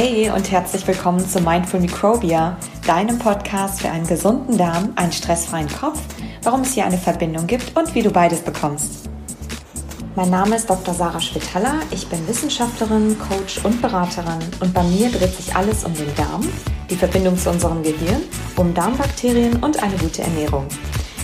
Hey 0.00 0.30
und 0.30 0.52
herzlich 0.52 0.86
willkommen 0.86 1.28
zu 1.28 1.40
Mindful 1.40 1.80
Microbia, 1.80 2.56
deinem 2.86 3.18
Podcast 3.18 3.80
für 3.80 3.90
einen 3.90 4.06
gesunden 4.06 4.56
Darm, 4.56 4.92
einen 4.94 5.10
stressfreien 5.10 5.68
Kopf, 5.68 6.00
warum 6.44 6.60
es 6.60 6.74
hier 6.74 6.84
eine 6.84 6.96
Verbindung 6.96 7.48
gibt 7.48 7.76
und 7.76 7.92
wie 7.96 8.02
du 8.02 8.10
beides 8.12 8.42
bekommst. 8.42 9.10
Mein 10.14 10.30
Name 10.30 10.54
ist 10.54 10.70
Dr. 10.70 10.94
Sarah 10.94 11.20
Schwitaler, 11.20 11.80
ich 11.90 12.06
bin 12.06 12.28
Wissenschaftlerin, 12.28 13.16
Coach 13.18 13.64
und 13.64 13.82
Beraterin 13.82 14.38
und 14.60 14.72
bei 14.72 14.84
mir 14.84 15.10
dreht 15.10 15.34
sich 15.34 15.56
alles 15.56 15.82
um 15.82 15.92
den 15.94 16.14
Darm, 16.14 16.46
die 16.88 16.94
Verbindung 16.94 17.36
zu 17.36 17.50
unserem 17.50 17.82
Gehirn, 17.82 18.22
um 18.54 18.72
Darmbakterien 18.74 19.56
und 19.64 19.82
eine 19.82 19.96
gute 19.96 20.22
Ernährung. 20.22 20.68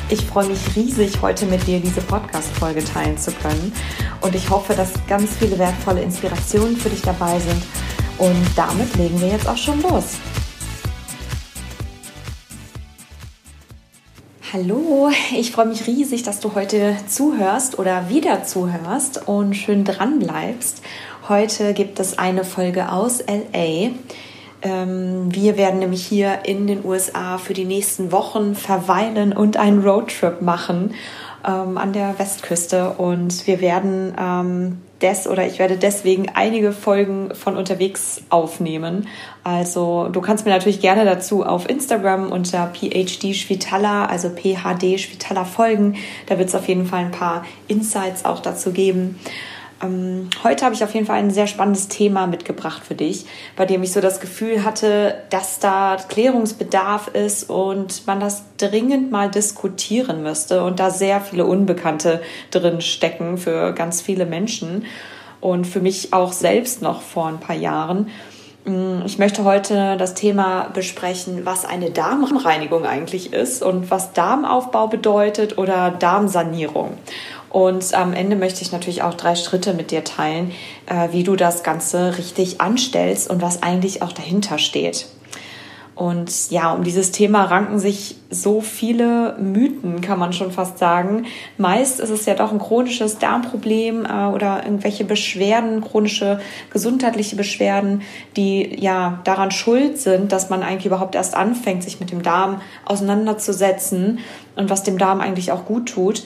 Ich 0.08 0.26
freue 0.26 0.48
mich 0.48 0.58
riesig, 0.74 1.22
heute 1.22 1.46
mit 1.46 1.64
dir 1.66 1.78
diese 1.80 2.02
Podcast-Folge 2.02 2.84
teilen 2.84 3.16
zu 3.16 3.30
können. 3.32 3.72
Und 4.20 4.34
ich 4.34 4.50
hoffe, 4.50 4.74
dass 4.74 4.92
ganz 5.08 5.30
viele 5.38 5.58
wertvolle 5.58 6.02
Inspirationen 6.02 6.76
für 6.76 6.90
dich 6.90 7.00
dabei 7.00 7.38
sind. 7.38 7.62
Und 8.18 8.46
damit 8.56 8.96
legen 8.96 9.20
wir 9.20 9.28
jetzt 9.28 9.48
auch 9.48 9.56
schon 9.56 9.82
los. 9.82 10.18
Hallo, 14.52 15.10
ich 15.36 15.50
freue 15.50 15.66
mich 15.66 15.86
riesig, 15.88 16.22
dass 16.22 16.38
du 16.38 16.54
heute 16.54 16.96
zuhörst 17.08 17.76
oder 17.78 18.08
wieder 18.08 18.44
zuhörst 18.44 19.26
und 19.26 19.54
schön 19.54 19.84
dran 19.84 20.20
bleibst. 20.20 20.80
Heute 21.28 21.74
gibt 21.74 21.98
es 21.98 22.18
eine 22.18 22.44
Folge 22.44 22.92
aus 22.92 23.18
LA. 23.26 23.90
Ähm, 24.62 25.34
wir 25.34 25.56
werden 25.56 25.80
nämlich 25.80 26.06
hier 26.06 26.44
in 26.44 26.68
den 26.68 26.84
USA 26.84 27.38
für 27.38 27.52
die 27.52 27.64
nächsten 27.64 28.12
Wochen 28.12 28.54
verweilen 28.54 29.32
und 29.32 29.56
einen 29.56 29.82
Roadtrip 29.82 30.40
machen 30.40 30.94
ähm, 31.44 31.76
an 31.76 31.92
der 31.92 32.18
Westküste. 32.18 32.90
Und 32.90 33.46
wir 33.48 33.60
werden 33.60 34.14
ähm, 34.16 34.82
des 35.04 35.28
oder 35.28 35.46
ich 35.46 35.58
werde 35.58 35.76
deswegen 35.76 36.30
einige 36.34 36.72
Folgen 36.72 37.34
von 37.34 37.56
unterwegs 37.56 38.22
aufnehmen. 38.30 39.06
Also 39.44 40.08
du 40.08 40.20
kannst 40.20 40.46
mir 40.46 40.50
natürlich 40.50 40.80
gerne 40.80 41.04
dazu 41.04 41.44
auf 41.44 41.68
Instagram 41.68 42.32
unter 42.32 42.72
PhD 42.72 43.36
Schwitala, 43.36 44.06
also 44.06 44.30
PHD 44.30 44.98
Schwitala 44.98 45.44
folgen. 45.44 45.96
Da 46.26 46.38
wird 46.38 46.48
es 46.48 46.54
auf 46.54 46.66
jeden 46.66 46.86
Fall 46.86 47.04
ein 47.04 47.10
paar 47.10 47.44
Insights 47.68 48.24
auch 48.24 48.40
dazu 48.40 48.72
geben. 48.72 49.20
Ähm, 49.82 50.30
heute 50.42 50.64
habe 50.64 50.74
ich 50.74 50.84
auf 50.84 50.94
jeden 50.94 51.06
Fall 51.06 51.18
ein 51.18 51.30
sehr 51.30 51.46
spannendes 51.46 51.88
Thema 51.88 52.26
mitgebracht 52.26 52.82
für 52.84 52.94
dich, 52.94 53.26
bei 53.56 53.66
dem 53.66 53.82
ich 53.82 53.92
so 53.92 54.00
das 54.00 54.20
Gefühl 54.20 54.64
hatte, 54.64 55.22
dass 55.30 55.58
da 55.58 55.96
Klärungsbedarf 56.08 57.08
ist 57.08 57.50
und 57.50 58.06
man 58.06 58.20
das 58.20 58.44
dringend 58.56 59.10
mal 59.10 59.30
diskutieren 59.30 60.22
müsste 60.22 60.64
und 60.64 60.80
da 60.80 60.90
sehr 60.90 61.20
viele 61.20 61.46
Unbekannte 61.46 62.22
drin 62.50 62.80
stecken 62.80 63.38
für 63.38 63.72
ganz 63.72 64.00
viele 64.00 64.26
Menschen 64.26 64.84
und 65.40 65.66
für 65.66 65.80
mich 65.80 66.12
auch 66.12 66.32
selbst 66.32 66.80
noch 66.80 67.02
vor 67.02 67.26
ein 67.26 67.40
paar 67.40 67.56
Jahren. 67.56 68.10
Mm, 68.64 69.02
ich 69.04 69.18
möchte 69.18 69.44
heute 69.44 69.96
das 69.98 70.14
Thema 70.14 70.70
besprechen, 70.72 71.44
was 71.44 71.64
eine 71.66 71.90
Darmreinigung 71.90 72.86
eigentlich 72.86 73.32
ist 73.32 73.62
und 73.62 73.90
was 73.90 74.14
Darmaufbau 74.14 74.86
bedeutet 74.86 75.58
oder 75.58 75.90
Darmsanierung. 75.90 76.96
Und 77.54 77.94
am 77.94 78.14
Ende 78.14 78.34
möchte 78.34 78.62
ich 78.62 78.72
natürlich 78.72 79.04
auch 79.04 79.14
drei 79.14 79.36
Schritte 79.36 79.74
mit 79.74 79.92
dir 79.92 80.02
teilen, 80.02 80.50
äh, 80.86 81.12
wie 81.12 81.22
du 81.22 81.36
das 81.36 81.62
Ganze 81.62 82.18
richtig 82.18 82.60
anstellst 82.60 83.30
und 83.30 83.42
was 83.42 83.62
eigentlich 83.62 84.02
auch 84.02 84.10
dahinter 84.10 84.58
steht. 84.58 85.06
Und 85.94 86.50
ja, 86.50 86.72
um 86.72 86.82
dieses 86.82 87.12
Thema 87.12 87.44
ranken 87.44 87.78
sich 87.78 88.16
so 88.28 88.60
viele 88.60 89.36
Mythen, 89.38 90.00
kann 90.00 90.18
man 90.18 90.32
schon 90.32 90.50
fast 90.50 90.78
sagen. 90.78 91.26
Meist 91.56 92.00
ist 92.00 92.10
es 92.10 92.26
ja 92.26 92.34
doch 92.34 92.50
ein 92.50 92.58
chronisches 92.58 93.18
Darmproblem 93.18 94.04
äh, 94.04 94.26
oder 94.34 94.64
irgendwelche 94.64 95.04
Beschwerden, 95.04 95.80
chronische 95.80 96.40
gesundheitliche 96.72 97.36
Beschwerden, 97.36 98.02
die 98.36 98.80
ja 98.80 99.20
daran 99.22 99.52
schuld 99.52 99.98
sind, 99.98 100.32
dass 100.32 100.50
man 100.50 100.64
eigentlich 100.64 100.86
überhaupt 100.86 101.14
erst 101.14 101.36
anfängt, 101.36 101.84
sich 101.84 102.00
mit 102.00 102.10
dem 102.10 102.24
Darm 102.24 102.60
auseinanderzusetzen 102.84 104.18
und 104.56 104.70
was 104.70 104.82
dem 104.82 104.98
Darm 104.98 105.20
eigentlich 105.20 105.52
auch 105.52 105.66
gut 105.66 105.90
tut. 105.90 106.24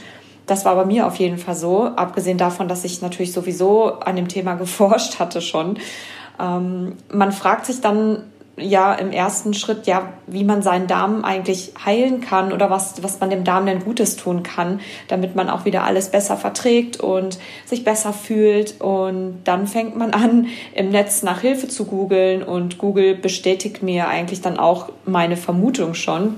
Das 0.48 0.64
war 0.64 0.74
bei 0.74 0.86
mir 0.86 1.06
auf 1.06 1.16
jeden 1.16 1.38
Fall 1.38 1.54
so, 1.54 1.84
abgesehen 1.84 2.38
davon, 2.38 2.68
dass 2.68 2.82
ich 2.82 3.02
natürlich 3.02 3.32
sowieso 3.32 4.00
an 4.00 4.16
dem 4.16 4.28
Thema 4.28 4.54
geforscht 4.56 5.20
hatte 5.20 5.40
schon. 5.40 5.78
Ähm, 6.40 6.96
man 7.12 7.30
fragt 7.30 7.66
sich 7.66 7.80
dann 7.80 8.24
ja 8.56 8.94
im 8.94 9.12
ersten 9.12 9.54
Schritt, 9.54 9.86
ja, 9.86 10.14
wie 10.26 10.42
man 10.42 10.62
seinen 10.62 10.86
Darm 10.88 11.22
eigentlich 11.22 11.74
heilen 11.84 12.22
kann 12.22 12.52
oder 12.52 12.70
was, 12.70 13.02
was 13.02 13.20
man 13.20 13.30
dem 13.30 13.44
Darm 13.44 13.66
denn 13.66 13.84
Gutes 13.84 14.16
tun 14.16 14.42
kann, 14.42 14.80
damit 15.06 15.36
man 15.36 15.50
auch 15.50 15.64
wieder 15.64 15.84
alles 15.84 16.08
besser 16.08 16.36
verträgt 16.36 16.98
und 16.98 17.38
sich 17.66 17.84
besser 17.84 18.12
fühlt. 18.12 18.80
Und 18.80 19.42
dann 19.44 19.66
fängt 19.66 19.96
man 19.96 20.12
an, 20.12 20.46
im 20.74 20.88
Netz 20.88 21.22
nach 21.22 21.42
Hilfe 21.42 21.68
zu 21.68 21.84
googeln 21.84 22.42
und 22.42 22.78
Google 22.78 23.14
bestätigt 23.14 23.82
mir 23.82 24.08
eigentlich 24.08 24.40
dann 24.40 24.58
auch 24.58 24.88
meine 25.04 25.36
Vermutung 25.36 25.94
schon 25.94 26.36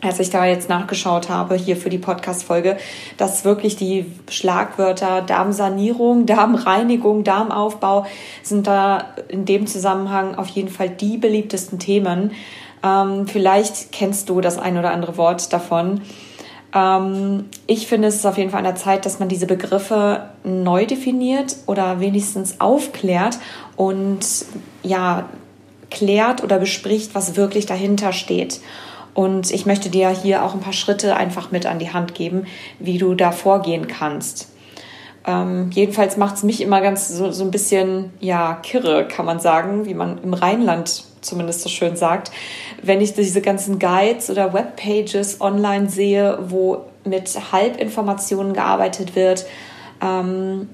als 0.00 0.20
ich 0.20 0.30
da 0.30 0.44
jetzt 0.44 0.68
nachgeschaut 0.68 1.28
habe, 1.28 1.56
hier 1.56 1.76
für 1.76 1.90
die 1.90 1.98
Podcast-Folge, 1.98 2.76
dass 3.16 3.44
wirklich 3.44 3.76
die 3.76 4.06
Schlagwörter 4.30 5.22
Darmsanierung, 5.22 6.26
Darmreinigung, 6.26 7.24
Darmaufbau 7.24 8.06
sind 8.42 8.66
da 8.66 9.06
in 9.28 9.44
dem 9.44 9.66
Zusammenhang 9.66 10.36
auf 10.36 10.48
jeden 10.48 10.68
Fall 10.68 10.88
die 10.88 11.18
beliebtesten 11.18 11.78
Themen. 11.78 12.32
Ähm, 12.84 13.26
vielleicht 13.26 13.90
kennst 13.90 14.28
du 14.28 14.40
das 14.40 14.58
ein 14.58 14.78
oder 14.78 14.92
andere 14.92 15.16
Wort 15.16 15.52
davon. 15.52 16.02
Ähm, 16.74 17.46
ich 17.66 17.86
finde, 17.86 18.08
es 18.08 18.16
ist 18.16 18.26
auf 18.26 18.38
jeden 18.38 18.50
Fall 18.50 18.58
an 18.58 18.64
der 18.64 18.76
Zeit, 18.76 19.04
dass 19.04 19.18
man 19.18 19.28
diese 19.28 19.46
Begriffe 19.46 20.28
neu 20.44 20.86
definiert 20.86 21.56
oder 21.66 22.00
wenigstens 22.00 22.60
aufklärt 22.60 23.38
und 23.76 24.20
ja, 24.82 25.28
klärt 25.90 26.44
oder 26.44 26.58
bespricht, 26.58 27.14
was 27.14 27.36
wirklich 27.36 27.66
dahinter 27.66 28.12
steht. 28.12 28.60
Und 29.18 29.50
ich 29.50 29.66
möchte 29.66 29.90
dir 29.90 30.10
hier 30.10 30.44
auch 30.44 30.54
ein 30.54 30.60
paar 30.60 30.72
Schritte 30.72 31.16
einfach 31.16 31.50
mit 31.50 31.66
an 31.66 31.80
die 31.80 31.92
Hand 31.92 32.14
geben, 32.14 32.46
wie 32.78 32.98
du 32.98 33.16
da 33.16 33.32
vorgehen 33.32 33.88
kannst. 33.88 34.46
Ähm, 35.26 35.70
jedenfalls 35.72 36.16
macht 36.16 36.36
es 36.36 36.44
mich 36.44 36.60
immer 36.60 36.80
ganz 36.80 37.08
so, 37.08 37.32
so 37.32 37.42
ein 37.42 37.50
bisschen, 37.50 38.12
ja, 38.20 38.60
kirre, 38.62 39.08
kann 39.08 39.26
man 39.26 39.40
sagen, 39.40 39.86
wie 39.86 39.94
man 39.94 40.22
im 40.22 40.34
Rheinland 40.34 41.02
zumindest 41.20 41.62
so 41.62 41.68
schön 41.68 41.96
sagt, 41.96 42.30
wenn 42.80 43.00
ich 43.00 43.12
diese 43.12 43.40
ganzen 43.40 43.80
Guides 43.80 44.30
oder 44.30 44.52
Webpages 44.52 45.40
online 45.40 45.90
sehe, 45.90 46.38
wo 46.46 46.84
mit 47.02 47.28
Halbinformationen 47.50 48.52
gearbeitet 48.52 49.16
wird, 49.16 49.46
ähm, 50.00 50.68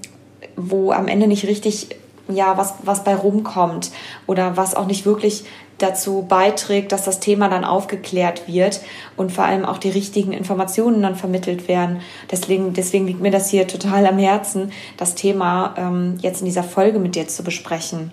wo 0.55 0.91
am 0.91 1.07
Ende 1.07 1.25
nicht 1.25 1.47
richtig 1.47 1.95
ja, 2.27 2.57
was, 2.57 2.75
was 2.83 3.03
bei 3.03 3.15
rumkommt 3.15 3.91
oder 4.27 4.57
was 4.57 4.75
auch 4.75 4.87
nicht 4.87 5.05
wirklich 5.05 5.45
dazu 5.77 6.25
beiträgt, 6.27 6.91
dass 6.91 7.03
das 7.03 7.19
Thema 7.19 7.49
dann 7.49 7.65
aufgeklärt 7.65 8.47
wird 8.47 8.81
und 9.17 9.31
vor 9.31 9.43
allem 9.43 9.65
auch 9.65 9.77
die 9.77 9.89
richtigen 9.89 10.31
Informationen 10.31 11.01
dann 11.01 11.15
vermittelt 11.15 11.67
werden. 11.67 12.01
Deswegen, 12.31 12.73
deswegen 12.73 13.07
liegt 13.07 13.21
mir 13.21 13.31
das 13.31 13.49
hier 13.49 13.67
total 13.67 14.05
am 14.05 14.17
Herzen, 14.17 14.71
das 14.97 15.15
Thema 15.15 15.75
ähm, 15.77 16.17
jetzt 16.21 16.39
in 16.39 16.45
dieser 16.45 16.63
Folge 16.63 16.99
mit 16.99 17.15
dir 17.15 17.27
zu 17.27 17.43
besprechen. 17.43 18.11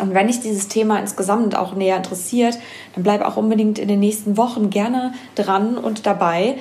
Und 0.00 0.12
wenn 0.12 0.26
dich 0.26 0.40
dieses 0.40 0.68
Thema 0.68 0.98
insgesamt 0.98 1.56
auch 1.56 1.74
näher 1.74 1.96
interessiert, 1.96 2.58
dann 2.94 3.04
bleib 3.04 3.22
auch 3.22 3.36
unbedingt 3.36 3.78
in 3.78 3.88
den 3.88 4.00
nächsten 4.00 4.36
Wochen 4.36 4.68
gerne 4.70 5.14
dran 5.36 5.78
und 5.78 6.04
dabei 6.04 6.56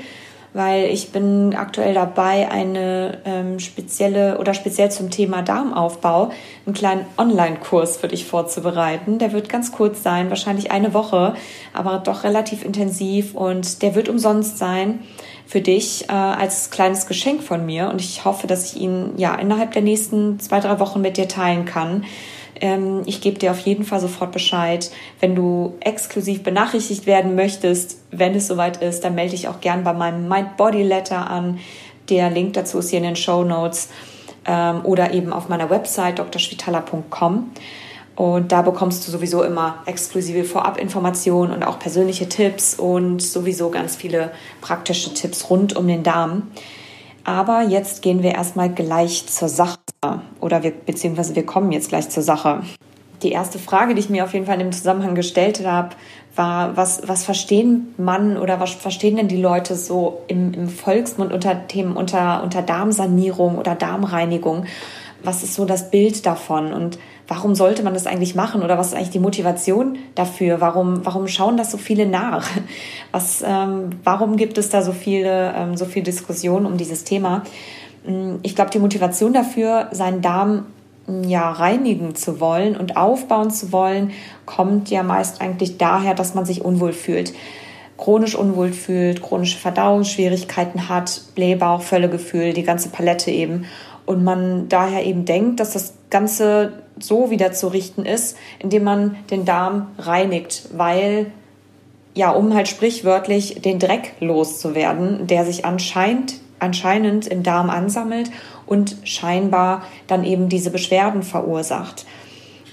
weil 0.56 0.86
ich 0.86 1.12
bin 1.12 1.54
aktuell 1.54 1.94
dabei, 1.94 2.50
eine 2.50 3.18
ähm, 3.26 3.60
spezielle 3.60 4.38
oder 4.38 4.54
speziell 4.54 4.90
zum 4.90 5.12
Thema 5.12 5.42
Darmaufbau 5.42 6.32
einen 6.66 6.74
kleinen 6.74 7.06
Online-Kurs 7.18 7.98
für 7.98 8.08
dich 8.08 8.26
vorzubereiten. 8.26 9.20
Der 9.20 9.34
wird 9.34 9.50
ganz 9.50 9.74
kurz 9.74 10.02
sein, 10.02 10.30
wahrscheinlich 10.30 10.72
eine 10.72 10.94
Woche, 10.94 11.36
aber 11.74 12.00
doch 12.00 12.24
relativ 12.24 12.64
intensiv 12.64 13.36
und 13.36 13.82
der 13.82 13.96
wird 13.96 14.08
umsonst 14.08 14.58
sein 14.58 15.00
für 15.46 15.60
dich 15.60 16.06
äh, 16.08 16.14
als 16.14 16.72
kleines 16.72 17.06
Geschenk 17.06 17.44
von 17.44 17.66
mir 17.66 17.90
und 17.90 18.00
ich 18.00 18.24
hoffe, 18.24 18.48
dass 18.48 18.72
ich 18.72 18.82
ihn 18.82 19.12
ja 19.18 19.36
innerhalb 19.36 19.74
der 19.74 19.82
nächsten 19.82 20.40
zwei, 20.40 20.62
drei 20.62 20.80
Wochen 20.80 21.02
mit 21.02 21.18
dir 21.18 21.28
teilen 21.28 21.66
kann. 21.66 22.06
Ähm, 22.62 23.02
ich 23.06 23.22
gebe 23.22 23.40
dir 23.40 23.52
auf 23.52 23.60
jeden 23.60 23.84
Fall 23.84 24.00
sofort 24.00 24.32
Bescheid. 24.32 24.92
Wenn 25.20 25.36
du 25.36 25.76
exklusiv 25.80 26.44
benachrichtigt 26.44 27.06
werden 27.06 27.36
möchtest, 27.36 28.00
wenn 28.12 28.36
es 28.36 28.48
soweit 28.48 28.82
ist, 28.82 29.04
dann 29.04 29.16
melde 29.16 29.32
dich 29.32 29.48
auch 29.48 29.60
gern 29.62 29.84
bei 29.84 29.94
meinem 29.94 30.28
Mind 30.28 30.58
Body 30.58 30.84
Letter 30.84 31.30
an. 31.30 31.60
Der 32.10 32.30
Link 32.30 32.54
dazu 32.54 32.80
ist 32.80 32.90
hier 32.90 33.00
in 33.00 33.06
den 33.06 33.16
Show 33.16 33.44
Notes 33.44 33.90
ähm, 34.46 34.82
oder 34.84 35.14
eben 35.14 35.34
auf 35.34 35.50
meiner 35.50 35.70
Website 35.70 36.20
drschwitala.com. 36.20 37.52
Und 38.16 38.54
da 38.54 38.62
bekommst 38.62 39.06
du 39.06 39.12
sowieso 39.12 39.44
immer 39.44 39.84
exklusive 39.86 40.46
Vorabinformationen 40.46 41.54
und 41.54 41.64
auch 41.64 41.80
persönliche 41.80 42.30
Tipps 42.30 42.76
und 42.76 43.22
sowieso 43.22 43.70
ganz 43.70 43.98
viele 43.98 44.32
praktische 44.62 45.14
Tipps 45.14 45.50
rund 45.50 45.76
um 45.76 45.86
den 45.88 46.04
Darm. 46.04 46.52
Aber 47.26 47.64
jetzt 47.64 48.02
gehen 48.02 48.24
wir 48.24 48.34
erstmal 48.34 48.70
gleich 48.70 49.26
zur 49.28 49.50
Sache 49.50 49.80
oder 50.40 50.64
wir, 50.64 50.72
beziehungsweise 50.72 51.36
wir 51.36 51.46
kommen 51.46 51.72
jetzt 51.72 51.90
gleich 51.90 52.10
zur 52.10 52.24
Sache. 52.24 52.62
Die 53.24 53.32
erste 53.32 53.60
Frage, 53.60 53.96
die 53.96 54.00
ich 54.00 54.10
mir 54.10 54.24
auf 54.24 54.34
jeden 54.34 54.46
Fall 54.46 54.56
in 54.56 54.68
dem 54.68 54.72
Zusammenhang 54.72 55.16
gestellt 55.16 55.66
habe, 55.66 55.96
war, 56.36 56.78
was, 56.78 57.08
was 57.08 57.24
verstehen 57.24 57.94
man 57.98 58.38
oder 58.38 58.60
was 58.60 58.72
verstehen 58.72 59.16
denn 59.16 59.28
die 59.28 59.42
Leute 59.42 59.76
so 59.76 60.22
im, 60.28 60.54
im 60.54 60.70
Volksmund 60.70 61.34
unter 61.34 61.68
Themen 61.68 61.98
unter, 61.98 62.44
unter 62.44 62.62
Darmsanierung 62.62 63.58
oder 63.58 63.74
Darmreinigung? 63.74 64.66
was 65.26 65.44
ist 65.44 65.56
so 65.56 65.66
das 65.66 65.92
Bild 65.92 66.26
davon 66.26 66.74
und 66.74 67.00
warum 67.28 67.56
sollte 67.56 67.84
man 67.84 67.94
das 67.94 68.08
eigentlich 68.08 68.36
machen 68.36 68.62
oder 68.62 68.78
was 68.78 68.88
ist 68.88 68.94
eigentlich 68.94 69.10
die 69.10 69.20
Motivation 69.20 69.98
dafür? 70.14 70.62
Warum, 70.62 71.06
warum 71.06 71.28
schauen 71.28 71.58
das 71.58 71.72
so 71.72 71.78
viele 71.78 72.06
nach? 72.06 72.48
Was, 73.12 73.44
ähm, 73.48 73.92
warum 74.04 74.36
gibt 74.36 74.58
es 74.58 74.70
da 74.70 74.82
so 74.82 74.92
viele, 74.92 75.54
ähm, 75.56 75.78
so 75.78 75.86
viel 75.86 76.04
Diskussion 76.04 76.66
um 76.66 76.76
dieses 76.78 77.06
Thema? 77.06 77.44
Mm, 78.06 78.36
ich 78.44 78.56
glaube, 78.56 78.72
die 78.72 78.80
Motivation 78.80 79.32
dafür, 79.32 79.88
seinen 79.92 80.22
Darm 80.22 80.66
mm, 81.08 81.24
ja 81.24 81.50
reinigen 81.50 82.16
zu 82.16 82.42
wollen 82.42 82.76
und 82.76 82.98
aufbauen 82.98 83.52
zu 83.52 83.72
wollen, 83.72 84.12
kommt 84.46 84.90
ja 84.90 85.02
meist 85.02 85.40
eigentlich 85.42 85.78
daher, 85.78 86.14
dass 86.14 86.36
man 86.36 86.46
sich 86.46 86.64
unwohl 86.64 86.92
fühlt 86.92 87.34
chronisch 87.98 88.36
unwohl 88.36 88.74
fühlt, 88.74 89.22
chronische 89.22 89.58
Verdauungsschwierigkeiten 89.58 90.90
hat, 90.90 91.22
Blähbauch, 91.34 91.82
Völlegefühl, 91.82 92.52
die 92.52 92.64
ganze 92.64 92.90
Palette 92.90 93.32
eben. 93.32 93.66
Und 94.06 94.24
man 94.24 94.68
daher 94.68 95.06
eben 95.06 95.24
denkt, 95.24 95.62
dass 95.62 95.72
das 95.72 95.94
Ganze 96.10 96.74
so 97.00 97.30
wieder 97.30 97.52
zu 97.52 97.68
richten 97.68 98.06
ist, 98.06 98.38
indem 98.60 98.84
man 98.84 99.18
den 99.32 99.46
Darm 99.46 99.88
reinigt, 99.98 100.70
weil, 100.74 101.32
ja, 102.14 102.32
um 102.32 102.54
halt 102.54 102.68
sprichwörtlich 102.68 103.62
den 103.62 103.80
Dreck 103.80 104.14
loszuwerden, 104.20 105.28
der 105.28 105.46
sich 105.46 105.66
anscheinend, 105.66 106.36
anscheinend 106.60 107.28
im 107.28 107.44
Darm 107.44 107.70
ansammelt 107.70 108.32
und 108.66 108.98
scheinbar 109.04 109.84
dann 110.08 110.24
eben 110.24 110.50
diese 110.50 110.72
Beschwerden 110.72 111.24
verursacht. 111.24 112.06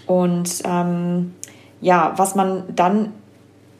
Und 0.07 0.63
ähm, 0.65 1.35
ja, 1.81 2.15
was 2.17 2.35
man 2.35 2.65
dann 2.75 3.13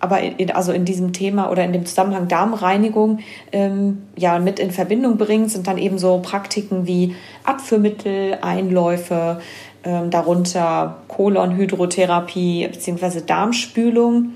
aber 0.03 0.21
in, 0.21 0.51
also 0.51 0.73
in 0.73 0.85
diesem 0.85 1.13
Thema 1.13 1.49
oder 1.49 1.63
in 1.65 1.73
dem 1.73 1.87
Zusammenhang 1.87 2.27
Darmreinigung 2.27 3.21
ähm, 3.53 4.03
ja 4.17 4.41
mit 4.41 4.59
in 4.59 4.73
Verbindung 4.73 5.17
bringt, 5.17 5.53
sind 5.53 5.69
dann 5.69 5.79
eben 5.79 5.97
so 5.97 6.19
Praktiken 6.19 6.89
wie 6.89 7.15
Abführmittel, 7.45 8.39
Einläufe, 8.43 9.41
ähm, 9.85 10.11
darunter 10.11 10.99
Kolonhydrotherapie 11.09 12.69
bzw. 12.69 13.21
Darmspülung. 13.27 14.35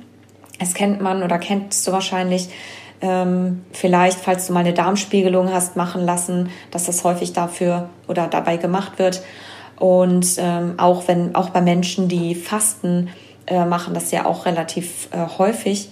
Das 0.58 0.74
kennt 0.74 1.00
man 1.00 1.22
oder 1.22 1.38
kennst 1.38 1.86
du 1.86 1.92
wahrscheinlich. 1.92 2.48
Ähm, 3.00 3.64
vielleicht, 3.72 4.18
falls 4.18 4.46
du 4.46 4.54
mal 4.54 4.60
eine 4.60 4.72
Darmspiegelung 4.72 5.52
hast 5.52 5.76
machen 5.76 6.04
lassen, 6.04 6.48
dass 6.70 6.86
das 6.86 7.04
häufig 7.04 7.32
dafür 7.32 7.90
oder 8.08 8.26
dabei 8.26 8.56
gemacht 8.56 8.98
wird. 8.98 9.22
Und 9.78 10.26
ähm, 10.38 10.74
auch 10.78 11.06
wenn 11.06 11.34
auch 11.34 11.50
bei 11.50 11.60
Menschen, 11.60 12.08
die 12.08 12.34
fasten, 12.34 13.10
äh, 13.46 13.64
machen 13.64 13.94
das 13.94 14.10
ja 14.10 14.24
auch 14.24 14.46
relativ 14.46 15.08
äh, 15.12 15.38
häufig. 15.38 15.90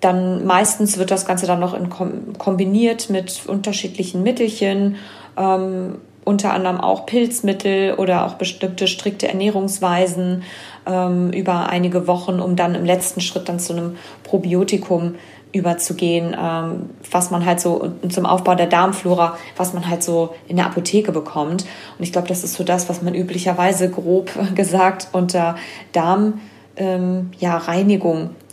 Dann 0.00 0.46
meistens 0.46 0.96
wird 0.96 1.10
das 1.10 1.26
Ganze 1.26 1.46
dann 1.46 1.58
noch 1.58 1.74
in, 1.74 1.90
kombiniert 2.38 3.10
mit 3.10 3.46
unterschiedlichen 3.46 4.22
Mittelchen, 4.22 4.96
ähm, 5.36 5.96
unter 6.28 6.52
anderem 6.52 6.78
auch 6.78 7.06
Pilzmittel 7.06 7.94
oder 7.94 8.26
auch 8.26 8.34
bestimmte 8.34 8.86
strikte 8.86 9.28
Ernährungsweisen 9.28 10.42
ähm, 10.86 11.30
über 11.30 11.70
einige 11.70 12.06
Wochen, 12.06 12.38
um 12.38 12.54
dann 12.54 12.74
im 12.74 12.84
letzten 12.84 13.22
Schritt 13.22 13.48
dann 13.48 13.58
zu 13.58 13.72
einem 13.72 13.96
Probiotikum 14.24 15.14
überzugehen, 15.52 16.36
ähm, 16.38 16.90
was 17.10 17.30
man 17.30 17.46
halt 17.46 17.60
so 17.60 17.92
zum 18.10 18.26
Aufbau 18.26 18.54
der 18.54 18.66
Darmflora, 18.66 19.38
was 19.56 19.72
man 19.72 19.88
halt 19.88 20.02
so 20.02 20.34
in 20.46 20.56
der 20.56 20.66
Apotheke 20.66 21.12
bekommt. 21.12 21.64
Und 21.98 22.04
ich 22.04 22.12
glaube, 22.12 22.28
das 22.28 22.44
ist 22.44 22.52
so 22.52 22.62
das, 22.62 22.90
was 22.90 23.00
man 23.00 23.14
üblicherweise 23.14 23.90
grob 23.90 24.30
gesagt 24.54 25.08
unter 25.12 25.56
Darm 25.92 26.42
ähm, 26.76 27.30
ja, 27.38 27.62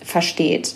versteht. 0.01 0.75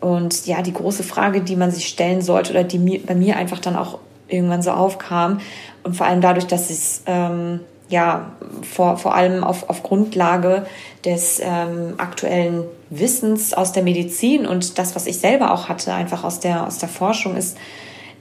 Und 0.00 0.46
ja, 0.46 0.62
die 0.62 0.72
große 0.72 1.02
Frage, 1.02 1.42
die 1.42 1.56
man 1.56 1.70
sich 1.72 1.88
stellen 1.88 2.22
sollte 2.22 2.52
oder 2.52 2.64
die 2.64 2.78
mir, 2.78 3.00
bei 3.04 3.14
mir 3.14 3.36
einfach 3.36 3.58
dann 3.58 3.76
auch 3.76 3.98
irgendwann 4.28 4.62
so 4.62 4.70
aufkam 4.70 5.40
und 5.82 5.96
vor 5.96 6.06
allem 6.06 6.20
dadurch, 6.20 6.46
dass 6.46 6.70
es 6.70 7.02
ähm, 7.06 7.60
ja 7.88 8.32
vor, 8.62 8.96
vor 8.98 9.14
allem 9.14 9.44
auf, 9.44 9.68
auf 9.68 9.82
Grundlage 9.82 10.66
des 11.04 11.40
ähm, 11.42 11.94
aktuellen 11.98 12.64
Wissens 12.90 13.54
aus 13.54 13.72
der 13.72 13.82
Medizin 13.82 14.46
und 14.46 14.78
das, 14.78 14.94
was 14.94 15.06
ich 15.06 15.18
selber 15.18 15.52
auch 15.52 15.68
hatte, 15.68 15.92
einfach 15.92 16.24
aus 16.24 16.40
der, 16.40 16.66
aus 16.66 16.78
der 16.78 16.88
Forschung 16.88 17.36
ist, 17.36 17.56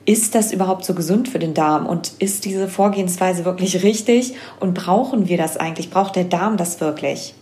ist 0.05 0.35
das 0.35 0.53
überhaupt 0.53 0.85
so 0.85 0.93
gesund 0.93 1.27
für 1.27 1.39
den 1.39 1.53
Darm 1.53 1.85
und 1.85 2.13
ist 2.19 2.45
diese 2.45 2.69
Vorgehensweise 2.69 3.43
wirklich 3.43 3.83
richtig 3.83 4.35
und 4.61 4.73
brauchen 4.73 5.27
wir 5.27 5.37
das 5.37 5.57
eigentlich? 5.57 5.89
Braucht 5.89 6.15
der 6.15 6.23
Darm 6.23 6.55
das 6.55 6.79
wirklich? 6.79 7.33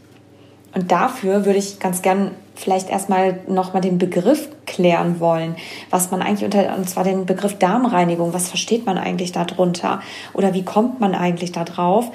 Und 0.76 0.92
dafür 0.92 1.46
würde 1.46 1.58
ich 1.58 1.80
ganz 1.80 2.02
gern 2.02 2.32
vielleicht 2.54 2.90
erstmal 2.90 3.40
nochmal 3.48 3.82
den 3.82 3.98
Begriff 3.98 4.50
klären 4.66 5.20
wollen, 5.20 5.56
was 5.90 6.12
man 6.12 6.22
eigentlich 6.22 6.44
unter, 6.44 6.76
und 6.76 6.90
zwar 6.90 7.04
den 7.04 7.26
Begriff 7.26 7.58
Darmreinigung, 7.58 8.34
was 8.34 8.50
versteht 8.50 8.86
man 8.86 8.98
eigentlich 8.98 9.32
darunter? 9.32 10.02
Oder 10.34 10.54
wie 10.54 10.64
kommt 10.64 11.00
man 11.00 11.16
eigentlich 11.16 11.52
darauf, 11.52 12.12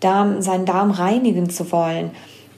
Darm, 0.00 0.42
seinen 0.42 0.66
Darm 0.66 0.90
reinigen 0.90 1.48
zu 1.48 1.72
wollen? 1.72 2.10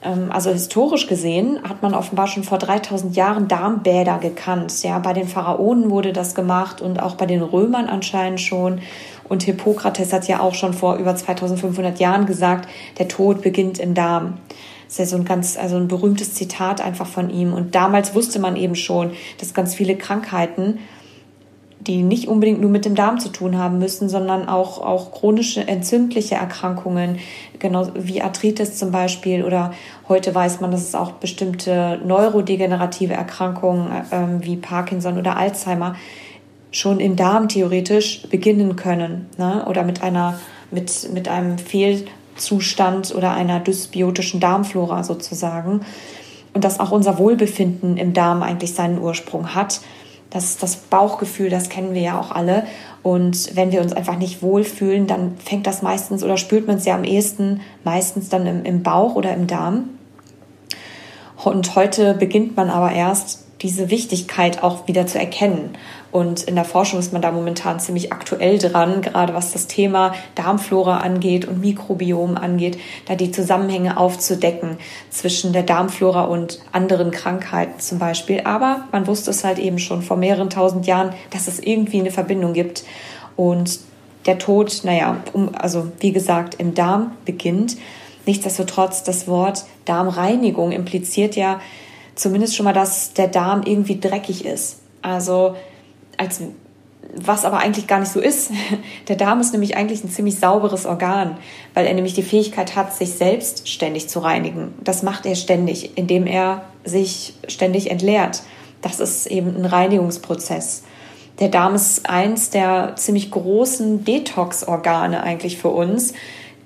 Ähm, 0.02 0.30
also 0.32 0.50
historisch 0.50 1.06
gesehen 1.06 1.60
hat 1.68 1.82
man 1.82 1.94
offenbar 1.94 2.26
schon 2.26 2.44
vor 2.44 2.58
3000 2.58 3.16
Jahren 3.16 3.46
Darmbäder 3.48 4.18
gekannt. 4.18 4.82
Ja, 4.82 4.98
bei 4.98 5.12
den 5.12 5.28
Pharaonen 5.28 5.90
wurde 5.90 6.12
das 6.12 6.34
gemacht 6.34 6.80
und 6.80 7.00
auch 7.00 7.14
bei 7.14 7.26
den 7.26 7.42
Römern 7.42 7.86
anscheinend 7.86 8.40
schon. 8.40 8.80
Und 9.28 9.42
Hippokrates 9.42 10.12
hat 10.12 10.26
ja 10.26 10.40
auch 10.40 10.54
schon 10.54 10.72
vor 10.72 10.96
über 10.96 11.14
2500 11.14 12.00
Jahren 12.00 12.26
gesagt, 12.26 12.68
der 12.98 13.08
Tod 13.08 13.42
beginnt 13.42 13.78
im 13.78 13.94
Darm. 13.94 14.38
Das 14.88 14.94
ist 14.94 14.98
ja 14.98 15.06
so 15.06 15.16
ein 15.16 15.26
ganz, 15.26 15.58
also 15.58 15.76
ein 15.76 15.86
berühmtes 15.86 16.32
Zitat 16.32 16.80
einfach 16.80 17.06
von 17.06 17.28
ihm. 17.28 17.52
Und 17.52 17.74
damals 17.74 18.14
wusste 18.14 18.38
man 18.38 18.56
eben 18.56 18.74
schon, 18.74 19.10
dass 19.38 19.52
ganz 19.52 19.74
viele 19.74 19.96
Krankheiten, 19.96 20.78
die 21.80 22.02
nicht 22.02 22.26
unbedingt 22.26 22.62
nur 22.62 22.70
mit 22.70 22.86
dem 22.86 22.94
Darm 22.94 23.20
zu 23.20 23.28
tun 23.28 23.58
haben 23.58 23.78
müssen, 23.78 24.08
sondern 24.08 24.48
auch, 24.48 24.78
auch 24.80 25.12
chronische 25.12 25.68
entzündliche 25.68 26.36
Erkrankungen, 26.36 27.18
genau 27.58 27.88
wie 27.94 28.22
Arthritis 28.22 28.76
zum 28.76 28.90
Beispiel. 28.90 29.44
Oder 29.44 29.74
heute 30.08 30.34
weiß 30.34 30.60
man, 30.60 30.70
dass 30.70 30.80
es 30.82 30.94
auch 30.94 31.12
bestimmte 31.12 32.00
neurodegenerative 32.02 33.12
Erkrankungen 33.12 33.90
äh, 34.10 34.44
wie 34.44 34.56
Parkinson 34.56 35.18
oder 35.18 35.36
Alzheimer 35.36 35.96
schon 36.70 36.98
im 36.98 37.14
Darm 37.14 37.48
theoretisch 37.48 38.26
beginnen 38.30 38.74
können. 38.76 39.26
Ne? 39.36 39.66
Oder 39.68 39.84
mit 39.84 40.02
einer 40.02 40.38
mit, 40.70 41.10
mit 41.12 41.28
einem 41.28 41.58
Fehl, 41.58 42.06
Zustand 42.38 43.14
oder 43.14 43.32
einer 43.32 43.60
dysbiotischen 43.60 44.40
Darmflora 44.40 45.04
sozusagen. 45.04 45.80
Und 46.54 46.64
dass 46.64 46.80
auch 46.80 46.90
unser 46.90 47.18
Wohlbefinden 47.18 47.96
im 47.96 48.14
Darm 48.14 48.42
eigentlich 48.42 48.74
seinen 48.74 48.98
Ursprung 48.98 49.54
hat. 49.54 49.80
Das, 50.30 50.56
das 50.58 50.76
Bauchgefühl, 50.76 51.50
das 51.50 51.68
kennen 51.68 51.94
wir 51.94 52.02
ja 52.02 52.20
auch 52.20 52.32
alle. 52.32 52.66
Und 53.02 53.54
wenn 53.56 53.72
wir 53.72 53.80
uns 53.80 53.92
einfach 53.92 54.18
nicht 54.18 54.42
wohlfühlen, 54.42 55.06
dann 55.06 55.36
fängt 55.38 55.66
das 55.66 55.82
meistens 55.82 56.22
oder 56.22 56.36
spürt 56.36 56.66
man 56.66 56.76
es 56.76 56.84
ja 56.84 56.94
am 56.94 57.04
ehesten 57.04 57.60
meistens 57.84 58.28
dann 58.28 58.46
im, 58.46 58.64
im 58.64 58.82
Bauch 58.82 59.14
oder 59.14 59.32
im 59.34 59.46
Darm. 59.46 59.90
Und 61.44 61.76
heute 61.76 62.14
beginnt 62.14 62.56
man 62.56 62.68
aber 62.68 62.92
erst 62.92 63.44
diese 63.62 63.90
Wichtigkeit 63.90 64.62
auch 64.62 64.88
wieder 64.88 65.06
zu 65.06 65.18
erkennen. 65.18 65.70
Und 66.10 66.44
in 66.44 66.54
der 66.54 66.64
Forschung 66.64 66.98
ist 66.98 67.12
man 67.12 67.20
da 67.20 67.30
momentan 67.30 67.80
ziemlich 67.80 68.12
aktuell 68.12 68.58
dran, 68.58 69.02
gerade 69.02 69.34
was 69.34 69.52
das 69.52 69.66
Thema 69.66 70.14
Darmflora 70.34 70.98
angeht 70.98 71.46
und 71.46 71.60
Mikrobiom 71.60 72.36
angeht, 72.36 72.78
da 73.06 73.14
die 73.14 73.30
Zusammenhänge 73.30 73.98
aufzudecken 73.98 74.78
zwischen 75.10 75.52
der 75.52 75.64
Darmflora 75.64 76.24
und 76.24 76.60
anderen 76.72 77.10
Krankheiten 77.10 77.78
zum 77.78 77.98
Beispiel. 77.98 78.42
Aber 78.44 78.84
man 78.90 79.06
wusste 79.06 79.30
es 79.30 79.44
halt 79.44 79.58
eben 79.58 79.78
schon 79.78 80.00
vor 80.00 80.16
mehreren 80.16 80.48
tausend 80.48 80.86
Jahren, 80.86 81.12
dass 81.30 81.46
es 81.46 81.58
irgendwie 81.60 82.00
eine 82.00 82.10
Verbindung 82.10 82.54
gibt. 82.54 82.84
Und 83.36 83.78
der 84.24 84.38
Tod, 84.38 84.80
naja, 84.84 85.18
um, 85.32 85.54
also 85.54 85.92
wie 86.00 86.12
gesagt, 86.12 86.54
im 86.54 86.74
Darm 86.74 87.12
beginnt. 87.24 87.76
Nichtsdestotrotz, 88.26 89.02
das 89.04 89.26
Wort 89.26 89.64
Darmreinigung 89.84 90.72
impliziert 90.72 91.36
ja 91.36 91.60
zumindest 92.14 92.56
schon 92.56 92.64
mal, 92.64 92.72
dass 92.72 93.14
der 93.14 93.28
Darm 93.28 93.62
irgendwie 93.62 94.00
dreckig 94.00 94.44
ist. 94.44 94.80
Also 95.02 95.54
als 96.18 96.42
was 97.14 97.44
aber 97.44 97.58
eigentlich 97.58 97.86
gar 97.86 98.00
nicht 98.00 98.12
so 98.12 98.20
ist. 98.20 98.50
Der 99.08 99.16
Darm 99.16 99.40
ist 99.40 99.52
nämlich 99.52 99.76
eigentlich 99.76 100.04
ein 100.04 100.10
ziemlich 100.10 100.38
sauberes 100.38 100.84
Organ, 100.84 101.38
weil 101.74 101.86
er 101.86 101.94
nämlich 101.94 102.14
die 102.14 102.22
Fähigkeit 102.22 102.76
hat, 102.76 102.94
sich 102.94 103.12
selbst 103.12 103.68
ständig 103.68 104.08
zu 104.08 104.18
reinigen. 104.20 104.74
Das 104.84 105.02
macht 105.02 105.24
er 105.24 105.34
ständig, 105.34 105.96
indem 105.96 106.26
er 106.26 106.62
sich 106.84 107.34
ständig 107.48 107.90
entleert. 107.90 108.42
Das 108.82 109.00
ist 109.00 109.26
eben 109.26 109.56
ein 109.56 109.64
Reinigungsprozess. 109.64 110.82
Der 111.40 111.48
Darm 111.48 111.74
ist 111.74 112.08
eins 112.08 112.50
der 112.50 112.94
ziemlich 112.96 113.30
großen 113.30 114.04
Detox-Organe 114.04 115.22
eigentlich 115.22 115.56
für 115.58 115.68
uns, 115.68 116.12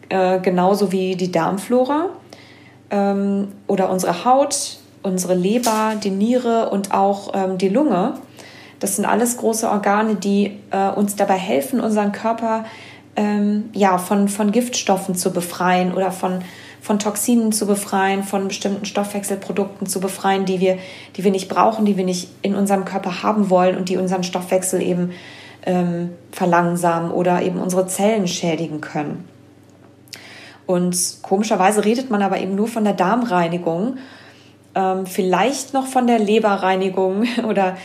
äh, 0.09 0.41
genauso 0.41 0.93
wie 0.93 1.15
die 1.15 1.31
Darmflora 1.31 2.09
ähm, 2.91 3.49
oder 3.67 3.91
unsere 3.91 4.25
Haut, 4.25 4.79
unsere 5.03 5.35
Leber, 5.35 5.95
die 6.03 6.11
Niere 6.11 6.71
und 6.71 6.93
auch 6.93 7.33
ähm, 7.35 7.59
die 7.59 7.69
Lunge. 7.69 8.15
Das 8.83 8.97
sind 8.97 9.05
alles 9.05 9.37
große 9.37 9.71
Organe, 9.71 10.17
die 10.17 10.59
äh, 10.73 10.89
uns 10.89 11.15
dabei 11.15 11.37
helfen, 11.37 11.79
unseren 11.79 12.11
Körper 12.11 12.65
ähm, 13.15 13.71
ja, 13.75 13.97
von, 13.97 14.27
von 14.27 14.51
Giftstoffen 14.51 15.15
zu 15.15 15.33
befreien 15.33 15.95
oder 15.95 16.11
von, 16.11 16.41
von 16.81 16.99
Toxinen 16.99 17.53
zu 17.53 17.69
befreien, 17.69 18.25
von 18.25 18.49
bestimmten 18.49 18.85
Stoffwechselprodukten 18.85 19.87
zu 19.87 20.01
befreien, 20.01 20.47
die 20.47 20.59
wir, 20.59 20.79
die 21.15 21.23
wir 21.23 21.31
nicht 21.31 21.49
brauchen, 21.49 21.85
die 21.85 21.97
wir 21.97 22.05
nicht 22.05 22.31
in 22.43 22.57
unserem 22.57 22.85
Körper 22.85 23.23
haben 23.23 23.51
wollen 23.51 23.77
und 23.77 23.89
die 23.89 23.99
unseren 23.99 24.25
Stoffwechsel 24.25 24.83
eben 24.83 25.13
ähm, 25.65 26.11
verlangsamen 26.33 27.13
oder 27.13 27.41
eben 27.41 27.61
unsere 27.61 27.87
Zellen 27.87 28.27
schädigen 28.27 28.81
können. 28.81 29.29
Und 30.67 31.19
komischerweise 31.23 31.85
redet 31.85 32.11
man 32.11 32.21
aber 32.21 32.41
eben 32.41 32.57
nur 32.57 32.67
von 32.67 32.83
der 32.83 32.95
Darmreinigung, 32.95 33.99
ähm, 34.75 35.07
vielleicht 35.07 35.73
noch 35.73 35.87
von 35.87 36.09
der 36.09 36.19
Leberreinigung 36.19 37.27
oder 37.49 37.77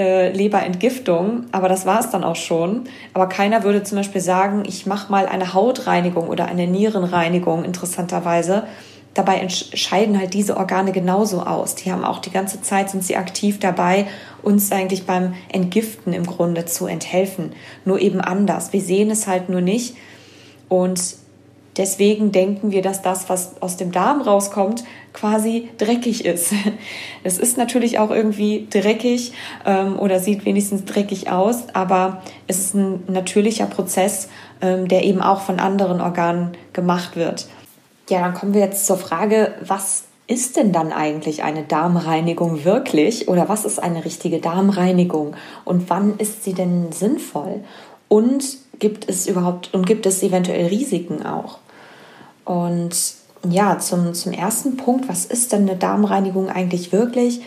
äh, 0.00 0.32
Leberentgiftung, 0.32 1.44
aber 1.52 1.68
das 1.68 1.84
war 1.84 2.00
es 2.00 2.08
dann 2.08 2.24
auch 2.24 2.36
schon. 2.36 2.84
Aber 3.12 3.28
keiner 3.28 3.64
würde 3.64 3.82
zum 3.82 3.98
Beispiel 3.98 4.22
sagen, 4.22 4.62
ich 4.66 4.86
mache 4.86 5.12
mal 5.12 5.26
eine 5.26 5.52
Hautreinigung 5.52 6.28
oder 6.28 6.46
eine 6.46 6.66
Nierenreinigung, 6.66 7.64
interessanterweise. 7.64 8.64
Dabei 9.12 9.46
scheiden 9.48 10.18
halt 10.18 10.32
diese 10.32 10.56
Organe 10.56 10.92
genauso 10.92 11.42
aus. 11.42 11.74
Die 11.74 11.92
haben 11.92 12.02
auch 12.04 12.20
die 12.20 12.30
ganze 12.30 12.62
Zeit, 12.62 12.88
sind 12.88 13.04
sie 13.04 13.16
aktiv 13.16 13.58
dabei, 13.58 14.06
uns 14.40 14.72
eigentlich 14.72 15.04
beim 15.04 15.34
Entgiften 15.52 16.14
im 16.14 16.24
Grunde 16.24 16.64
zu 16.64 16.86
enthelfen. 16.86 17.52
Nur 17.84 18.00
eben 18.00 18.22
anders. 18.22 18.72
Wir 18.72 18.80
sehen 18.80 19.10
es 19.10 19.26
halt 19.26 19.50
nur 19.50 19.60
nicht. 19.60 19.96
Und 20.70 21.16
deswegen 21.80 22.30
denken 22.30 22.70
wir, 22.70 22.82
dass 22.82 23.00
das, 23.00 23.28
was 23.30 23.60
aus 23.60 23.78
dem 23.78 23.90
Darm 23.90 24.20
rauskommt, 24.20 24.84
quasi 25.12 25.70
dreckig 25.78 26.24
ist. 26.24 26.52
Es 27.24 27.38
ist 27.38 27.58
natürlich 27.58 27.98
auch 27.98 28.10
irgendwie 28.10 28.66
dreckig 28.70 29.32
ähm, 29.66 29.98
oder 29.98 30.20
sieht 30.20 30.44
wenigstens 30.44 30.84
dreckig 30.84 31.30
aus, 31.30 31.64
aber 31.74 32.22
es 32.46 32.58
ist 32.58 32.74
ein 32.74 33.02
natürlicher 33.08 33.66
Prozess, 33.66 34.28
ähm, 34.62 34.88
der 34.88 35.04
eben 35.04 35.20
auch 35.20 35.40
von 35.40 35.58
anderen 35.58 36.00
Organen 36.00 36.52
gemacht 36.72 37.16
wird. 37.16 37.46
Ja, 38.08 38.20
dann 38.20 38.34
kommen 38.34 38.54
wir 38.54 38.60
jetzt 38.60 38.86
zur 38.86 38.96
Frage, 38.96 39.54
was 39.60 40.04
ist 40.26 40.56
denn 40.56 40.72
dann 40.72 40.92
eigentlich 40.92 41.42
eine 41.42 41.62
Darmreinigung 41.64 42.64
wirklich 42.64 43.28
oder 43.28 43.48
was 43.48 43.64
ist 43.64 43.82
eine 43.82 44.04
richtige 44.04 44.38
Darmreinigung 44.38 45.34
und 45.64 45.90
wann 45.90 46.16
ist 46.18 46.44
sie 46.44 46.54
denn 46.54 46.92
sinnvoll? 46.92 47.64
Und 48.08 48.58
gibt 48.78 49.08
es 49.08 49.26
überhaupt 49.26 49.74
und 49.74 49.86
gibt 49.86 50.06
es 50.06 50.22
eventuell 50.22 50.66
Risiken 50.66 51.24
auch? 51.24 51.58
Und 52.44 52.96
ja, 53.48 53.78
zum, 53.78 54.14
zum 54.14 54.32
ersten 54.32 54.76
Punkt, 54.76 55.08
was 55.08 55.24
ist 55.24 55.52
denn 55.52 55.68
eine 55.68 55.76
Darmreinigung 55.76 56.48
eigentlich 56.48 56.92
wirklich? 56.92 57.40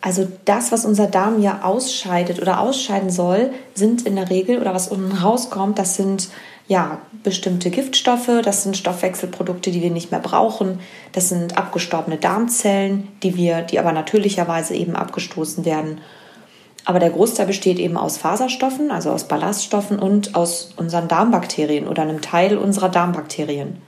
Also 0.00 0.26
das, 0.44 0.72
was 0.72 0.84
unser 0.84 1.06
Darm 1.06 1.40
ja 1.40 1.60
ausscheidet 1.62 2.42
oder 2.42 2.60
ausscheiden 2.60 3.10
soll, 3.10 3.52
sind 3.74 4.02
in 4.02 4.16
der 4.16 4.30
Regel 4.30 4.60
oder 4.60 4.74
was 4.74 4.88
unten 4.88 5.16
rauskommt, 5.16 5.78
das 5.78 5.94
sind 5.94 6.28
ja 6.66 6.98
bestimmte 7.22 7.70
Giftstoffe, 7.70 8.30
das 8.42 8.64
sind 8.64 8.76
Stoffwechselprodukte, 8.76 9.70
die 9.70 9.80
wir 9.80 9.90
nicht 9.90 10.10
mehr 10.10 10.20
brauchen, 10.20 10.80
das 11.12 11.28
sind 11.28 11.56
abgestorbene 11.56 12.16
Darmzellen, 12.16 13.08
die 13.22 13.36
wir, 13.36 13.62
die 13.62 13.78
aber 13.78 13.92
natürlicherweise 13.92 14.74
eben 14.74 14.96
abgestoßen 14.96 15.64
werden. 15.64 16.00
Aber 16.84 16.98
der 16.98 17.10
Großteil 17.10 17.46
besteht 17.46 17.78
eben 17.78 17.96
aus 17.96 18.16
Faserstoffen, 18.16 18.90
also 18.90 19.10
aus 19.10 19.28
Ballaststoffen 19.28 20.00
und 20.00 20.34
aus 20.34 20.70
unseren 20.76 21.06
Darmbakterien 21.06 21.86
oder 21.86 22.02
einem 22.02 22.20
Teil 22.20 22.58
unserer 22.58 22.88
Darmbakterien. 22.88 23.80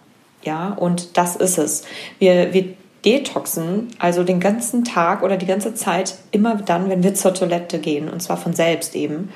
Ja, 0.44 0.70
und 0.70 1.16
das 1.16 1.36
ist 1.36 1.58
es. 1.58 1.84
Wir, 2.18 2.52
wir 2.52 2.74
detoxen 3.04 3.88
also 3.98 4.24
den 4.24 4.40
ganzen 4.40 4.84
Tag 4.84 5.22
oder 5.22 5.36
die 5.36 5.46
ganze 5.46 5.74
Zeit 5.74 6.16
immer 6.30 6.56
dann, 6.56 6.88
wenn 6.88 7.02
wir 7.02 7.14
zur 7.14 7.34
Toilette 7.34 7.78
gehen, 7.78 8.08
und 8.08 8.20
zwar 8.20 8.36
von 8.36 8.54
selbst 8.54 8.94
eben. 8.94 9.30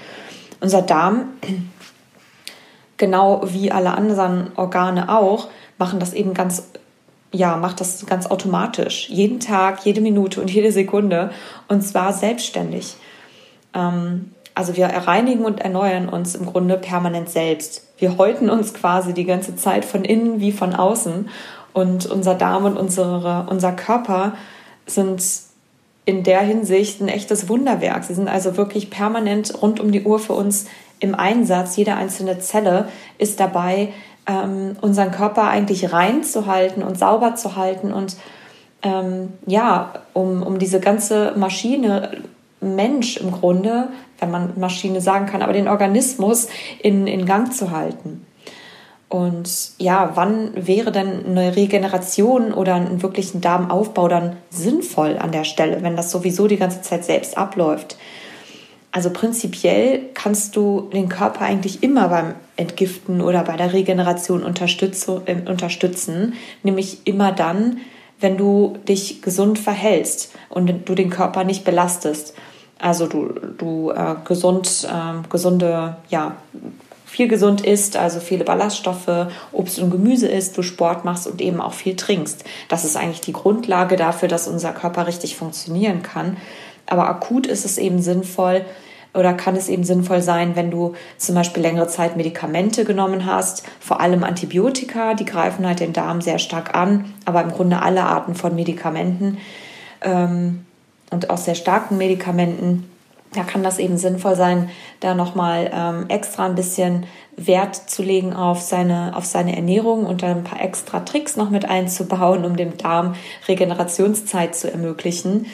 Unser 0.61 0.83
Darm, 0.83 1.35
genau 2.97 3.43
wie 3.47 3.71
alle 3.71 3.93
anderen 3.93 4.51
Organe 4.57 5.09
auch, 5.09 5.49
machen 5.79 6.01
das 6.01 6.13
eben 6.13 6.35
ganz 6.35 6.65
ja, 7.31 7.57
macht 7.57 7.81
das 7.81 8.07
ganz 8.07 8.27
automatisch. 8.27 9.09
Jeden 9.11 9.41
Tag, 9.41 9.85
jede 9.85 10.01
Minute 10.01 10.41
und 10.41 10.51
jede 10.51 10.73
Sekunde. 10.73 11.31
Und 11.69 11.83
zwar 11.83 12.13
selbstständig. 12.13 12.97
Ähm, 13.75 14.33
also 14.55 14.77
wir 14.77 14.87
reinigen 14.87 15.45
und 15.45 15.61
erneuern 15.61 16.09
uns 16.09 16.35
im 16.35 16.47
Grunde 16.47 16.79
permanent 16.79 17.29
selbst. 17.29 17.88
Wir 17.99 18.17
häuten 18.17 18.49
uns 18.49 18.75
quasi 18.75 19.13
die 19.13 19.25
ganze 19.25 19.57
Zeit 19.57 19.85
von 19.85 20.05
innen 20.05 20.41
wie 20.41 20.53
von 20.53 20.75
außen. 20.75 21.29
Und 21.73 22.07
unser 22.07 22.35
Darm 22.35 22.65
und 22.65 22.77
unsere, 22.77 23.47
unser 23.51 23.73
Körper 23.73 24.33
sind 24.87 25.23
in 26.05 26.23
der 26.23 26.41
Hinsicht 26.41 27.01
ein 27.01 27.09
echtes 27.09 27.49
Wunderwerk. 27.49 28.05
Sie 28.05 28.15
sind 28.15 28.29
also 28.29 28.57
wirklich 28.57 28.89
permanent 28.89 29.61
rund 29.61 29.79
um 29.79 29.93
die 29.93 30.05
Uhr 30.05 30.19
für 30.19 30.33
uns 30.33 30.67
im 31.01 31.15
Einsatz. 31.15 31.77
Jede 31.77 31.95
einzelne 31.95 32.39
Zelle 32.39 32.89
ist 33.19 33.41
dabei, 33.41 33.93
ähm, 34.27 34.77
unseren 34.81 35.11
Körper 35.11 35.49
eigentlich 35.49 35.93
rein 35.93 36.25
zu 36.25 36.47
halten 36.47 36.83
und 36.83 36.99
sauber 36.99 37.35
zu 37.35 37.57
halten 37.57 37.93
und 37.93 38.17
ähm, 38.83 39.33
ja, 39.47 39.93
um, 40.13 40.43
um 40.43 40.59
diese 40.59 40.81
ganze 40.81 41.35
Maschine 41.37 42.23
Mensch 42.61 43.17
im 43.17 43.33
Grunde, 43.33 43.89
wenn 44.21 44.31
man 44.31 44.53
Maschine 44.59 45.01
sagen 45.01 45.27
kann, 45.27 45.43
aber 45.43 45.53
den 45.53 45.69
Organismus 45.69 46.49
in, 46.81 47.07
in 47.07 47.27
Gang 47.27 47.53
zu 47.53 47.71
halten. 47.71 48.27
Und 49.09 49.71
ja, 49.79 50.13
wann 50.15 50.51
wäre 50.55 50.93
denn 50.93 51.25
eine 51.25 51.57
Regeneration 51.57 52.53
oder 52.53 52.75
ein 52.75 53.03
wirklichen 53.03 53.41
Darmaufbau 53.41 54.07
dann 54.09 54.37
sinnvoll 54.51 55.17
an 55.19 55.33
der 55.33 55.45
Stelle, 55.45 55.83
wenn 55.83 55.97
das 55.97 56.11
sowieso 56.11 56.47
die 56.47 56.59
ganze 56.59 56.83
Zeit 56.83 57.05
selbst 57.05 57.39
abläuft? 57.39 57.97
Also 58.91 59.11
prinzipiell 59.11 60.11
kannst 60.15 60.57
du 60.57 60.91
den 60.93 61.09
Körper 61.09 61.43
eigentlich 61.43 61.83
immer 61.83 62.09
beim 62.09 62.35
Entgiften 62.57 63.21
oder 63.21 63.45
bei 63.45 63.57
der 63.57 63.73
Regeneration 63.73 64.43
äh, 64.43 65.51
unterstützen, 65.51 66.35
nämlich 66.63 67.07
immer 67.07 67.33
dann, 67.33 67.79
wenn 68.21 68.37
du 68.37 68.77
dich 68.89 69.23
gesund 69.23 69.59
verhältst 69.59 70.35
und 70.49 70.89
du 70.89 70.95
den 70.95 71.11
Körper 71.11 71.45
nicht 71.45 71.65
belastest. 71.65 72.35
Also 72.79 73.07
du, 73.07 73.33
du 73.59 73.91
äh, 73.91 74.15
gesund, 74.25 74.87
äh, 74.89 75.29
gesunde, 75.29 75.97
ja, 76.09 76.37
viel 77.05 77.29
gesund 77.29 77.65
isst, 77.65 77.97
also 77.97 78.21
viele 78.21 78.45
Ballaststoffe, 78.45 79.29
Obst 79.51 79.79
und 79.79 79.91
Gemüse 79.91 80.29
isst, 80.29 80.57
du 80.57 80.63
Sport 80.63 81.05
machst 81.05 81.27
und 81.27 81.41
eben 81.41 81.61
auch 81.61 81.73
viel 81.73 81.97
trinkst. 81.97 82.45
Das 82.69 82.85
ist 82.85 82.97
eigentlich 82.97 83.23
die 83.23 83.33
Grundlage 83.33 83.97
dafür, 83.97 84.29
dass 84.29 84.47
unser 84.47 84.73
Körper 84.73 85.07
richtig 85.07 85.35
funktionieren 85.35 86.03
kann. 86.03 86.37
Aber 86.87 87.09
akut 87.09 87.47
ist 87.47 87.65
es 87.65 87.79
eben 87.79 88.01
sinnvoll, 88.01 88.65
oder 89.15 89.33
kann 89.33 89.57
es 89.57 89.69
eben 89.69 89.85
sinnvoll 89.85 90.23
sein, 90.23 90.55
wenn 90.55 90.71
du 90.71 90.95
zum 91.17 91.35
Beispiel 91.35 91.63
längere 91.63 91.89
Zeit 91.89 92.17
Medikamente 92.17 92.85
genommen 92.85 93.27
hast, 93.27 93.65
vor 93.81 94.01
allem 94.01 94.23
Antibiotika, 94.23 95.15
die 95.15 95.25
greifen 95.25 95.67
halt 95.67 95.81
den 95.81 95.93
Darm 95.93 96.21
sehr 96.21 96.39
stark 96.39 96.75
an, 96.75 97.15
aber 97.25 97.43
im 97.43 97.51
Grunde 97.51 97.83
alle 97.83 98.05
Arten 98.05 98.35
von 98.35 98.55
Medikamenten. 98.55 99.39
Ähm, 100.03 100.67
und 101.11 101.31
auch 101.31 101.39
sehr 101.39 101.55
starken 101.55 101.97
Medikamenten, 101.97 102.91
da 103.33 103.43
kann 103.43 103.63
das 103.63 103.79
eben 103.79 103.99
sinnvoll 103.99 104.37
sein, 104.37 104.71
da 105.01 105.15
nochmal 105.15 105.71
ähm, 105.73 106.07
extra 106.09 106.47
ein 106.47 106.55
bisschen 106.55 107.07
Wert 107.37 107.77
zu 107.77 108.03
legen 108.03 108.33
auf 108.33 108.61
seine, 108.61 109.15
auf 109.15 109.27
seine 109.27 109.55
Ernährung 109.55 110.07
und 110.07 110.23
dann 110.23 110.39
ein 110.39 110.45
paar 110.45 110.63
extra 110.63 111.01
Tricks 111.01 111.37
noch 111.37 111.51
mit 111.51 111.69
einzubauen, 111.69 112.45
um 112.45 112.57
dem 112.57 112.79
Darm 112.79 113.15
Regenerationszeit 113.47 114.55
zu 114.55 114.71
ermöglichen. 114.73 115.47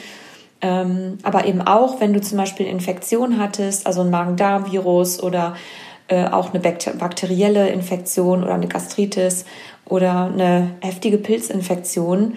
Ähm, 0.61 1.17
aber 1.23 1.45
eben 1.45 1.61
auch, 1.61 1.99
wenn 1.99 2.13
du 2.13 2.21
zum 2.21 2.37
Beispiel 2.37 2.65
Infektion 2.65 3.39
hattest, 3.39 3.85
also 3.85 4.01
ein 4.01 4.09
Magen-Darm-Virus 4.09 5.21
oder 5.21 5.55
äh, 6.07 6.27
auch 6.27 6.53
eine 6.53 6.59
bakterielle 6.59 7.69
Infektion 7.69 8.43
oder 8.43 8.53
eine 8.53 8.67
Gastritis 8.67 9.45
oder 9.85 10.31
eine 10.33 10.71
heftige 10.81 11.17
Pilzinfektion, 11.17 12.35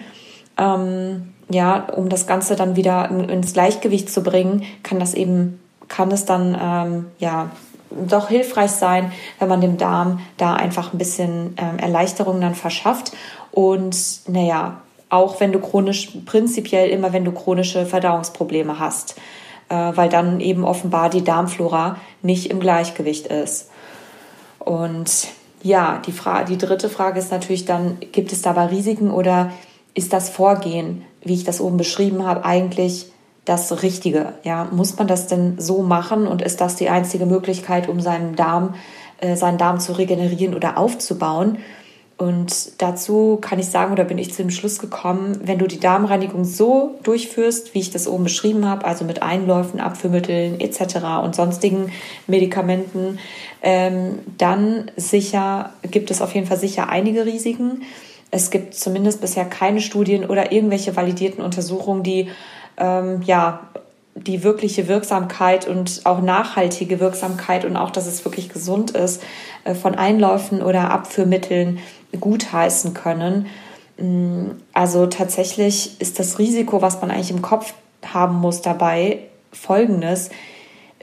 ähm, 0.57 1.33
ja, 1.49 1.87
um 1.95 2.09
das 2.09 2.27
Ganze 2.27 2.55
dann 2.55 2.75
wieder 2.75 3.09
ins 3.09 3.53
Gleichgewicht 3.53 4.09
zu 4.09 4.23
bringen, 4.23 4.63
kann 4.83 4.99
das 4.99 5.13
eben, 5.13 5.59
kann 5.87 6.11
es 6.11 6.25
dann 6.25 6.57
ähm, 6.61 7.05
ja 7.17 7.49
doch 7.89 8.29
hilfreich 8.29 8.71
sein, 8.71 9.11
wenn 9.39 9.49
man 9.49 9.61
dem 9.61 9.77
Darm 9.77 10.19
da 10.37 10.53
einfach 10.53 10.93
ein 10.93 10.97
bisschen 10.97 11.55
ähm, 11.57 11.79
Erleichterung 11.79 12.39
dann 12.39 12.55
verschafft. 12.55 13.11
Und 13.51 13.97
naja, 14.27 14.81
auch 15.09 15.39
wenn 15.39 15.51
du 15.51 15.59
chronisch, 15.59 16.11
prinzipiell 16.25 16.89
immer, 16.89 17.13
wenn 17.13 17.25
du 17.25 17.31
chronische 17.31 17.85
Verdauungsprobleme 17.85 18.79
hast, 18.79 19.15
äh, 19.69 19.75
weil 19.75 20.09
dann 20.09 20.39
eben 20.39 20.63
offenbar 20.63 21.09
die 21.09 21.23
Darmflora 21.23 21.97
nicht 22.21 22.51
im 22.51 22.59
Gleichgewicht 22.59 23.27
ist. 23.27 23.69
Und 24.59 25.27
ja, 25.63 26.01
die, 26.05 26.11
Frage, 26.11 26.45
die 26.45 26.57
dritte 26.57 26.89
Frage 26.89 27.19
ist 27.19 27.31
natürlich 27.31 27.65
dann, 27.65 27.97
gibt 28.11 28.31
es 28.31 28.41
dabei 28.41 28.67
Risiken 28.67 29.11
oder 29.11 29.51
ist 29.93 30.13
das 30.13 30.29
Vorgehen, 30.29 31.03
wie 31.21 31.33
ich 31.33 31.43
das 31.43 31.61
oben 31.61 31.77
beschrieben 31.77 32.25
habe, 32.25 32.45
eigentlich 32.45 33.11
das 33.45 33.83
Richtige? 33.83 34.33
Ja, 34.43 34.67
muss 34.71 34.97
man 34.97 35.07
das 35.07 35.27
denn 35.27 35.59
so 35.59 35.81
machen 35.81 36.27
und 36.27 36.41
ist 36.41 36.61
das 36.61 36.75
die 36.75 36.89
einzige 36.89 37.25
Möglichkeit, 37.25 37.89
um 37.89 37.99
seinen 37.99 38.35
Darm, 38.35 38.75
äh, 39.19 39.35
seinen 39.35 39.57
Darm 39.57 39.79
zu 39.79 39.93
regenerieren 39.93 40.55
oder 40.55 40.77
aufzubauen? 40.77 41.57
Und 42.19 42.81
dazu 42.81 43.37
kann 43.39 43.59
ich 43.59 43.67
sagen, 43.67 43.93
oder 43.93 44.03
bin 44.03 44.17
ich 44.17 44.33
zu 44.33 44.41
dem 44.41 44.51
Schluss 44.51 44.79
gekommen, 44.79 45.39
wenn 45.41 45.57
du 45.57 45.67
die 45.67 45.79
Darmreinigung 45.79 46.43
so 46.43 46.99
durchführst, 47.03 47.73
wie 47.73 47.79
ich 47.79 47.91
das 47.91 48.09
oben 48.09 48.25
beschrieben 48.25 48.65
habe, 48.65 48.83
also 48.83 49.05
mit 49.05 49.23
Einläufen, 49.23 49.79
Abführmitteln 49.79 50.59
etc. 50.59 50.97
und 51.23 51.33
sonstigen 51.33 51.93
Medikamenten, 52.27 53.19
ähm, 53.61 54.19
dann 54.37 54.91
sicher 54.97 55.71
gibt 55.89 56.11
es 56.11 56.21
auf 56.21 56.35
jeden 56.35 56.45
Fall 56.45 56.57
sicher 56.57 56.89
einige 56.89 57.25
Risiken. 57.25 57.83
Es 58.31 58.51
gibt 58.51 58.75
zumindest 58.75 59.21
bisher 59.21 59.45
keine 59.45 59.81
Studien 59.81 60.25
oder 60.25 60.51
irgendwelche 60.51 60.95
validierten 60.95 61.43
Untersuchungen, 61.43 62.03
die 62.03 62.29
ähm, 62.77 63.21
ja 63.23 63.61
die 64.15 64.43
wirkliche 64.43 64.87
Wirksamkeit 64.87 65.67
und 65.67 66.01
auch 66.03 66.21
nachhaltige 66.21 66.99
Wirksamkeit 66.99 67.65
und 67.65 67.77
auch, 67.77 67.91
dass 67.91 68.05
es 68.05 68.25
wirklich 68.25 68.49
gesund 68.49 68.91
ist, 68.91 69.21
äh, 69.63 69.73
von 69.73 69.95
Einläufen 69.95 70.61
oder 70.61 70.91
Abführmitteln 70.91 71.79
gutheißen 72.19 72.93
können. 72.93 73.47
Mm, 73.97 74.51
also 74.73 75.07
tatsächlich 75.07 75.99
ist 76.01 76.19
das 76.19 76.39
Risiko, 76.39 76.81
was 76.81 77.01
man 77.01 77.11
eigentlich 77.11 77.31
im 77.31 77.41
Kopf 77.41 77.73
haben 78.05 78.35
muss 78.35 78.61
dabei, 78.61 79.19
folgendes. 79.51 80.29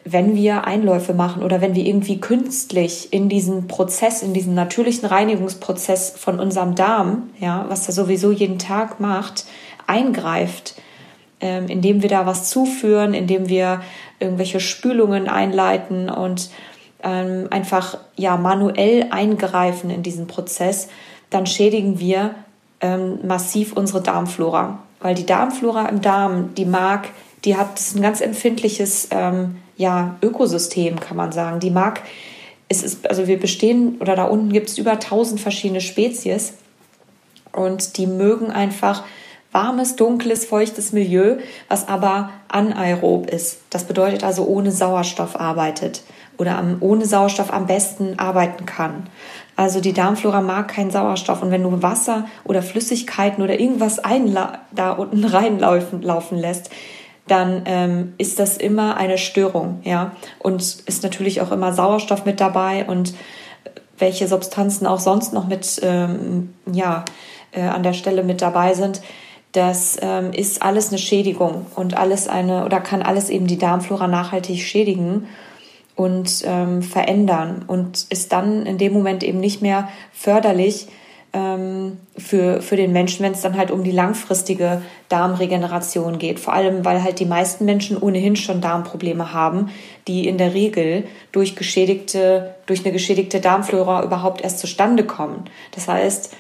Wenn 0.09 0.37
wir 0.37 0.67
Einläufe 0.67 1.15
machen 1.15 1.43
oder 1.43 1.61
wenn 1.61 1.75
wir 1.75 1.85
irgendwie 1.85 2.21
künstlich 2.21 3.13
in 3.13 3.29
diesen 3.29 3.67
Prozess, 3.67 4.23
in 4.23 4.35
diesen 4.35 4.55
natürlichen 4.55 5.09
Reinigungsprozess 5.09 6.11
von 6.17 6.39
unserem 6.39 6.77
Darm, 6.77 7.31
ja, 7.41 7.67
was 7.69 7.89
er 7.89 7.93
sowieso 7.93 8.31
jeden 8.31 8.61
Tag 8.61 9.01
macht, 9.01 9.47
eingreift, 9.89 10.77
ähm, 11.41 11.67
indem 11.67 12.03
wir 12.03 12.09
da 12.09 12.25
was 12.25 12.49
zuführen, 12.49 13.15
indem 13.15 13.49
wir 13.49 13.83
irgendwelche 14.21 14.61
Spülungen 14.61 15.29
einleiten 15.29 16.09
und 16.09 16.51
ähm, 17.03 17.49
einfach 17.51 17.99
ja 18.17 18.37
manuell 18.37 19.07
eingreifen 19.11 19.91
in 19.91 20.05
diesen 20.05 20.29
Prozess, 20.29 20.89
dann 21.31 21.47
schädigen 21.47 21.99
wir 21.99 22.37
ähm, 22.81 23.19
massiv 23.27 23.73
unsere 23.73 24.03
Darmflora. 24.03 24.79
Weil 25.01 25.15
die 25.15 25.27
Darmflora 25.27 25.89
im 25.89 26.01
Darm, 26.01 26.55
die 26.55 26.65
mag, 26.65 27.09
die 27.45 27.57
hat 27.57 27.81
ein 27.95 28.03
ganz 28.03 28.21
empfindliches 28.21 29.09
ähm, 29.11 29.57
ja, 29.77 30.17
Ökosystem, 30.23 30.99
kann 31.01 31.17
man 31.17 31.33
sagen. 31.33 31.61
Die 31.61 31.71
mag, 31.71 32.03
es 32.69 32.83
ist, 32.83 33.09
also 33.09 33.27
wir 33.27 33.39
bestehen, 33.39 33.97
oder 34.01 34.17
da 34.17 34.25
unten 34.25 34.53
gibt 34.53 34.69
es 34.69 34.79
über 34.79 34.93
1000 34.93 35.41
verschiedene 35.41 35.81
Spezies 35.81 36.55
und 37.53 37.97
die 37.97 38.07
mögen 38.07 38.51
einfach 38.51 39.05
warmes, 39.53 39.97
dunkles, 39.97 40.45
feuchtes 40.45 40.93
Milieu, 40.93 41.37
was 41.69 41.89
aber 41.89 42.31
anaerob 42.49 43.31
ist. 43.31 43.61
Das 43.71 43.85
bedeutet 43.85 44.25
also 44.25 44.45
ohne 44.47 44.71
Sauerstoff 44.71 45.39
arbeitet 45.39 46.03
oder 46.37 46.59
am, 46.59 46.77
ohne 46.81 47.07
Sauerstoff 47.07 47.53
am 47.53 47.67
besten 47.67 48.19
arbeiten 48.19 48.67
kann. 48.67 49.07
Also 49.57 49.81
die 49.81 49.95
Darmflora 49.95 50.43
mag 50.43 50.69
keinen 50.69 50.91
Sauerstoff 50.91 51.43
und 51.43 51.51
wenn 51.51 51.63
du 51.63 51.83
Wasser 51.83 52.27
oder 52.45 52.63
Flüssigkeiten 52.63 53.43
oder 53.43 53.59
irgendwas 53.59 54.01
da 54.73 54.93
unten 54.93 55.25
reinlaufen 55.25 56.03
laufen 56.03 56.37
lässt, 56.37 56.71
dann 57.27 57.63
ähm, 57.67 58.15
ist 58.19 58.39
das 58.39 58.57
immer 58.57 58.97
eine 58.97 59.19
Störung, 59.19 59.81
ja. 59.83 60.13
Und 60.39 60.63
ist 60.63 61.03
natürlich 61.03 61.41
auch 61.41 61.53
immer 61.53 61.73
Sauerstoff 61.73 62.25
mit 62.25 62.41
dabei 62.41 62.87
und 62.87 63.15
welche 63.99 64.29
Substanzen 64.29 64.87
auch 64.87 65.01
sonst 65.01 65.33
noch 65.33 65.47
mit, 65.47 65.81
ähm, 65.83 66.55
ja, 66.71 67.05
äh, 67.53 67.63
an 67.63 67.83
der 67.83 67.95
Stelle 67.95 68.23
mit 68.23 68.43
dabei 68.43 68.75
sind. 68.75 69.01
Das 69.53 69.97
ähm, 70.03 70.33
ist 70.33 70.63
alles 70.63 70.91
eine 70.91 70.99
Schädigung 70.99 71.67
und 71.75 71.97
alles 71.97 72.29
eine, 72.29 72.65
oder 72.65 72.81
kann 72.81 73.03
alles 73.03 73.31
eben 73.31 73.47
die 73.47 73.59
Darmflora 73.59 74.07
nachhaltig 74.07 74.61
schädigen 74.61 75.27
und 75.95 76.43
ähm, 76.45 76.83
verändern 76.83 77.65
und 77.67 78.07
ist 78.11 78.33
dann 78.33 78.67
in 78.67 78.77
dem 78.77 78.93
Moment 78.93 79.23
eben 79.25 79.41
nicht 79.41 79.63
mehr 79.63 79.89
förderlich 80.13 80.89
ähm, 81.37 81.99
für, 82.17 82.63
für 82.63 82.77
den 82.77 82.93
Menschen, 82.93 83.23
wenn 83.23 83.33
es 83.33 83.43
dann 83.43 83.59
halt 83.59 83.71
um 83.71 83.85
die 83.85 83.91
langfristige 83.91 84.81
Darmregeneration 85.11 86.19
geht. 86.19 86.41
Vor 86.41 86.55
allem, 86.55 86.83
weil 86.85 87.03
halt 87.03 87.21
die 87.21 87.27
meisten 87.27 87.67
Menschen 87.67 87.99
ohnehin 87.99 88.37
schon 88.37 88.63
Darmprobleme 88.63 89.35
haben, 89.35 89.69
die 90.09 90.27
in 90.27 90.39
der 90.39 90.55
Regel 90.55 91.05
durch 91.33 91.55
geschädigte, 91.55 92.55
durch 92.65 92.85
eine 92.85 92.93
geschädigte 92.93 93.41
Darmflora 93.41 94.03
überhaupt 94.03 94.41
erst 94.41 94.61
zustande 94.61 95.05
kommen. 95.05 95.45
Das 95.73 95.89
heißt, 95.89 96.35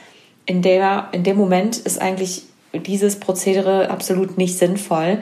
in 0.46 0.62
der, 0.62 1.08
in 1.12 1.24
dem 1.24 1.36
Moment 1.36 1.76
ist 1.76 2.00
eigentlich 2.00 2.44
dieses 2.72 3.20
Prozedere 3.20 3.90
absolut 3.90 4.38
nicht 4.38 4.56
sinnvoll. 4.56 5.18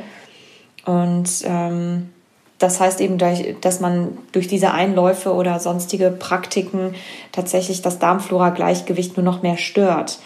Und 0.85 1.29
ähm, 1.45 2.11
das 2.59 2.81
heißt 2.81 3.01
eben, 3.01 3.19
dass 3.61 3.81
man 3.81 4.17
durch 4.33 4.47
diese 4.47 4.71
Einläufe 4.73 5.35
oder 5.35 5.59
sonstige 5.59 6.11
Praktiken 6.11 6.95
tatsächlich 7.33 7.83
das 7.83 7.99
Darmflora-Gleichgewicht 7.99 9.17
nur 9.17 9.25
noch 9.25 9.43
mehr 9.43 9.57
stört. 9.57 10.19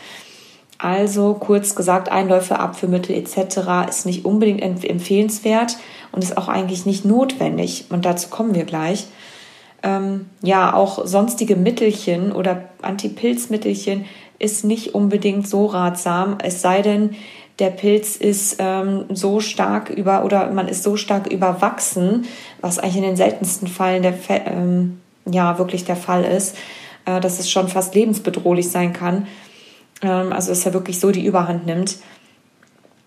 Also 0.79 1.35
kurz 1.35 1.75
gesagt, 1.75 2.11
Einläufe, 2.11 2.59
Abführmittel 2.59 3.17
etc. 3.17 3.89
ist 3.89 4.07
nicht 4.07 4.25
unbedingt 4.25 4.63
empfehlenswert 4.85 5.77
und 6.13 6.23
ist 6.23 6.37
auch 6.39 6.49
eigentlich 6.49 6.87
nicht 6.87 7.05
notwendig. 7.05 7.87
Und 7.91 8.05
dazu 8.05 8.29
kommen 8.29 8.55
wir 8.55 8.65
gleich. 8.65 9.07
Ähm, 9.83 10.27
ja, 10.43 10.75
auch 10.75 11.05
sonstige 11.07 11.57
Mittelchen 11.57 12.31
oder 12.33 12.69
Antipilzmittelchen 12.83 14.05
ist 14.39 14.65
nicht 14.65 14.95
unbedingt 14.95 15.49
so 15.49 15.67
ratsam, 15.67 16.39
es 16.43 16.63
sei 16.63 16.83
denn, 16.83 17.17
der 17.59 17.71
Pilz 17.71 18.17
ist 18.17 18.57
ähm, 18.59 19.07
so 19.11 19.41
stark 19.41 19.91
über 19.91 20.25
oder 20.25 20.51
man 20.53 20.69
ist 20.69 20.83
so 20.83 20.97
stark 20.97 21.27
überwachsen, 21.27 22.27
was 22.61 22.79
eigentlich 22.79 22.97
in 22.97 23.03
den 23.03 23.17
seltensten 23.17 23.69
Fällen 23.69 24.03
der 24.03 24.15
ähm, 24.47 25.01
ja 25.31 25.59
wirklich 25.59 25.85
der 25.85 25.97
Fall 25.97 26.25
ist, 26.25 26.57
äh, 27.05 27.21
dass 27.21 27.41
es 27.41 27.51
schon 27.51 27.69
fast 27.69 27.95
lebensbedrohlich 27.95 28.71
sein 28.71 28.93
kann. 28.93 29.27
Ähm, 30.03 30.33
also 30.33 30.51
dass 30.51 30.65
er 30.67 30.75
wirklich 30.75 31.01
so 31.01 31.11
die 31.11 31.27
Überhand 31.27 31.67
nimmt. 31.67 31.97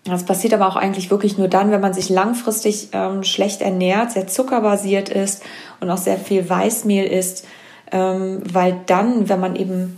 Das 0.04 0.24
passiert 0.24 0.52
aber 0.52 0.66
auch 0.66 0.76
eigentlich 0.76 1.10
wirklich 1.10 1.38
nur 1.38 1.48
dann, 1.48 1.70
wenn 1.70 1.80
man 1.80 1.94
sich 1.94 2.08
langfristig 2.08 2.88
ähm, 2.92 3.22
schlecht 3.22 3.62
ernährt, 3.62 4.10
sehr 4.10 4.26
zuckerbasiert 4.26 5.08
ist 5.08 5.44
und 5.80 5.88
auch 5.90 5.96
sehr 5.96 6.18
viel 6.18 6.48
Weißmehl 6.48 7.06
isst, 7.06 7.46
ähm, 7.92 8.42
weil 8.52 8.80
dann, 8.86 9.28
wenn 9.28 9.40
man 9.40 9.54
eben 9.54 9.96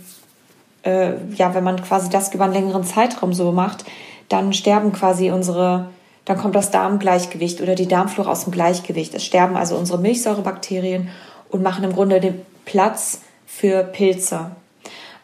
äh, 0.85 1.13
ja, 1.35 1.53
wenn 1.53 1.63
man 1.63 1.81
quasi 1.81 2.09
das 2.09 2.33
über 2.33 2.45
einen 2.45 2.53
längeren 2.53 2.83
Zeitraum 2.83 3.33
so 3.33 3.51
macht, 3.51 3.85
dann 4.29 4.53
sterben 4.53 4.91
quasi 4.91 5.31
unsere, 5.31 5.89
dann 6.25 6.37
kommt 6.37 6.55
das 6.55 6.71
Darmgleichgewicht 6.71 7.61
oder 7.61 7.75
die 7.75 7.87
Darmflora 7.87 8.31
aus 8.31 8.43
dem 8.45 8.51
Gleichgewicht. 8.51 9.13
Es 9.13 9.25
sterben 9.25 9.55
also 9.55 9.75
unsere 9.75 9.99
Milchsäurebakterien 9.99 11.09
und 11.49 11.63
machen 11.63 11.83
im 11.83 11.93
Grunde 11.93 12.19
den 12.19 12.41
Platz 12.65 13.21
für 13.45 13.83
Pilze. 13.83 14.51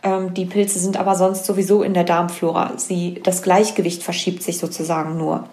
Ähm, 0.03 0.33
die 0.33 0.45
Pilze 0.45 0.79
sind 0.79 0.97
aber 0.97 1.15
sonst 1.15 1.45
sowieso 1.45 1.83
in 1.83 1.93
der 1.93 2.03
Darmflora. 2.03 2.73
Sie, 2.77 3.19
das 3.23 3.41
Gleichgewicht 3.41 4.03
verschiebt 4.03 4.43
sich 4.43 4.57
sozusagen 4.57 5.17
nur. 5.17 5.45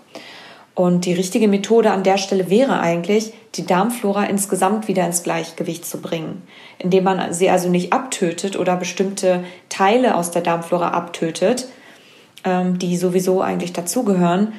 Und 0.75 1.07
die 1.07 1.13
richtige 1.13 1.49
Methode 1.49 1.91
an 1.91 2.05
der 2.05 2.19
Stelle 2.19 2.51
wäre 2.51 2.79
eigentlich, 2.79 3.33
die 3.57 3.67
Darmflora 3.67 4.27
insgesamt 4.27 4.87
wieder 4.87 5.05
ins 5.05 5.25
Gleichgewicht 5.25 5.85
zu 5.85 6.01
bringen, 6.01 6.43
indem 6.79 7.03
man 7.03 7.33
sie 7.33 7.51
also 7.51 7.69
nicht 7.69 7.93
abtötet 7.93 8.57
oder 8.57 8.77
bestimmte 8.77 9.43
Teile 9.69 10.15
aus 10.15 10.31
der 10.31 10.43
Darmflora 10.43 10.91
abtötet, 10.91 11.67
ähm, 12.49 12.79
die 12.79 12.97
sowieso 12.97 13.43
eigentlich 13.43 13.73
dazugehören, 13.73 14.53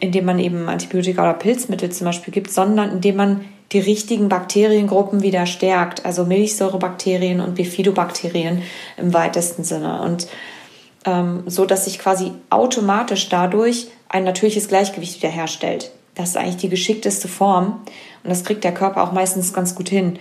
indem 0.00 0.24
man 0.24 0.38
eben 0.38 0.68
Antibiotika 0.68 1.22
oder 1.22 1.34
Pilzmittel 1.34 1.90
zum 1.90 2.06
Beispiel 2.06 2.32
gibt, 2.32 2.50
sondern 2.50 2.90
indem 2.90 3.16
man 3.16 3.40
die 3.72 3.80
richtigen 3.80 4.28
Bakteriengruppen 4.28 5.22
wieder 5.22 5.46
stärkt, 5.46 6.04
also 6.04 6.24
Milchsäurebakterien 6.24 7.40
und 7.40 7.54
Bifidobakterien 7.54 8.62
im 8.96 9.14
weitesten 9.14 9.64
Sinne. 9.64 10.02
Und 10.02 10.28
ähm, 11.04 11.44
so, 11.46 11.64
dass 11.64 11.86
sich 11.86 11.98
quasi 11.98 12.32
automatisch 12.50 13.28
dadurch 13.28 13.88
ein 14.08 14.24
natürliches 14.24 14.68
Gleichgewicht 14.68 15.16
wiederherstellt. 15.16 15.90
Das 16.14 16.30
ist 16.30 16.36
eigentlich 16.36 16.58
die 16.58 16.68
geschickteste 16.68 17.28
Form 17.28 17.80
und 18.22 18.30
das 18.30 18.44
kriegt 18.44 18.64
der 18.64 18.74
Körper 18.74 19.02
auch 19.02 19.12
meistens 19.12 19.52
ganz 19.54 19.74
gut 19.74 19.88
hin. 19.88 20.18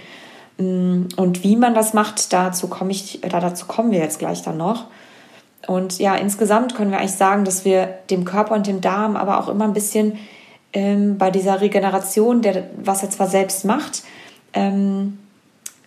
Mm, 0.57 1.07
und 1.17 1.43
wie 1.43 1.57
man 1.57 1.73
das 1.73 1.93
macht, 1.93 2.31
dazu 2.31 2.67
komme 2.67 2.91
ich, 2.91 3.19
dazu 3.21 3.65
kommen 3.65 3.91
wir 3.91 3.99
jetzt 3.99 4.19
gleich 4.19 4.41
dann 4.41 4.57
noch. 4.57 4.85
Und 5.67 5.99
ja, 5.99 6.15
insgesamt 6.15 6.75
können 6.75 6.91
wir 6.91 6.99
eigentlich 6.99 7.11
sagen, 7.11 7.45
dass 7.45 7.65
wir 7.65 7.99
dem 8.09 8.25
Körper 8.25 8.55
und 8.55 8.67
dem 8.67 8.81
Darm 8.81 9.15
aber 9.15 9.39
auch 9.39 9.47
immer 9.47 9.65
ein 9.65 9.73
bisschen 9.73 10.17
ähm, 10.73 11.17
bei 11.17 11.31
dieser 11.31 11.61
Regeneration, 11.61 12.41
der, 12.41 12.69
was 12.77 13.03
er 13.03 13.09
zwar 13.09 13.27
selbst 13.27 13.65
macht, 13.65 14.03
ähm, 14.53 15.19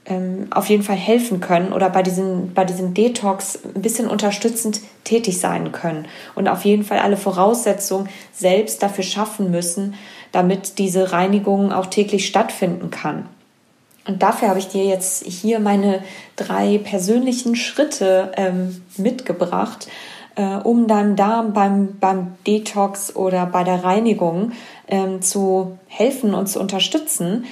ähm, 0.06 0.48
auf 0.50 0.68
jeden 0.68 0.82
Fall 0.82 0.96
helfen 0.96 1.40
können 1.40 1.72
oder 1.72 1.88
bei 1.88 2.02
diesem, 2.02 2.52
bei 2.52 2.64
diesem 2.64 2.92
Detox 2.94 3.60
ein 3.74 3.80
bisschen 3.80 4.06
unterstützend 4.06 4.80
tätig 5.02 5.40
sein 5.40 5.72
können 5.72 6.06
und 6.34 6.48
auf 6.48 6.64
jeden 6.64 6.84
Fall 6.84 6.98
alle 6.98 7.16
Voraussetzungen 7.16 8.08
selbst 8.32 8.82
dafür 8.82 9.04
schaffen 9.04 9.50
müssen, 9.50 9.94
damit 10.32 10.78
diese 10.78 11.12
Reinigung 11.12 11.72
auch 11.72 11.87
täglich 11.87 12.26
stattfinden 12.26 12.90
kann. 12.90 13.28
Und 14.06 14.22
dafür 14.22 14.48
habe 14.48 14.58
ich 14.58 14.68
dir 14.68 14.84
jetzt 14.84 15.24
hier 15.24 15.60
meine 15.60 16.02
drei 16.36 16.78
persönlichen 16.78 17.56
Schritte 17.56 18.32
ähm, 18.36 18.82
mitgebracht, 18.96 19.88
äh, 20.36 20.56
um 20.56 20.86
deinem 20.86 21.16
Darm 21.16 21.52
beim, 21.52 21.98
beim 21.98 22.34
Detox 22.46 23.16
oder 23.16 23.46
bei 23.46 23.64
der 23.64 23.82
Reinigung 23.82 24.52
ähm, 24.88 25.22
zu 25.22 25.78
helfen 25.86 26.34
und 26.34 26.48
zu 26.48 26.60
unterstützen. 26.60 27.46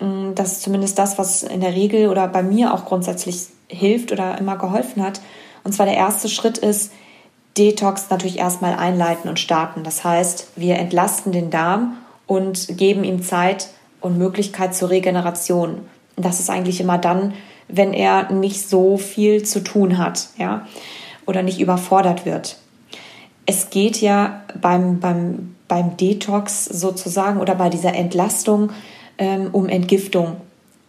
Mm, 0.00 0.34
das 0.34 0.52
ist 0.52 0.62
zumindest 0.62 0.98
das, 0.98 1.18
was 1.18 1.42
in 1.42 1.60
der 1.60 1.74
Regel 1.74 2.08
oder 2.08 2.28
bei 2.28 2.42
mir 2.42 2.72
auch 2.72 2.84
grundsätzlich 2.84 3.46
hilft 3.68 4.12
oder 4.12 4.38
immer 4.38 4.56
geholfen 4.56 5.02
hat. 5.02 5.20
Und 5.64 5.72
zwar 5.72 5.86
der 5.86 5.96
erste 5.96 6.28
Schritt 6.28 6.58
ist, 6.58 6.92
Detox 7.58 8.10
natürlich 8.10 8.38
erstmal 8.38 8.74
einleiten 8.74 9.28
und 9.28 9.40
starten. 9.40 9.82
Das 9.82 10.04
heißt, 10.04 10.52
wir 10.56 10.76
entlasten 10.76 11.32
den 11.32 11.50
Darm 11.50 11.96
und 12.26 12.76
geben 12.76 13.02
ihm 13.02 13.22
Zeit 13.22 13.68
und 14.00 14.18
Möglichkeit 14.18 14.74
zur 14.74 14.90
Regeneration. 14.90 15.80
Das 16.16 16.40
ist 16.40 16.50
eigentlich 16.50 16.80
immer 16.80 16.98
dann, 16.98 17.34
wenn 17.68 17.92
er 17.92 18.32
nicht 18.32 18.68
so 18.68 18.96
viel 18.96 19.42
zu 19.42 19.62
tun 19.62 19.98
hat, 19.98 20.28
ja, 20.38 20.66
oder 21.26 21.42
nicht 21.42 21.60
überfordert 21.60 22.24
wird. 22.24 22.58
Es 23.44 23.70
geht 23.70 24.00
ja 24.00 24.42
beim, 24.60 25.00
beim 25.00 25.56
beim 25.68 25.96
Detox 25.96 26.64
sozusagen 26.64 27.40
oder 27.40 27.54
bei 27.54 27.68
dieser 27.68 27.94
Entlastung 27.94 28.70
ähm, 29.18 29.48
um 29.52 29.68
Entgiftung 29.68 30.36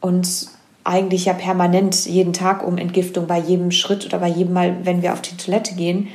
und 0.02 0.48
eigentlich 0.84 1.26
ja 1.26 1.34
permanent 1.34 2.06
jeden 2.06 2.34
Tag 2.34 2.66
um 2.66 2.78
Entgiftung 2.78 3.28
bei 3.28 3.40
jedem 3.40 3.72
Schritt 3.72 4.06
oder 4.06 4.20
bei 4.20 4.28
jedem 4.28 4.54
Mal, 4.54 4.78
wenn 4.84 5.02
wir 5.02 5.13
auf 5.13 5.22
die 5.22 5.36
Toilette 5.36 5.76
gehen. 5.76 6.08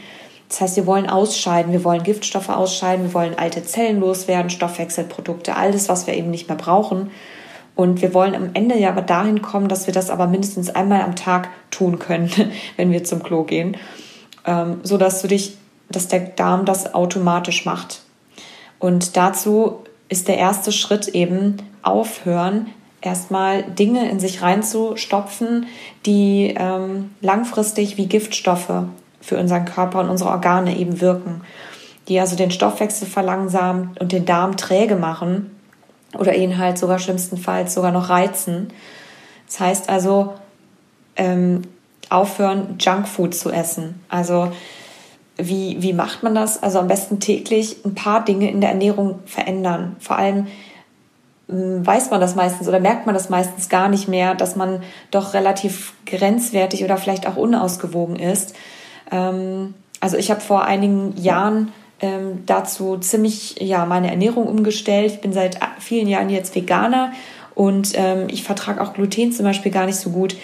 Das 0.49 0.61
heißt, 0.61 0.77
wir 0.77 0.87
wollen 0.87 1.09
ausscheiden, 1.09 1.73
wir 1.73 1.85
wollen 1.85 2.03
Giftstoffe 2.03 2.51
ausscheiden, 2.51 3.07
wir 3.07 3.15
wollen 3.15 3.39
alte 3.39 3.65
Zellen 3.65 4.01
loswerden, 4.01 4.51
Stoffwechselprodukte, 4.51 5.57
alles, 5.57 5.89
was 5.89 6.07
wir 6.07 6.15
eben 6.15 6.31
nicht 6.31 6.49
mehr 6.49 6.59
brauchen. 6.59 7.11
Und 7.83 8.01
wir 8.01 8.15
wollen 8.15 8.37
am 8.37 8.51
Ende 8.55 8.79
ja 8.79 8.91
aber 8.91 9.03
dahin 9.03 9.43
kommen, 9.43 9.67
dass 9.67 9.89
wir 9.89 9.93
das 9.93 10.09
aber 10.09 10.29
mindestens 10.29 10.71
einmal 10.71 11.03
am 11.03 11.17
Tag 11.17 11.49
tun 11.73 11.99
können, 11.99 12.31
wenn 12.77 12.93
wir 12.93 13.03
zum 13.03 13.25
Klo 13.25 13.43
gehen, 13.43 13.77
ähm, 14.47 14.79
so 14.85 14.99
dass 14.99 15.21
du 15.21 15.27
dich, 15.27 15.57
dass 15.91 16.07
der 16.07 16.21
Darm 16.21 16.65
das 16.65 16.95
automatisch 16.95 17.65
macht. 17.65 18.03
Und 18.79 19.17
dazu 19.17 19.81
ist 20.09 20.29
der 20.29 20.39
erste 20.39 20.71
Schritt 20.71 21.09
eben 21.09 21.57
aufhören, 21.83 22.69
erstmal 23.01 23.65
Dinge 23.65 24.09
in 24.09 24.21
sich 24.21 24.43
reinzustopfen, 24.43 25.67
die 26.07 26.55
ähm, 26.57 27.11
langfristig 27.21 27.97
wie 27.97 28.07
Giftstoffe 28.07 28.85
für 29.21 29.39
unseren 29.39 29.65
Körper 29.65 29.99
und 29.99 30.09
unsere 30.09 30.31
Organe 30.31 30.77
eben 30.79 31.01
wirken, 31.01 31.41
die 32.07 32.21
also 32.21 32.37
den 32.37 32.53
Stoffwechsel 32.53 33.09
verlangsamen 33.09 33.91
und 33.99 34.13
den 34.13 34.25
Darm 34.25 34.57
träge 34.57 34.95
machen 34.95 35.51
oder 36.19 36.35
ihn 36.35 36.59
halt 36.59 36.79
sogar 36.79 36.99
schlimmstenfalls 36.99 37.75
sogar 37.75 37.93
noch 37.93 38.09
reizen. 38.09 38.69
Das 39.47 39.61
heißt 39.61 39.89
also, 39.89 40.35
ähm, 41.17 41.63
aufhören, 42.11 42.77
Junkfood 42.79 43.35
zu 43.35 43.51
essen. 43.51 44.01
Also 44.09 44.53
wie, 45.37 45.81
wie 45.81 45.93
macht 45.93 46.23
man 46.23 46.35
das? 46.35 46.63
Also 46.63 46.79
am 46.79 46.89
besten 46.89 47.21
täglich 47.21 47.85
ein 47.85 47.95
paar 47.95 48.25
Dinge 48.25 48.51
in 48.51 48.61
der 48.61 48.71
Ernährung 48.71 49.21
verändern. 49.25 49.97
Vor 49.99 50.17
allem 50.17 50.47
hm, 51.49 51.87
weiß 51.87 52.11
man 52.11 52.21
das 52.21 52.35
meistens 52.35 52.69
oder 52.69 52.81
merkt 52.81 53.07
man 53.07 53.15
das 53.15 53.31
meistens 53.31 53.69
gar 53.69 53.89
nicht 53.89 54.09
mehr, 54.09 54.35
dass 54.35 54.57
man 54.57 54.83
doch 55.11 55.35
relativ 55.35 55.95
grenzwertig 56.07 56.85
oder 56.85 56.97
vielleicht 56.97 57.27
auch 57.27 57.37
unausgewogen 57.37 58.17
ist. 58.17 58.55
Ähm, 59.11 59.75
also 60.01 60.17
ich 60.17 60.31
habe 60.31 60.41
vor 60.41 60.65
einigen 60.65 61.17
Jahren 61.17 61.73
ähm, 62.03 62.43
dazu 62.47 62.99
ziemlich 62.99 63.61
ja 63.61 63.87
meine 63.87 64.11
Ernährung 64.11 64.47
umgestellt. 64.47 65.13
Ich 65.13 65.21
bin 65.21 65.33
seit 65.33 65.59
vielen 65.79 66.09
Jahren 66.09 66.29
jetzt 66.29 66.55
Veganer 66.55 67.13
und 67.55 67.93
ähm, 67.95 68.27
ich 68.29 68.45
vertrage 68.45 68.83
auch 68.83 68.93
Gluten 68.93 69.33
zum 69.33 69.47
Beispiel 69.47 69.73
gar 69.73 69.87
nicht 69.87 69.97
so 69.97 70.11
gut. 70.11 70.37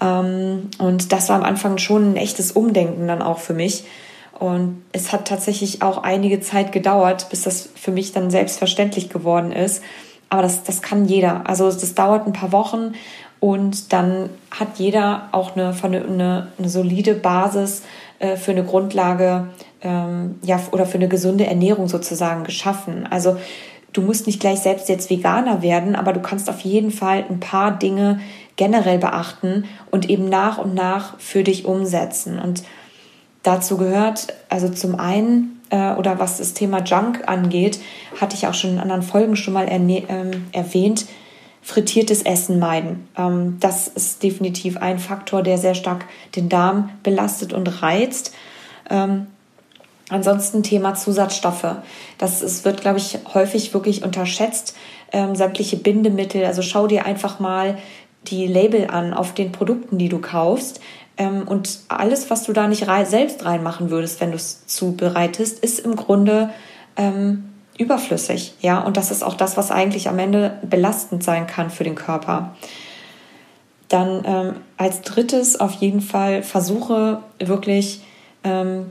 und 0.00 1.12
das 1.12 1.28
war 1.28 1.36
am 1.36 1.44
Anfang 1.44 1.78
schon 1.78 2.12
ein 2.12 2.16
echtes 2.16 2.50
Umdenken 2.50 3.06
dann 3.06 3.22
auch 3.22 3.38
für 3.38 3.54
mich. 3.54 3.84
Und 4.42 4.82
es 4.90 5.12
hat 5.12 5.28
tatsächlich 5.28 5.82
auch 5.82 6.02
einige 6.02 6.40
Zeit 6.40 6.72
gedauert, 6.72 7.28
bis 7.30 7.42
das 7.42 7.68
für 7.76 7.92
mich 7.92 8.12
dann 8.12 8.28
selbstverständlich 8.28 9.08
geworden 9.08 9.52
ist. 9.52 9.84
Aber 10.30 10.42
das, 10.42 10.64
das 10.64 10.82
kann 10.82 11.04
jeder. 11.04 11.48
Also 11.48 11.70
das 11.70 11.94
dauert 11.94 12.26
ein 12.26 12.32
paar 12.32 12.50
Wochen 12.50 12.94
und 13.38 13.92
dann 13.92 14.30
hat 14.50 14.78
jeder 14.78 15.28
auch 15.32 15.56
eine, 15.56 15.74
eine, 15.82 16.48
eine 16.58 16.68
solide 16.68 17.14
Basis 17.14 17.82
äh, 18.18 18.36
für 18.36 18.52
eine 18.52 18.64
Grundlage 18.64 19.48
ähm, 19.82 20.36
ja, 20.42 20.60
oder 20.70 20.86
für 20.86 20.98
eine 20.98 21.08
gesunde 21.08 21.46
Ernährung 21.46 21.88
sozusagen 21.88 22.44
geschaffen. 22.44 23.06
Also 23.10 23.36
du 23.92 24.02
musst 24.02 24.26
nicht 24.26 24.40
gleich 24.40 24.60
selbst 24.60 24.88
jetzt 24.88 25.10
Veganer 25.10 25.62
werden, 25.62 25.96
aber 25.96 26.12
du 26.12 26.20
kannst 26.20 26.48
auf 26.48 26.60
jeden 26.60 26.90
Fall 26.90 27.24
ein 27.28 27.40
paar 27.40 27.72
Dinge 27.72 28.20
generell 28.56 28.98
beachten 28.98 29.64
und 29.90 30.08
eben 30.08 30.28
nach 30.28 30.58
und 30.58 30.74
nach 30.74 31.18
für 31.18 31.42
dich 31.42 31.64
umsetzen. 31.64 32.38
Und 32.38 32.62
dazu 33.42 33.76
gehört 33.76 34.28
also 34.48 34.68
zum 34.68 34.98
einen 34.98 35.60
äh, 35.70 35.94
oder 35.94 36.18
was 36.18 36.38
das 36.38 36.54
Thema 36.54 36.82
Junk 36.82 37.22
angeht, 37.26 37.80
hatte 38.20 38.36
ich 38.36 38.46
auch 38.46 38.54
schon 38.54 38.74
in 38.74 38.78
anderen 38.78 39.02
Folgen 39.02 39.36
schon 39.36 39.54
mal 39.54 39.66
ähm, 39.68 40.44
erwähnt, 40.52 41.06
frittiertes 41.62 42.22
Essen 42.22 42.58
meiden. 42.58 43.08
Ähm, 43.16 43.56
das 43.60 43.88
ist 43.88 44.22
definitiv 44.22 44.76
ein 44.76 44.98
Faktor, 44.98 45.42
der 45.42 45.58
sehr 45.58 45.74
stark 45.74 46.04
den 46.36 46.48
Darm 46.48 46.90
belastet 47.02 47.52
und 47.52 47.82
reizt. 47.82 48.34
Ähm, 48.90 49.28
ansonsten 50.12 50.62
Thema 50.62 50.94
Zusatzstoffe. 50.94 51.76
Das 52.18 52.42
ist, 52.42 52.64
wird, 52.64 52.80
glaube 52.80 52.98
ich, 52.98 53.18
häufig 53.34 53.74
wirklich 53.74 54.04
unterschätzt. 54.04 54.76
Ähm, 55.12 55.34
sämtliche 55.34 55.76
Bindemittel. 55.76 56.44
Also 56.44 56.62
schau 56.62 56.86
dir 56.86 57.04
einfach 57.04 57.40
mal 57.40 57.78
die 58.28 58.46
Label 58.46 58.88
an 58.88 59.12
auf 59.14 59.34
den 59.34 59.52
Produkten, 59.52 59.98
die 59.98 60.08
du 60.08 60.20
kaufst. 60.20 60.80
Ähm, 61.16 61.46
und 61.46 61.80
alles, 61.88 62.30
was 62.30 62.44
du 62.44 62.52
da 62.52 62.66
nicht 62.66 62.88
rei 62.88 63.04
selbst 63.04 63.44
reinmachen 63.44 63.90
würdest, 63.90 64.20
wenn 64.20 64.30
du 64.30 64.36
es 64.36 64.66
zubereitest, 64.66 65.58
ist 65.58 65.80
im 65.80 65.96
Grunde 65.96 66.50
ähm, 66.96 67.44
überflüssig. 67.78 68.54
Ja, 68.60 68.80
und 68.80 68.96
das 68.96 69.10
ist 69.10 69.22
auch 69.22 69.34
das, 69.34 69.56
was 69.56 69.70
eigentlich 69.70 70.08
am 70.08 70.18
Ende 70.18 70.58
belastend 70.62 71.22
sein 71.22 71.46
kann 71.46 71.70
für 71.70 71.84
den 71.84 71.94
Körper. 71.94 72.54
Dann 73.88 74.22
ähm, 74.24 74.54
als 74.78 75.02
drittes 75.02 75.60
auf 75.60 75.72
jeden 75.74 76.00
Fall 76.00 76.42
versuche 76.42 77.22
wirklich 77.38 78.02
ähm, 78.44 78.86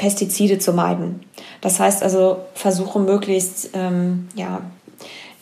Pestizide 0.00 0.58
zu 0.58 0.72
meiden. 0.72 1.20
Das 1.60 1.78
heißt 1.78 2.02
also, 2.02 2.38
versuche 2.54 2.98
möglichst 2.98 3.68
ähm, 3.74 4.28
ja, 4.34 4.62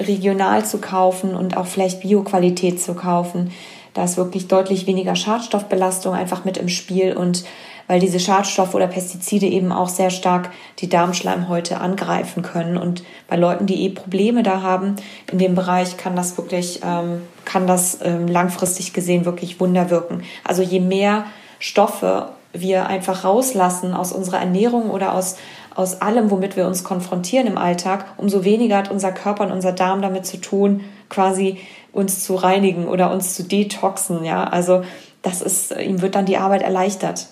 regional 0.01 0.67
zu 0.67 0.79
kaufen 0.79 1.37
und 1.37 1.57
auch 1.57 1.67
vielleicht 1.67 2.01
Bioqualität 2.01 2.83
zu 2.83 2.95
kaufen. 2.95 3.53
Da 3.95 4.03
ist 4.03 4.17
wirklich 4.17 4.49
deutlich 4.49 4.89
weniger 4.89 5.15
Schadstoffbelastung 5.15 6.13
einfach 6.13 6.45
mit 6.45 6.57
im 6.57 6.69
Spiel 6.69 7.17
und 7.17 7.45
weil 7.87 8.01
diese 8.01 8.19
Schadstoffe 8.19 8.75
oder 8.75 8.89
Pestizide 8.89 9.47
eben 9.47 9.71
auch 9.71 9.89
sehr 9.89 10.11
stark 10.11 10.51
die 10.81 10.89
Darmschleimhäute 10.89 11.81
angreifen 11.81 12.43
können. 12.43 12.77
Und 12.77 13.05
bei 13.29 13.37
Leuten, 13.37 13.67
die 13.67 13.85
eh 13.85 13.91
Probleme 13.91 14.43
da 14.43 14.61
haben 14.61 14.97
in 15.31 15.39
dem 15.39 15.55
Bereich, 15.55 15.97
kann 15.97 16.17
das 16.17 16.37
wirklich, 16.37 16.81
ähm, 16.85 17.23
kann 17.45 17.69
das 17.69 18.01
ähm, 18.03 18.27
langfristig 18.27 18.93
gesehen 18.93 19.25
wirklich 19.25 19.61
Wunder 19.61 19.89
wirken. 19.89 20.25
Also 20.45 20.63
je 20.63 20.81
mehr 20.81 21.27
Stoffe 21.61 22.31
wir 22.53 22.87
einfach 22.87 23.25
rauslassen 23.25 23.95
aus 23.95 24.13
unserer 24.13 24.39
Ernährung 24.39 24.91
oder 24.91 25.15
aus 25.15 25.37
aus 25.79 26.03
allem, 26.03 26.33
womit 26.33 26.57
wir 26.57 26.67
uns 26.67 26.83
konfrontieren 26.83 27.47
im 27.47 27.57
Alltag, 27.57 28.07
umso 28.17 28.43
weniger 28.43 28.79
hat 28.79 28.91
unser 28.91 29.13
Körper 29.13 29.45
und 29.45 29.53
unser 29.53 29.71
Darm 29.71 30.03
damit 30.03 30.27
zu 30.27 30.39
tun, 30.41 30.81
quasi 31.09 31.59
uns 31.93 32.25
zu 32.25 32.35
reinigen 32.35 32.89
oder 32.89 33.13
uns 33.13 33.35
zu 33.35 33.45
detoxen. 33.45 34.25
Ja, 34.25 34.43
also 34.43 34.83
das 35.23 35.41
ist, 35.41 35.71
ihm 35.71 36.03
wird 36.03 36.17
dann 36.17 36.27
die 36.27 36.37
Arbeit 36.37 36.63
erleichtert. 36.63 37.29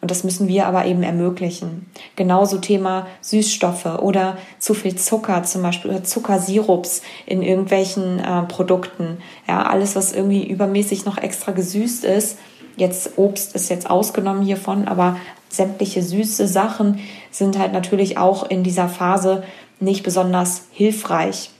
Und 0.00 0.10
das 0.10 0.24
müssen 0.24 0.48
wir 0.48 0.66
aber 0.66 0.86
eben 0.86 1.02
ermöglichen. 1.02 1.84
Genauso 2.16 2.56
Thema 2.56 3.06
Süßstoffe 3.20 3.98
oder 4.00 4.38
zu 4.58 4.72
viel 4.72 4.96
Zucker 4.96 5.42
zum 5.42 5.62
Beispiel 5.62 5.90
oder 5.90 6.04
Zuckersirups 6.04 7.02
in 7.26 7.42
irgendwelchen 7.42 8.18
äh, 8.18 8.42
Produkten. 8.44 9.18
Ja, 9.46 9.62
alles, 9.62 9.94
was 9.94 10.14
irgendwie 10.14 10.46
übermäßig 10.46 11.04
noch 11.04 11.18
extra 11.18 11.52
gesüßt 11.52 12.04
ist. 12.04 12.38
Jetzt 12.76 13.18
Obst 13.18 13.54
ist 13.54 13.70
jetzt 13.70 13.88
ausgenommen 13.88 14.42
hiervon, 14.42 14.88
aber 14.88 15.16
sämtliche 15.48 16.02
süße 16.02 16.48
Sachen 16.48 16.98
sind 17.30 17.58
halt 17.58 17.72
natürlich 17.72 18.18
auch 18.18 18.48
in 18.48 18.64
dieser 18.64 18.88
Phase 18.88 19.44
nicht 19.80 20.02
besonders 20.02 20.62
hilfreich. 20.72 21.50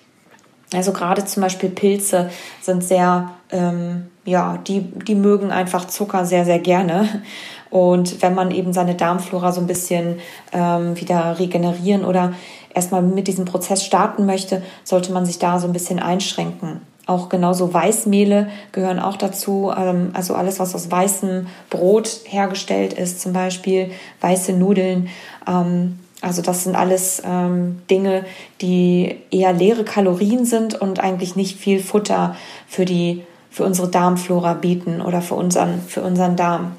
Also 0.73 0.93
gerade 0.93 1.25
zum 1.25 1.43
Beispiel 1.43 1.69
Pilze 1.69 2.31
sind 2.61 2.83
sehr, 2.83 3.31
ähm, 3.51 4.07
ja, 4.25 4.59
die, 4.67 4.81
die 4.81 5.15
mögen 5.15 5.53
einfach 5.53 5.87
Zucker 5.87 6.25
sehr, 6.25 6.45
sehr 6.45 6.59
gerne. 6.59 7.23
Und 7.71 8.23
wenn 8.23 8.35
man 8.35 8.51
eben 8.51 8.73
seine 8.73 8.95
Darmflora 8.95 9.53
so 9.53 9.61
ein 9.61 9.67
bisschen 9.67 10.21
ähm, 10.53 10.99
wieder 11.01 11.39
regenerieren 11.39 12.05
oder 12.05 12.33
erstmal 12.73 13.03
mit 13.03 13.29
diesem 13.29 13.45
Prozess 13.45 13.85
starten 13.85 14.27
möchte, 14.27 14.63
sollte 14.85 15.13
man 15.13 15.27
sich 15.27 15.39
da 15.39 15.59
so 15.59 15.67
ein 15.67 15.73
bisschen 15.73 15.99
einschränken. 15.99 16.81
Auch 17.07 17.29
genauso 17.29 17.75
Weißmehle 17.75 18.49
gehören 18.73 18.99
auch 18.99 19.17
dazu. 19.17 19.73
Ähm, 19.77 20.11
also 20.15 20.35
alles, 20.35 20.59
was 20.59 20.75
aus 20.75 20.91
weißem 20.91 21.47
Brot 21.69 22.21
hergestellt 22.25 22.95
ist, 22.95 23.21
zum 23.21 23.33
Beispiel 23.33 23.91
weiße 24.21 24.53
Nudeln. 24.53 25.09
Ähm, 25.47 25.99
also 26.23 26.41
das 26.41 26.65
sind 26.65 26.75
alles 26.75 27.23
ähm, 27.25 27.83
Dinge, 27.91 28.25
die 28.63 29.17
eher 29.31 29.53
leere 29.53 29.85
Kalorien 29.85 30.47
sind 30.47 30.81
und 30.81 30.99
eigentlich 31.01 31.37
nicht 31.37 31.59
viel 31.59 31.81
Futter 31.81 32.37
für 32.67 32.87
die 32.87 33.23
für 33.51 33.65
unsere 33.65 33.89
Darmflora 33.89 34.55
bieten 34.55 35.01
oder 35.01 35.21
für 35.21 35.35
unseren 35.35 35.83
für 35.83 36.01
unseren 36.01 36.37
Darm. 36.37 36.73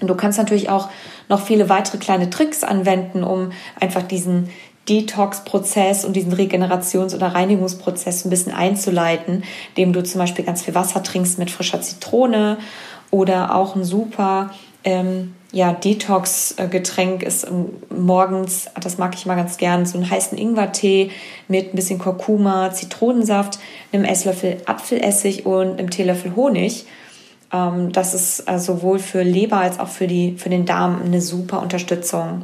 Und 0.00 0.08
du 0.08 0.14
kannst 0.14 0.38
natürlich 0.38 0.70
auch 0.70 0.88
noch 1.28 1.40
viele 1.40 1.68
weitere 1.68 1.98
kleine 1.98 2.30
Tricks 2.30 2.62
anwenden, 2.62 3.24
um 3.24 3.50
einfach 3.80 4.02
diesen 4.02 4.48
Detox-Prozess 4.88 6.04
und 6.04 6.14
diesen 6.14 6.34
Regenerations- 6.34 7.14
oder 7.14 7.28
Reinigungsprozess 7.28 8.24
ein 8.24 8.30
bisschen 8.30 8.52
einzuleiten, 8.52 9.44
indem 9.70 9.92
du 9.92 10.02
zum 10.02 10.18
Beispiel 10.20 10.44
ganz 10.44 10.62
viel 10.62 10.74
Wasser 10.74 11.02
trinkst 11.02 11.38
mit 11.38 11.50
frischer 11.50 11.80
Zitrone 11.80 12.58
oder 13.10 13.54
auch 13.54 13.76
ein 13.76 13.84
super 13.84 14.50
ähm, 14.84 15.34
ja, 15.52 15.72
Detox-Getränk 15.72 17.22
ist 17.22 17.46
morgens, 17.88 18.66
das 18.80 18.98
mag 18.98 19.14
ich 19.14 19.24
mal 19.24 19.36
ganz 19.36 19.56
gern, 19.56 19.86
so 19.86 19.96
einen 19.96 20.10
heißen 20.10 20.36
Ingwertee 20.36 21.10
mit 21.48 21.72
ein 21.72 21.76
bisschen 21.76 21.98
Kurkuma, 21.98 22.72
Zitronensaft, 22.72 23.60
einem 23.92 24.04
Esslöffel 24.04 24.58
Apfelessig 24.66 25.46
und 25.46 25.78
einem 25.78 25.90
Teelöffel 25.90 26.34
Honig. 26.34 26.86
Ähm, 27.52 27.92
das 27.92 28.14
ist 28.14 28.48
äh, 28.50 28.58
sowohl 28.58 28.98
für 28.98 29.22
Leber 29.22 29.58
als 29.58 29.78
auch 29.78 29.88
für, 29.88 30.08
die, 30.08 30.34
für 30.36 30.50
den 30.50 30.66
Darm 30.66 31.00
eine 31.02 31.20
super 31.20 31.62
Unterstützung. 31.62 32.42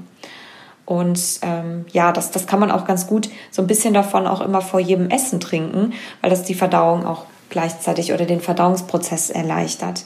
Und 0.90 1.38
ähm, 1.42 1.84
ja, 1.92 2.10
das, 2.10 2.32
das 2.32 2.48
kann 2.48 2.58
man 2.58 2.72
auch 2.72 2.84
ganz 2.84 3.06
gut 3.06 3.30
so 3.52 3.62
ein 3.62 3.68
bisschen 3.68 3.94
davon 3.94 4.26
auch 4.26 4.40
immer 4.40 4.60
vor 4.60 4.80
jedem 4.80 5.08
Essen 5.08 5.38
trinken, 5.38 5.92
weil 6.20 6.30
das 6.30 6.42
die 6.42 6.54
Verdauung 6.54 7.06
auch 7.06 7.26
gleichzeitig 7.48 8.12
oder 8.12 8.24
den 8.24 8.40
Verdauungsprozess 8.40 9.30
erleichtert. 9.30 10.04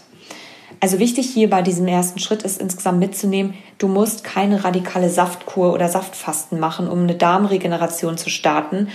Also 0.81 0.99
wichtig 0.99 1.31
hier 1.31 1.49
bei 1.49 1.63
diesem 1.63 1.89
ersten 1.89 2.19
Schritt 2.19 2.43
ist 2.43 2.61
insgesamt 2.61 2.99
mitzunehmen, 2.99 3.55
du 3.79 3.89
musst 3.89 4.25
keine 4.25 4.63
radikale 4.63 5.09
Saftkur 5.09 5.73
oder 5.73 5.89
Saftfasten 5.89 6.61
machen, 6.61 6.87
um 6.87 7.05
eine 7.05 7.15
Darmregeneration 7.15 8.19
zu 8.19 8.29
starten. 8.29 8.89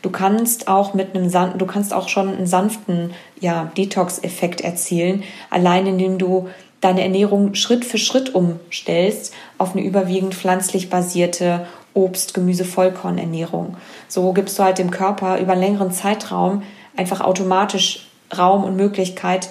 Du 0.00 0.08
kannst 0.08 0.66
auch 0.66 0.94
mit 0.94 1.14
einem 1.14 1.30
du 1.58 1.66
kannst 1.66 1.92
auch 1.92 2.08
schon 2.08 2.28
einen 2.28 2.46
sanften 2.46 3.10
ja, 3.38 3.70
Detox-Effekt 3.76 4.62
erzielen, 4.62 5.24
allein 5.50 5.86
indem 5.86 6.16
du 6.16 6.48
deine 6.84 7.02
Ernährung 7.02 7.54
Schritt 7.54 7.84
für 7.84 7.96
Schritt 7.96 8.34
umstellst 8.34 9.32
auf 9.56 9.72
eine 9.72 9.82
überwiegend 9.82 10.34
pflanzlich 10.34 10.90
basierte 10.90 11.66
Obst, 11.94 12.34
Gemüse, 12.34 12.66
Vollkornernährung. 12.66 13.76
So 14.06 14.32
gibst 14.34 14.58
du 14.58 14.64
halt 14.64 14.78
dem 14.78 14.90
Körper 14.90 15.38
über 15.38 15.52
einen 15.52 15.62
längeren 15.62 15.92
Zeitraum 15.92 16.62
einfach 16.94 17.22
automatisch 17.22 18.08
Raum 18.36 18.64
und 18.64 18.76
Möglichkeit, 18.76 19.50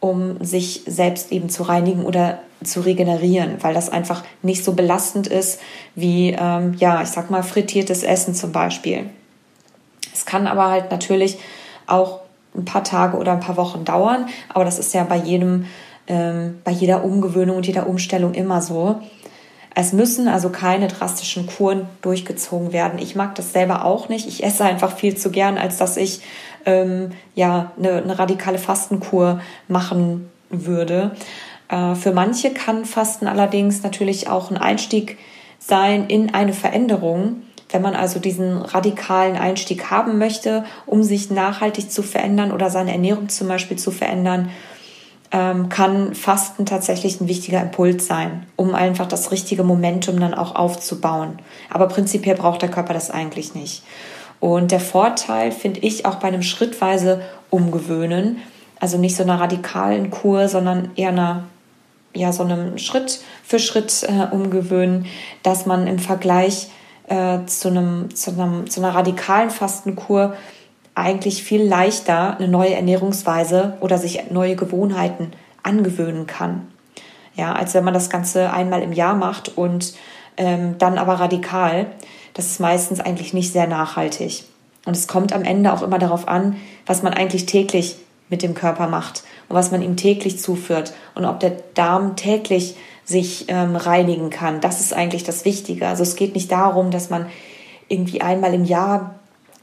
um 0.00 0.44
sich 0.44 0.82
selbst 0.86 1.32
eben 1.32 1.48
zu 1.48 1.62
reinigen 1.62 2.04
oder 2.04 2.40
zu 2.62 2.80
regenerieren, 2.80 3.56
weil 3.60 3.72
das 3.72 3.88
einfach 3.88 4.22
nicht 4.42 4.62
so 4.62 4.74
belastend 4.74 5.26
ist 5.26 5.60
wie, 5.94 6.36
ähm, 6.38 6.74
ja, 6.78 7.00
ich 7.02 7.08
sag 7.08 7.30
mal, 7.30 7.42
frittiertes 7.42 8.02
Essen 8.02 8.34
zum 8.34 8.52
Beispiel. 8.52 9.08
Es 10.12 10.26
kann 10.26 10.46
aber 10.46 10.70
halt 10.70 10.90
natürlich 10.90 11.38
auch 11.86 12.20
ein 12.54 12.64
paar 12.64 12.84
Tage 12.84 13.16
oder 13.16 13.32
ein 13.32 13.40
paar 13.40 13.56
Wochen 13.56 13.84
dauern, 13.84 14.26
aber 14.48 14.64
das 14.64 14.78
ist 14.78 14.92
ja 14.92 15.04
bei 15.04 15.16
jedem 15.16 15.66
ähm, 16.06 16.58
bei 16.64 16.70
jeder 16.70 17.04
Umgewöhnung 17.04 17.56
und 17.56 17.66
jeder 17.66 17.86
Umstellung 17.86 18.34
immer 18.34 18.60
so. 18.60 19.00
Es 19.74 19.92
müssen 19.92 20.28
also 20.28 20.50
keine 20.50 20.86
drastischen 20.86 21.46
Kuren 21.46 21.86
durchgezogen 22.00 22.72
werden. 22.72 23.00
Ich 23.00 23.16
mag 23.16 23.34
das 23.34 23.52
selber 23.52 23.84
auch 23.84 24.08
nicht. 24.08 24.28
Ich 24.28 24.44
esse 24.44 24.64
einfach 24.64 24.96
viel 24.96 25.16
zu 25.16 25.30
gern, 25.30 25.58
als 25.58 25.78
dass 25.78 25.96
ich 25.96 26.20
ähm, 26.64 27.10
ja 27.34 27.72
eine, 27.76 28.02
eine 28.02 28.18
radikale 28.18 28.58
Fastenkur 28.58 29.40
machen 29.66 30.30
würde. 30.48 31.10
Äh, 31.68 31.96
für 31.96 32.12
manche 32.12 32.52
kann 32.52 32.84
Fasten 32.84 33.26
allerdings 33.26 33.82
natürlich 33.82 34.28
auch 34.28 34.50
ein 34.50 34.58
Einstieg 34.58 35.18
sein 35.58 36.06
in 36.06 36.34
eine 36.34 36.52
Veränderung. 36.52 37.42
Wenn 37.70 37.82
man 37.82 37.96
also 37.96 38.20
diesen 38.20 38.58
radikalen 38.58 39.36
Einstieg 39.36 39.90
haben 39.90 40.18
möchte, 40.18 40.64
um 40.86 41.02
sich 41.02 41.30
nachhaltig 41.30 41.90
zu 41.90 42.02
verändern 42.02 42.52
oder 42.52 42.70
seine 42.70 42.92
Ernährung 42.92 43.28
zum 43.28 43.48
Beispiel 43.48 43.76
zu 43.76 43.90
verändern, 43.90 44.50
ähm, 45.34 45.68
kann 45.68 46.14
Fasten 46.14 46.64
tatsächlich 46.64 47.20
ein 47.20 47.26
wichtiger 47.26 47.60
Impuls 47.60 48.06
sein, 48.06 48.46
um 48.54 48.72
einfach 48.72 49.06
das 49.06 49.32
richtige 49.32 49.64
Momentum 49.64 50.20
dann 50.20 50.32
auch 50.32 50.54
aufzubauen. 50.54 51.40
Aber 51.70 51.88
prinzipiell 51.88 52.36
braucht 52.36 52.62
der 52.62 52.70
Körper 52.70 52.94
das 52.94 53.10
eigentlich 53.10 53.56
nicht. 53.56 53.82
Und 54.38 54.70
der 54.70 54.78
Vorteil 54.78 55.50
finde 55.50 55.80
ich 55.80 56.06
auch 56.06 56.16
bei 56.16 56.28
einem 56.28 56.42
schrittweise 56.42 57.20
Umgewöhnen, 57.50 58.42
also 58.78 58.96
nicht 58.96 59.16
so 59.16 59.24
einer 59.24 59.40
radikalen 59.40 60.12
Kur, 60.12 60.46
sondern 60.46 60.90
eher 60.94 61.08
einer 61.08 61.44
ja, 62.14 62.32
so 62.32 62.44
einem 62.44 62.78
Schritt 62.78 63.20
für 63.42 63.58
Schritt 63.58 64.04
äh, 64.04 64.32
umgewöhnen, 64.32 65.06
dass 65.42 65.66
man 65.66 65.88
im 65.88 65.98
Vergleich 65.98 66.68
äh, 67.08 67.44
zu, 67.46 67.68
einem, 67.68 68.14
zu, 68.14 68.30
einem, 68.30 68.70
zu 68.70 68.80
einer 68.80 68.94
radikalen 68.94 69.50
Fastenkur 69.50 70.36
eigentlich 70.94 71.42
viel 71.42 71.62
leichter 71.62 72.36
eine 72.38 72.48
neue 72.48 72.74
Ernährungsweise 72.74 73.76
oder 73.80 73.98
sich 73.98 74.30
neue 74.30 74.56
Gewohnheiten 74.56 75.32
angewöhnen 75.62 76.26
kann. 76.26 76.68
Ja, 77.34 77.52
als 77.54 77.74
wenn 77.74 77.84
man 77.84 77.94
das 77.94 78.10
Ganze 78.10 78.52
einmal 78.52 78.82
im 78.82 78.92
Jahr 78.92 79.14
macht 79.14 79.56
und 79.56 79.94
ähm, 80.36 80.76
dann 80.78 80.98
aber 80.98 81.14
radikal. 81.14 81.86
Das 82.32 82.46
ist 82.46 82.60
meistens 82.60 83.00
eigentlich 83.00 83.34
nicht 83.34 83.52
sehr 83.52 83.66
nachhaltig. 83.66 84.44
Und 84.86 84.96
es 84.96 85.08
kommt 85.08 85.32
am 85.32 85.42
Ende 85.42 85.72
auch 85.72 85.82
immer 85.82 85.98
darauf 85.98 86.28
an, 86.28 86.56
was 86.86 87.02
man 87.02 87.14
eigentlich 87.14 87.46
täglich 87.46 87.96
mit 88.28 88.42
dem 88.42 88.54
Körper 88.54 88.88
macht 88.88 89.24
und 89.48 89.56
was 89.56 89.70
man 89.70 89.82
ihm 89.82 89.96
täglich 89.96 90.38
zuführt 90.38 90.92
und 91.14 91.24
ob 91.24 91.40
der 91.40 91.56
Darm 91.74 92.16
täglich 92.16 92.76
sich 93.04 93.46
ähm, 93.48 93.76
reinigen 93.76 94.30
kann. 94.30 94.60
Das 94.60 94.80
ist 94.80 94.94
eigentlich 94.94 95.24
das 95.24 95.44
Wichtige. 95.44 95.86
Also 95.86 96.02
es 96.02 96.16
geht 96.16 96.34
nicht 96.34 96.50
darum, 96.50 96.90
dass 96.90 97.10
man 97.10 97.26
irgendwie 97.88 98.22
einmal 98.22 98.54
im 98.54 98.64
Jahr 98.64 99.16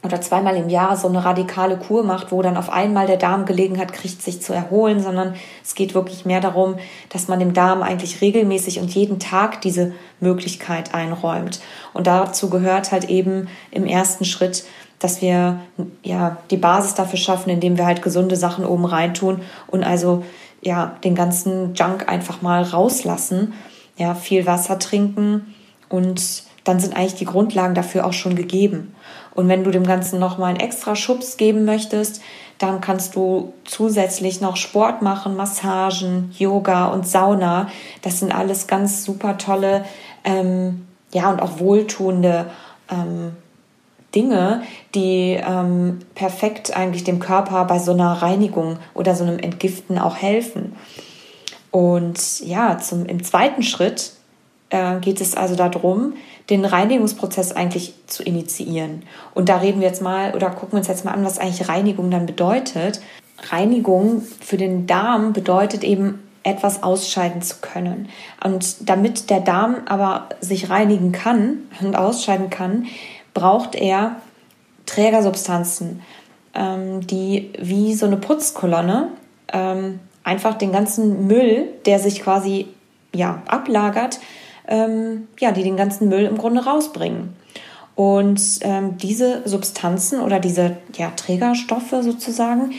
oder 0.04 0.20
zweimal 0.20 0.56
im 0.56 0.68
Jahr 0.68 0.96
so 0.96 1.08
eine 1.08 1.24
radikale 1.24 1.76
Kur 1.76 2.02
macht, 2.02 2.32
wo 2.32 2.42
dann 2.42 2.56
auf 2.56 2.70
einmal 2.70 3.06
der 3.06 3.18
Darm 3.18 3.44
Gelegenheit 3.44 3.92
kriegt, 3.92 4.20
sich 4.20 4.42
zu 4.42 4.52
erholen, 4.52 5.00
sondern 5.00 5.34
es 5.62 5.74
geht 5.74 5.94
wirklich 5.94 6.24
mehr 6.24 6.40
darum, 6.40 6.76
dass 7.08 7.28
man 7.28 7.38
dem 7.38 7.54
Darm 7.54 7.82
eigentlich 7.82 8.20
regelmäßig 8.20 8.80
und 8.80 8.92
jeden 8.92 9.20
Tag 9.20 9.60
diese 9.60 9.92
Möglichkeit 10.18 10.92
einräumt. 10.92 11.60
Und 11.92 12.08
dazu 12.08 12.50
gehört 12.50 12.90
halt 12.90 13.08
eben 13.08 13.48
im 13.70 13.86
ersten 13.86 14.24
Schritt, 14.24 14.64
dass 14.98 15.22
wir 15.22 15.60
ja 16.02 16.36
die 16.50 16.56
Basis 16.56 16.94
dafür 16.94 17.18
schaffen, 17.18 17.50
indem 17.50 17.76
wir 17.76 17.86
halt 17.86 18.02
gesunde 18.02 18.36
Sachen 18.36 18.64
oben 18.64 18.84
reintun 18.84 19.42
und 19.68 19.84
also 19.84 20.24
ja 20.62 20.96
den 21.04 21.14
ganzen 21.14 21.74
Junk 21.74 22.08
einfach 22.08 22.42
mal 22.42 22.62
rauslassen, 22.62 23.54
ja 23.96 24.14
viel 24.14 24.46
Wasser 24.46 24.78
trinken 24.78 25.54
und 25.88 26.44
dann 26.64 26.80
sind 26.80 26.96
eigentlich 26.96 27.14
die 27.14 27.24
Grundlagen 27.24 27.74
dafür 27.74 28.06
auch 28.06 28.12
schon 28.12 28.36
gegeben. 28.36 28.94
Und 29.34 29.48
wenn 29.48 29.64
du 29.64 29.70
dem 29.70 29.86
Ganzen 29.86 30.18
nochmal 30.18 30.50
einen 30.50 30.60
extra 30.60 30.94
Schubs 30.94 31.36
geben 31.36 31.64
möchtest, 31.64 32.20
dann 32.58 32.80
kannst 32.80 33.16
du 33.16 33.54
zusätzlich 33.64 34.40
noch 34.40 34.56
Sport 34.56 35.02
machen, 35.02 35.36
Massagen, 35.36 36.32
Yoga 36.38 36.86
und 36.86 37.06
Sauna. 37.06 37.68
Das 38.02 38.20
sind 38.20 38.32
alles 38.32 38.66
ganz 38.66 39.04
super 39.04 39.38
tolle, 39.38 39.84
ähm, 40.24 40.86
ja, 41.12 41.30
und 41.30 41.40
auch 41.40 41.58
wohltuende 41.58 42.46
ähm, 42.90 43.32
Dinge, 44.14 44.62
die 44.94 45.40
ähm, 45.44 46.00
perfekt 46.14 46.76
eigentlich 46.76 47.04
dem 47.04 47.18
Körper 47.18 47.64
bei 47.64 47.78
so 47.78 47.92
einer 47.92 48.22
Reinigung 48.22 48.78
oder 48.94 49.14
so 49.14 49.24
einem 49.24 49.38
Entgiften 49.38 49.98
auch 49.98 50.16
helfen. 50.16 50.76
Und 51.70 52.40
ja, 52.40 52.78
zum, 52.78 53.06
im 53.06 53.24
zweiten 53.24 53.62
Schritt 53.62 54.12
äh, 54.72 54.98
geht 55.00 55.20
es 55.20 55.36
also 55.36 55.54
darum, 55.54 56.14
den 56.50 56.64
Reinigungsprozess 56.64 57.52
eigentlich 57.52 57.94
zu 58.06 58.22
initiieren. 58.22 59.02
Und 59.34 59.48
da 59.48 59.58
reden 59.58 59.80
wir 59.80 59.86
jetzt 59.86 60.02
mal 60.02 60.34
oder 60.34 60.50
gucken 60.50 60.72
wir 60.72 60.78
uns 60.78 60.88
jetzt 60.88 61.04
mal 61.04 61.12
an, 61.12 61.24
was 61.24 61.38
eigentlich 61.38 61.68
Reinigung 61.68 62.10
dann 62.10 62.26
bedeutet. 62.26 63.00
Reinigung 63.50 64.22
für 64.40 64.56
den 64.56 64.86
Darm 64.86 65.32
bedeutet 65.32 65.84
eben 65.84 66.20
etwas 66.42 66.82
ausscheiden 66.82 67.42
zu 67.42 67.56
können. 67.60 68.08
Und 68.42 68.88
damit 68.88 69.30
der 69.30 69.40
Darm 69.40 69.76
aber 69.86 70.30
sich 70.40 70.70
reinigen 70.70 71.12
kann 71.12 71.58
und 71.80 71.94
ausscheiden 71.94 72.50
kann, 72.50 72.86
braucht 73.34 73.74
er 73.74 74.16
Trägersubstanzen, 74.86 76.02
ähm, 76.54 77.06
die 77.06 77.52
wie 77.58 77.94
so 77.94 78.06
eine 78.06 78.16
Putzkolonne 78.16 79.08
ähm, 79.52 80.00
einfach 80.24 80.54
den 80.54 80.72
ganzen 80.72 81.26
Müll, 81.26 81.68
der 81.84 81.98
sich 81.98 82.22
quasi 82.22 82.68
ja, 83.14 83.42
ablagert, 83.46 84.18
ähm, 84.72 85.28
ja, 85.38 85.52
die 85.52 85.62
den 85.62 85.76
ganzen 85.76 86.08
Müll 86.08 86.24
im 86.24 86.38
Grunde 86.38 86.64
rausbringen. 86.64 87.34
Und 87.94 88.40
ähm, 88.62 88.96
diese 88.96 89.42
Substanzen 89.44 90.20
oder 90.20 90.40
diese 90.40 90.78
ja, 90.96 91.10
Trägerstoffe 91.10 91.94
sozusagen, 92.00 92.72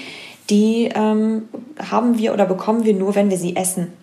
die 0.50 0.90
ähm, 0.94 1.44
haben 1.80 2.18
wir 2.18 2.34
oder 2.34 2.48
bekommen 2.48 2.84
wir 2.84 2.96
nur, 2.96 3.14
wenn 3.14 3.30
wir 3.30 3.38
sie 3.38 3.56
essen. 3.56 3.94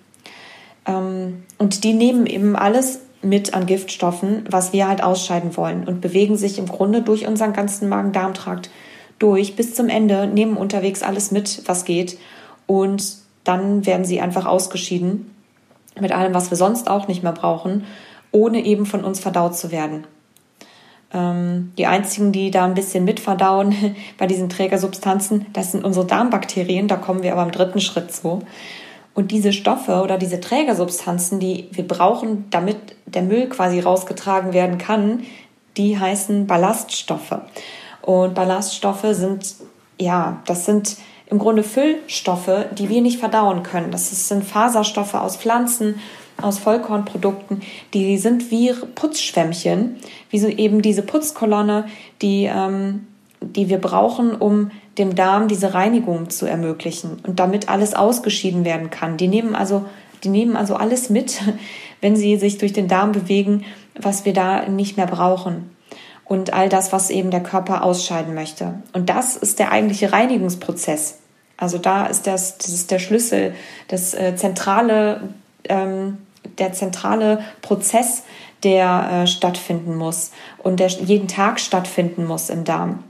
Ähm, 0.86 1.42
und 1.58 1.82
die 1.82 1.92
nehmen 1.92 2.26
eben 2.26 2.54
alles 2.54 3.00
mit 3.22 3.54
an 3.54 3.66
Giftstoffen, 3.66 4.44
was 4.48 4.72
wir 4.72 4.86
halt 4.88 5.02
ausscheiden 5.02 5.56
wollen 5.56 5.86
und 5.86 6.00
bewegen 6.00 6.36
sich 6.36 6.58
im 6.58 6.66
Grunde 6.66 7.02
durch 7.02 7.26
unseren 7.26 7.52
ganzen 7.52 7.88
Magen-Darm-Trakt 7.88 8.70
durch 9.18 9.56
bis 9.56 9.74
zum 9.74 9.88
Ende, 9.88 10.28
nehmen 10.28 10.56
unterwegs 10.56 11.02
alles 11.02 11.30
mit, 11.32 11.62
was 11.66 11.84
geht 11.84 12.18
und 12.66 13.16
dann 13.44 13.84
werden 13.84 14.06
sie 14.06 14.20
einfach 14.20 14.46
ausgeschieden 14.46 15.34
mit 15.98 16.12
allem, 16.12 16.34
was 16.34 16.50
wir 16.50 16.56
sonst 16.56 16.88
auch 16.88 17.08
nicht 17.08 17.22
mehr 17.22 17.32
brauchen, 17.32 17.84
ohne 18.32 18.64
eben 18.64 18.86
von 18.86 19.04
uns 19.04 19.20
verdaut 19.20 19.56
zu 19.56 19.70
werden. 19.70 20.06
Ähm, 21.12 21.72
die 21.76 21.86
einzigen, 21.86 22.30
die 22.30 22.50
da 22.50 22.64
ein 22.64 22.74
bisschen 22.74 23.04
mitverdauen 23.04 23.74
bei 24.18 24.26
diesen 24.26 24.48
Trägersubstanzen, 24.48 25.46
das 25.52 25.72
sind 25.72 25.84
unsere 25.84 26.06
Darmbakterien, 26.06 26.88
da 26.88 26.96
kommen 26.96 27.22
wir 27.22 27.32
aber 27.32 27.42
im 27.42 27.52
dritten 27.52 27.80
Schritt 27.80 28.12
zu. 28.12 28.42
Und 29.12 29.32
diese 29.32 29.52
Stoffe 29.52 30.02
oder 30.02 30.18
diese 30.18 30.40
Trägersubstanzen, 30.40 31.40
die 31.40 31.68
wir 31.72 31.86
brauchen, 31.86 32.48
damit 32.50 32.76
der 33.06 33.22
Müll 33.22 33.48
quasi 33.48 33.80
rausgetragen 33.80 34.52
werden 34.52 34.78
kann, 34.78 35.24
die 35.76 35.98
heißen 35.98 36.46
Ballaststoffe. 36.46 37.36
Und 38.02 38.34
Ballaststoffe 38.34 39.06
sind, 39.10 39.56
ja, 39.98 40.40
das 40.46 40.64
sind 40.64 40.96
im 41.30 41.38
Grunde 41.38 41.62
Füllstoffe, 41.62 42.66
die 42.72 42.88
wir 42.88 43.00
nicht 43.00 43.18
verdauen 43.18 43.62
können. 43.62 43.90
Das 43.90 44.28
sind 44.28 44.44
Faserstoffe 44.44 45.14
aus 45.14 45.36
Pflanzen, 45.36 45.94
aus 46.42 46.58
Vollkornprodukten, 46.58 47.62
die 47.94 48.18
sind 48.18 48.50
wie 48.50 48.72
Putzschwämmchen, 48.94 49.96
wie 50.30 50.38
so 50.38 50.48
eben 50.48 50.82
diese 50.82 51.02
Putzkolonne, 51.02 51.86
die, 52.22 52.44
ähm, 52.44 53.06
die 53.40 53.68
wir 53.68 53.78
brauchen, 53.78 54.34
um 54.34 54.70
dem 54.98 55.14
Darm 55.14 55.48
diese 55.48 55.74
Reinigung 55.74 56.30
zu 56.30 56.46
ermöglichen 56.46 57.18
und 57.26 57.38
damit 57.40 57.68
alles 57.68 57.94
ausgeschieden 57.94 58.64
werden 58.64 58.90
kann. 58.90 59.16
Die 59.16 59.28
nehmen 59.28 59.54
also, 59.54 59.84
die 60.24 60.28
nehmen 60.28 60.56
also 60.56 60.74
alles 60.74 61.10
mit, 61.10 61.40
wenn 62.00 62.16
sie 62.16 62.36
sich 62.36 62.58
durch 62.58 62.72
den 62.72 62.88
Darm 62.88 63.12
bewegen, 63.12 63.64
was 63.94 64.24
wir 64.24 64.32
da 64.32 64.66
nicht 64.68 64.96
mehr 64.96 65.06
brauchen 65.06 65.70
und 66.24 66.52
all 66.52 66.68
das, 66.68 66.92
was 66.92 67.10
eben 67.10 67.30
der 67.30 67.42
Körper 67.42 67.82
ausscheiden 67.82 68.34
möchte. 68.34 68.82
Und 68.92 69.10
das 69.10 69.36
ist 69.36 69.58
der 69.58 69.72
eigentliche 69.72 70.12
Reinigungsprozess. 70.12 71.19
Also 71.60 71.78
da 71.78 72.06
ist 72.06 72.26
das, 72.26 72.58
das 72.58 72.70
ist 72.70 72.90
der 72.90 72.98
Schlüssel, 72.98 73.54
das 73.86 74.14
äh, 74.14 74.34
zentrale, 74.34 75.28
ähm, 75.68 76.18
der 76.58 76.72
zentrale 76.72 77.44
Prozess, 77.60 78.24
der 78.62 79.22
äh, 79.22 79.26
stattfinden 79.26 79.94
muss 79.94 80.32
und 80.58 80.80
der 80.80 80.88
jeden 80.88 81.28
Tag 81.28 81.60
stattfinden 81.60 82.26
muss 82.26 82.50
im 82.50 82.64
Darm. 82.64 83.04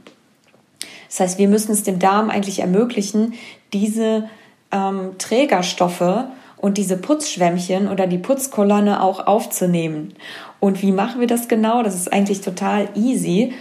Das 1.09 1.19
heißt, 1.19 1.39
wir 1.39 1.47
müssen 1.47 1.71
es 1.71 1.83
dem 1.83 1.99
Darm 1.99 2.29
eigentlich 2.29 2.59
ermöglichen, 2.59 3.33
diese 3.73 4.29
ähm, 4.71 5.17
Trägerstoffe 5.17 6.25
und 6.57 6.77
diese 6.77 6.97
Putzschwämmchen 6.97 7.89
oder 7.89 8.07
die 8.07 8.17
Putzkolonne 8.17 9.01
auch 9.01 9.27
aufzunehmen. 9.27 10.13
Und 10.59 10.81
wie 10.81 10.91
machen 10.91 11.19
wir 11.19 11.27
das 11.27 11.47
genau? 11.47 11.83
Das 11.83 11.95
ist 11.95 12.11
eigentlich 12.11 12.41
total 12.41 12.89
easy. 12.95 13.53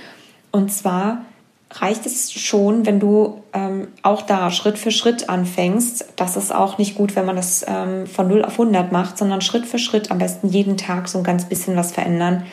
Und 0.53 0.72
zwar 0.72 1.24
reicht 1.72 2.04
es 2.04 2.33
schon, 2.33 2.85
wenn 2.85 2.98
du 2.98 3.42
ähm, 3.52 3.88
auch 4.02 4.22
da 4.22 4.50
Schritt 4.50 4.78
für 4.78 4.90
Schritt 4.90 5.28
anfängst. 5.28 6.06
Das 6.16 6.37
ist 6.37 6.52
auch 6.52 6.78
nicht 6.78 6.96
gut, 6.96 7.14
wenn 7.14 7.26
man 7.26 7.37
das 7.37 7.64
ähm, 7.66 8.06
von 8.06 8.28
0 8.28 8.44
auf 8.44 8.52
100 8.52 8.90
macht, 8.90 9.16
sondern 9.16 9.40
Schritt 9.40 9.66
für 9.66 9.78
Schritt 9.78 10.11
am 10.11 10.18
besten 10.18 10.48
jeden 10.48 10.76
Tag 10.76 11.09
so 11.09 11.18
ein 11.18 11.24
ganz 11.24 11.44
bisschen 11.44 11.76
was 11.76 11.92
verändern. 11.92 12.44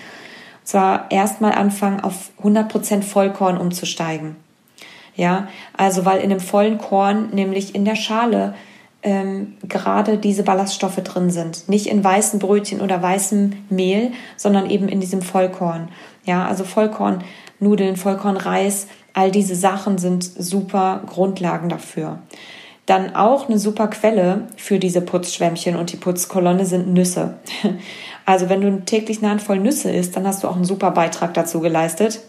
Und 0.61 0.67
zwar 0.67 1.09
erstmal 1.09 1.53
anfangen, 1.53 2.01
auf 2.01 2.29
100% 2.43 3.01
Vollkorn 3.01 3.57
umzusteigen. 3.57 4.35
Ja, 5.15 5.47
also 5.75 6.05
weil 6.05 6.21
in 6.21 6.29
dem 6.29 6.39
vollen 6.39 6.77
Korn, 6.77 7.29
nämlich 7.31 7.73
in 7.73 7.85
der 7.85 7.95
Schale, 7.95 8.53
ähm, 9.01 9.55
gerade 9.67 10.17
diese 10.17 10.43
Ballaststoffe 10.43 10.97
drin 10.97 11.31
sind. 11.31 11.69
Nicht 11.69 11.87
in 11.87 12.03
weißen 12.03 12.39
Brötchen 12.39 12.81
oder 12.81 13.01
weißem 13.01 13.53
Mehl, 13.69 14.11
sondern 14.35 14.69
eben 14.69 14.87
in 14.89 14.99
diesem 14.99 15.21
Vollkorn. 15.23 15.87
Ja, 16.25 16.45
also 16.45 16.65
Vollkornnudeln, 16.65 17.95
Vollkornreis, 17.95 18.87
all 19.17 19.31
diese 19.31 19.55
Sachen 19.55 19.97
sind 19.97 20.23
super 20.23 21.01
Grundlagen 21.07 21.69
dafür. 21.69 22.19
Dann 22.85 23.15
auch 23.15 23.49
eine 23.49 23.57
super 23.57 23.87
Quelle 23.87 24.47
für 24.57 24.77
diese 24.77 25.01
Putzschwämmchen 25.01 25.75
und 25.75 25.91
die 25.91 25.97
Putzkolonne 25.97 26.65
sind 26.65 26.93
Nüsse. 26.93 27.33
Also 28.29 28.49
wenn 28.49 28.59
du 28.59 28.81
täglich 28.83 29.19
eine 29.19 29.29
Handvoll 29.29 29.57
Nüsse 29.57 29.89
isst, 29.89 30.17
dann 30.17 30.27
hast 30.27 30.43
du 30.43 30.49
auch 30.49 30.57
einen 30.57 30.65
super 30.65 30.91
Beitrag 30.91 31.33
dazu 31.33 31.61
geleistet. 31.61 32.19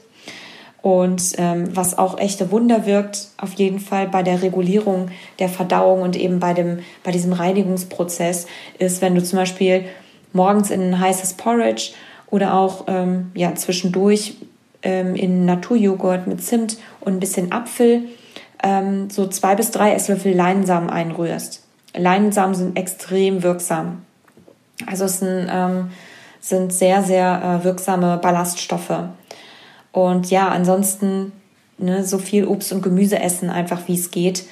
Und 0.81 1.33
ähm, 1.38 1.74
was 1.74 1.98
auch 1.98 2.20
echte 2.20 2.53
Wunder 2.53 2.87
wirkt, 2.87 3.31
auf 3.37 3.55
jeden 3.55 3.81
Fall 3.81 4.07
bei 4.07 4.22
der 4.22 4.40
Regulierung 4.40 5.09
der 5.40 5.48
Verdauung 5.48 6.03
und 6.03 6.14
eben 6.14 6.38
bei, 6.38 6.55
dem, 6.55 6.79
bei 7.03 7.11
diesem 7.11 7.33
Reinigungsprozess, 7.33 8.46
ist, 8.79 9.03
wenn 9.03 9.16
du 9.16 9.24
zum 9.24 9.40
Beispiel 9.40 9.87
morgens 10.33 10.70
in 10.70 10.83
ein 10.83 11.01
heißes 11.01 11.35
Porridge 11.35 11.90
oder 12.31 12.55
auch 12.55 12.85
ähm, 12.87 13.33
ja, 13.35 13.57
zwischendurch 13.57 14.37
ähm, 14.83 15.14
in 15.14 15.45
Naturjoghurt 15.45 16.27
mit 16.27 16.43
Zimt 16.43 16.79
und 17.01 17.14
ein 17.14 17.21
bisschen 17.21 17.53
Apfel 17.53 18.03
ähm, 18.62 19.11
so 19.11 19.27
zwei 19.27 19.55
bis 19.55 19.71
drei 19.71 19.93
Esslöffel 19.93 20.35
Leinsamen 20.35 20.91
einrührst. 20.91 21.62
Leinsamen 21.95 22.55
sind 22.55 22.77
extrem 22.77 23.43
wirksam. 23.43 24.03
Also 24.87 25.05
es 25.05 25.21
sind, 25.21 25.49
ähm, 25.51 25.91
sind 26.41 26.73
sehr, 26.73 27.03
sehr 27.03 27.61
äh, 27.61 27.64
wirksame 27.64 28.19
Ballaststoffe. 28.19 29.05
Und 29.93 30.31
ja, 30.31 30.49
ansonsten 30.49 31.33
ne, 31.79 32.05
so 32.05 32.19
viel 32.19 32.47
Obst 32.47 32.73
und 32.73 32.83
Gemüse 32.83 33.19
essen, 33.21 33.51
einfach 33.51 33.83
wie 33.87 33.95
es 33.95 34.11
geht. 34.11 34.45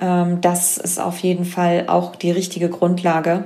Ähm, 0.00 0.40
das 0.40 0.78
ist 0.78 1.00
auf 1.00 1.18
jeden 1.18 1.44
Fall 1.44 1.84
auch 1.88 2.16
die 2.16 2.30
richtige 2.30 2.68
Grundlage. 2.68 3.44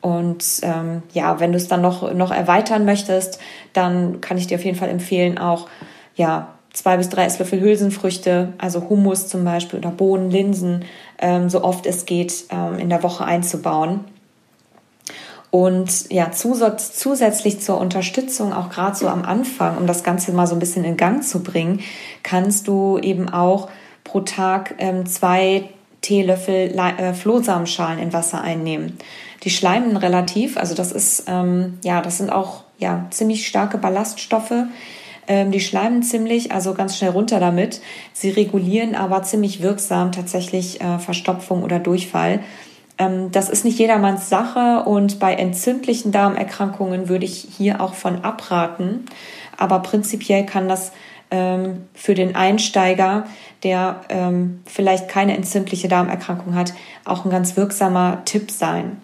Und 0.00 0.44
ähm, 0.62 1.02
ja, 1.12 1.40
wenn 1.40 1.52
du 1.52 1.58
es 1.58 1.68
dann 1.68 1.82
noch, 1.82 2.12
noch 2.12 2.30
erweitern 2.30 2.84
möchtest, 2.84 3.40
dann 3.72 4.20
kann 4.20 4.38
ich 4.38 4.46
dir 4.46 4.56
auf 4.56 4.64
jeden 4.64 4.78
Fall 4.78 4.88
empfehlen, 4.88 5.38
auch 5.38 5.68
ja, 6.14 6.54
zwei 6.72 6.96
bis 6.96 7.08
drei 7.08 7.24
Esslöffel 7.24 7.60
Hülsenfrüchte, 7.60 8.52
also 8.58 8.88
Hummus 8.88 9.28
zum 9.28 9.44
Beispiel 9.44 9.78
oder 9.78 9.90
Bohnen, 9.90 10.30
Linsen, 10.30 10.84
ähm, 11.18 11.48
so 11.48 11.64
oft 11.64 11.86
es 11.86 12.06
geht, 12.06 12.44
ähm, 12.50 12.78
in 12.78 12.90
der 12.90 13.02
Woche 13.02 13.24
einzubauen. 13.24 14.00
Und 15.50 16.10
ja, 16.12 16.32
zusätzlich 16.32 17.60
zur 17.60 17.78
Unterstützung, 17.78 18.52
auch 18.52 18.68
gerade 18.68 18.94
so 18.94 19.08
am 19.08 19.22
Anfang, 19.22 19.78
um 19.78 19.86
das 19.86 20.04
Ganze 20.04 20.32
mal 20.32 20.46
so 20.46 20.54
ein 20.54 20.58
bisschen 20.58 20.84
in 20.84 20.98
Gang 20.98 21.24
zu 21.24 21.42
bringen, 21.42 21.80
kannst 22.22 22.68
du 22.68 22.98
eben 22.98 23.30
auch 23.30 23.70
pro 24.04 24.20
Tag 24.20 24.74
ähm, 24.78 25.06
zwei 25.06 25.70
Teelöffel 26.06 26.72
äh, 26.78 27.14
Flohsamenschalen 27.14 27.98
in 27.98 28.12
Wasser 28.12 28.40
einnehmen. 28.40 28.96
Die 29.42 29.50
schleimen 29.50 29.96
relativ, 29.96 30.56
also 30.56 30.76
das 30.76 30.92
ist, 30.92 31.24
ähm, 31.26 31.78
ja, 31.82 32.00
das 32.00 32.18
sind 32.18 32.30
auch 32.30 32.62
ja, 32.78 33.06
ziemlich 33.10 33.48
starke 33.48 33.76
Ballaststoffe. 33.76 34.54
Ähm, 35.26 35.50
die 35.50 35.58
schleimen 35.58 36.04
ziemlich, 36.04 36.52
also 36.52 36.74
ganz 36.74 36.96
schnell 36.96 37.10
runter 37.10 37.40
damit. 37.40 37.80
Sie 38.12 38.30
regulieren 38.30 38.94
aber 38.94 39.24
ziemlich 39.24 39.62
wirksam 39.62 40.12
tatsächlich 40.12 40.80
äh, 40.80 41.00
Verstopfung 41.00 41.64
oder 41.64 41.80
Durchfall. 41.80 42.38
Ähm, 42.98 43.32
das 43.32 43.48
ist 43.48 43.64
nicht 43.64 43.80
jedermanns 43.80 44.28
Sache 44.28 44.88
und 44.88 45.18
bei 45.18 45.34
entzündlichen 45.34 46.12
Darmerkrankungen 46.12 47.08
würde 47.08 47.24
ich 47.24 47.48
hier 47.56 47.80
auch 47.80 47.94
von 47.94 48.24
abraten. 48.24 49.06
Aber 49.56 49.80
prinzipiell 49.80 50.46
kann 50.46 50.68
das 50.68 50.92
ähm, 51.30 51.86
für 51.94 52.14
den 52.14 52.34
Einsteiger, 52.34 53.26
der 53.62 54.00
ähm, 54.08 54.62
vielleicht 54.66 55.08
keine 55.08 55.36
entzündliche 55.36 55.88
Darmerkrankung 55.88 56.54
hat, 56.54 56.72
auch 57.04 57.24
ein 57.24 57.30
ganz 57.30 57.56
wirksamer 57.56 58.22
Tipp 58.24 58.50
sein. 58.50 59.00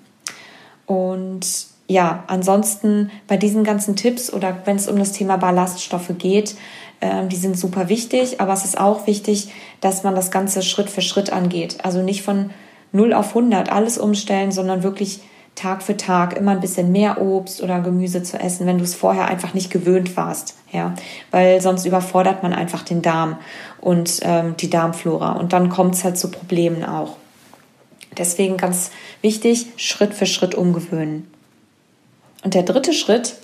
Und 0.87 1.67
ja, 1.89 2.25
ansonsten 2.27 3.11
bei 3.27 3.37
diesen 3.37 3.65
ganzen 3.65 3.97
Tipps 3.97 4.33
oder 4.33 4.57
wenn 4.65 4.77
es 4.77 4.89
um 4.89 4.99
das 4.99 5.13
Thema 5.13 5.37
Ballaststoffe 5.37 6.13
geht, 6.19 6.57
äh, 7.01 7.27
die 7.27 7.37
sind 7.37 7.59
super 7.59 7.89
wichtig, 7.89 8.41
aber 8.41 8.53
es 8.53 8.65
ist 8.65 8.79
auch 8.79 9.07
wichtig, 9.07 9.51
dass 9.81 10.05
man 10.05 10.15
das 10.15 10.31
Ganze 10.31 10.63
Schritt 10.63 10.89
für 10.89 11.03
Schritt 11.03 11.33
angeht. 11.33 11.79
Also 11.83 12.03
nicht 12.03 12.23
von 12.23 12.51
0 12.93 13.13
auf 13.13 13.29
100 13.31 13.71
alles 13.71 13.99
umstellen, 13.99 14.53
sondern 14.53 14.83
wirklich 14.83 15.21
Tag 15.55 15.83
für 15.83 15.97
Tag 15.97 16.37
immer 16.37 16.53
ein 16.53 16.61
bisschen 16.61 16.93
mehr 16.93 17.21
Obst 17.21 17.63
oder 17.63 17.81
Gemüse 17.81 18.23
zu 18.23 18.39
essen, 18.39 18.67
wenn 18.67 18.79
du 18.79 18.85
es 18.85 18.95
vorher 18.95 19.27
einfach 19.27 19.55
nicht 19.55 19.71
gewöhnt 19.71 20.17
warst, 20.17 20.57
ja, 20.73 20.95
weil 21.31 21.61
sonst 21.61 21.85
überfordert 21.85 22.43
man 22.43 22.53
einfach 22.53 22.83
den 22.83 23.03
Darm 23.03 23.37
und 23.81 24.21
ähm, 24.23 24.57
die 24.59 24.71
Darmflora 24.71 25.33
und 25.33 25.53
dann 25.53 25.69
kommt 25.69 25.95
es 25.95 26.05
halt 26.05 26.17
zu 26.17 26.31
Problemen 26.31 26.85
auch. 26.85 27.17
Deswegen 28.17 28.57
ganz 28.57 28.91
wichtig, 29.21 29.67
Schritt 29.77 30.15
für 30.15 30.27
Schritt 30.27 30.55
umgewöhnen. 30.55 31.31
Und 32.45 32.55
der 32.55 32.63
dritte 32.63 32.93
Schritt 32.93 33.37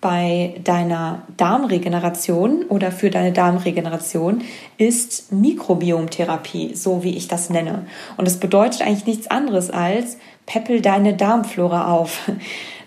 bei 0.00 0.54
deiner 0.62 1.22
Darmregeneration 1.36 2.64
oder 2.68 2.92
für 2.92 3.10
deine 3.10 3.32
Darmregeneration 3.32 4.42
ist 4.78 5.32
Mikrobiomtherapie, 5.32 6.74
so 6.74 7.02
wie 7.02 7.16
ich 7.16 7.28
das 7.28 7.50
nenne. 7.50 7.86
Und 8.16 8.26
das 8.26 8.38
bedeutet 8.38 8.82
eigentlich 8.82 9.06
nichts 9.06 9.26
anderes 9.28 9.70
als 9.70 10.18
peppel 10.46 10.80
deine 10.80 11.14
Darmflora 11.14 11.92
auf. 11.92 12.30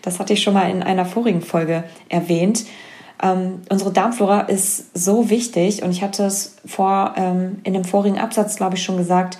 Das 0.01 0.17
hatte 0.17 0.31
ich 0.31 0.41
schon 0.41 0.53
mal 0.53 0.71
in 0.71 0.81
einer 0.81 1.05
vorigen 1.05 1.41
Folge 1.41 1.83
erwähnt. 2.07 2.63
Ähm, 3.21 3.61
unsere 3.69 3.91
Darmflora 3.91 4.41
ist 4.41 4.97
so 4.97 5.29
wichtig 5.29 5.83
und 5.83 5.91
ich 5.91 6.01
hatte 6.01 6.23
es 6.23 6.55
vor 6.65 7.15
ähm, 7.17 7.59
in 7.65 7.73
dem 7.73 7.83
vorigen 7.83 8.17
Absatz, 8.17 8.55
glaube 8.55 8.77
ich, 8.77 8.83
schon 8.83 8.95
gesagt. 8.95 9.37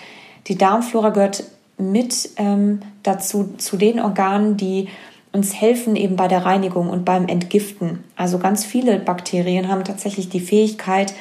Die 0.48 0.58
Darmflora 0.58 1.12
gehört 1.12 1.46
mit 1.78 2.32
ähm, 2.36 2.82
dazu 3.04 3.54
zu 3.58 3.78
den 3.78 4.02
Organen, 4.02 4.58
die 4.58 4.90
uns 5.32 5.54
helfen 5.54 5.96
eben 5.96 6.16
bei 6.16 6.28
der 6.28 6.46
Reinigung 6.46 6.90
und 6.90 7.06
beim 7.06 7.28
Entgiften. 7.28 8.04
Also 8.16 8.40
ganz 8.40 8.66
viele 8.66 9.00
Bakterien 9.00 9.70
haben 9.70 9.84
tatsächlich 9.84 10.30
die 10.30 10.40
Fähigkeit, 10.40 11.14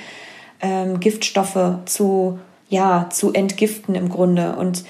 ähm, 0.61 0.99
Giftstoffe 0.99 1.79
zu, 1.85 2.39
ja, 2.69 3.09
zu 3.11 3.33
entgiften 3.33 3.95
im 3.95 4.09
Grunde. 4.09 4.57
Und 4.57 4.85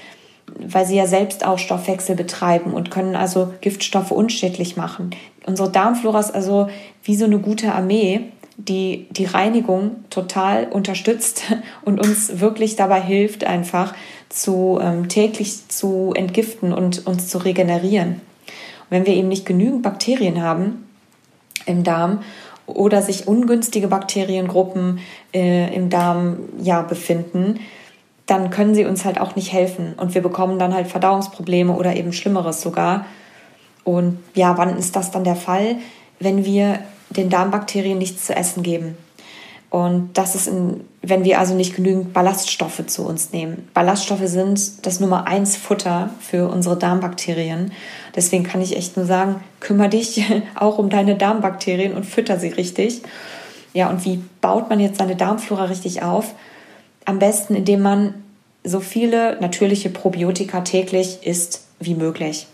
weil 0.60 0.86
sie 0.86 0.96
ja 0.96 1.06
selbst 1.06 1.46
auch 1.46 1.58
Stoffwechsel 1.58 2.16
betreiben 2.16 2.72
und 2.72 2.90
können 2.90 3.16
also 3.16 3.52
Giftstoffe 3.60 4.10
unschädlich 4.10 4.76
machen. 4.76 5.10
Unsere 5.46 5.70
Darmflora 5.70 6.20
ist 6.20 6.34
also 6.34 6.68
wie 7.02 7.16
so 7.16 7.24
eine 7.24 7.38
gute 7.38 7.72
Armee, 7.72 8.20
die 8.56 9.06
die 9.10 9.24
Reinigung 9.24 10.04
total 10.10 10.66
unterstützt 10.66 11.44
und 11.84 12.00
uns 12.00 12.40
wirklich 12.40 12.76
dabei 12.76 13.00
hilft, 13.00 13.44
einfach 13.44 13.94
zu 14.28 14.78
ähm, 14.82 15.08
täglich 15.08 15.68
zu 15.68 16.12
entgiften 16.14 16.72
und 16.72 17.06
uns 17.06 17.28
zu 17.28 17.38
regenerieren 17.38 18.20
wenn 18.90 19.06
wir 19.06 19.14
eben 19.14 19.28
nicht 19.28 19.46
genügend 19.46 19.82
Bakterien 19.82 20.42
haben 20.42 20.86
im 21.66 21.84
Darm 21.84 22.20
oder 22.66 23.02
sich 23.02 23.26
ungünstige 23.26 23.88
Bakteriengruppen 23.88 25.00
äh, 25.32 25.74
im 25.74 25.90
Darm 25.90 26.38
ja 26.60 26.82
befinden, 26.82 27.60
dann 28.28 28.50
können 28.50 28.74
sie 28.74 28.84
uns 28.84 29.04
halt 29.04 29.20
auch 29.20 29.36
nicht 29.36 29.52
helfen 29.52 29.94
und 29.96 30.14
wir 30.14 30.22
bekommen 30.22 30.58
dann 30.58 30.74
halt 30.74 30.86
Verdauungsprobleme 30.86 31.72
oder 31.72 31.96
eben 31.96 32.12
Schlimmeres 32.12 32.60
sogar. 32.60 33.06
Und 33.84 34.18
ja, 34.34 34.58
wann 34.58 34.76
ist 34.76 34.94
das 34.96 35.10
dann 35.10 35.24
der 35.24 35.34
Fall? 35.34 35.76
Wenn 36.20 36.44
wir 36.44 36.80
den 37.08 37.30
Darmbakterien 37.30 37.96
nichts 37.96 38.26
zu 38.26 38.36
essen 38.36 38.62
geben. 38.62 38.98
Und 39.70 40.10
das 40.14 40.34
ist, 40.34 40.46
in, 40.46 40.80
wenn 41.00 41.24
wir 41.24 41.38
also 41.38 41.54
nicht 41.54 41.74
genügend 41.74 42.12
Ballaststoffe 42.12 42.86
zu 42.86 43.06
uns 43.06 43.32
nehmen. 43.32 43.68
Ballaststoffe 43.72 44.26
sind 44.26 44.86
das 44.86 45.00
Nummer 45.00 45.26
eins 45.26 45.56
Futter 45.56 46.10
für 46.20 46.48
unsere 46.48 46.76
Darmbakterien. 46.76 47.72
Deswegen 48.14 48.44
kann 48.44 48.60
ich 48.60 48.76
echt 48.76 48.98
nur 48.98 49.06
sagen, 49.06 49.36
kümmere 49.60 49.88
dich 49.88 50.22
auch 50.54 50.78
um 50.78 50.90
deine 50.90 51.16
Darmbakterien 51.16 51.94
und 51.94 52.04
fütter 52.04 52.38
sie 52.38 52.48
richtig. 52.48 53.02
Ja, 53.72 53.88
und 53.88 54.04
wie 54.04 54.22
baut 54.42 54.68
man 54.68 54.80
jetzt 54.80 54.98
seine 54.98 55.16
Darmflora 55.16 55.64
richtig 55.64 56.02
auf? 56.02 56.34
Am 57.08 57.18
besten, 57.18 57.54
indem 57.54 57.80
man 57.80 58.12
so 58.64 58.80
viele 58.80 59.40
natürliche 59.40 59.88
Probiotika 59.88 60.60
täglich 60.60 61.20
isst 61.22 61.62
wie 61.80 61.94
möglich. 61.94 62.46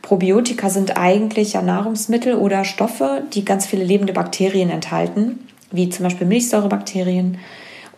Probiotika 0.00 0.70
sind 0.70 0.96
eigentlich 0.96 1.52
ja 1.52 1.60
Nahrungsmittel 1.60 2.36
oder 2.36 2.64
Stoffe, 2.64 3.24
die 3.34 3.44
ganz 3.44 3.66
viele 3.66 3.84
lebende 3.84 4.14
Bakterien 4.14 4.70
enthalten 4.70 5.38
wie 5.70 5.90
zum 5.90 6.04
Beispiel 6.04 6.26
Milchsäurebakterien. 6.26 7.36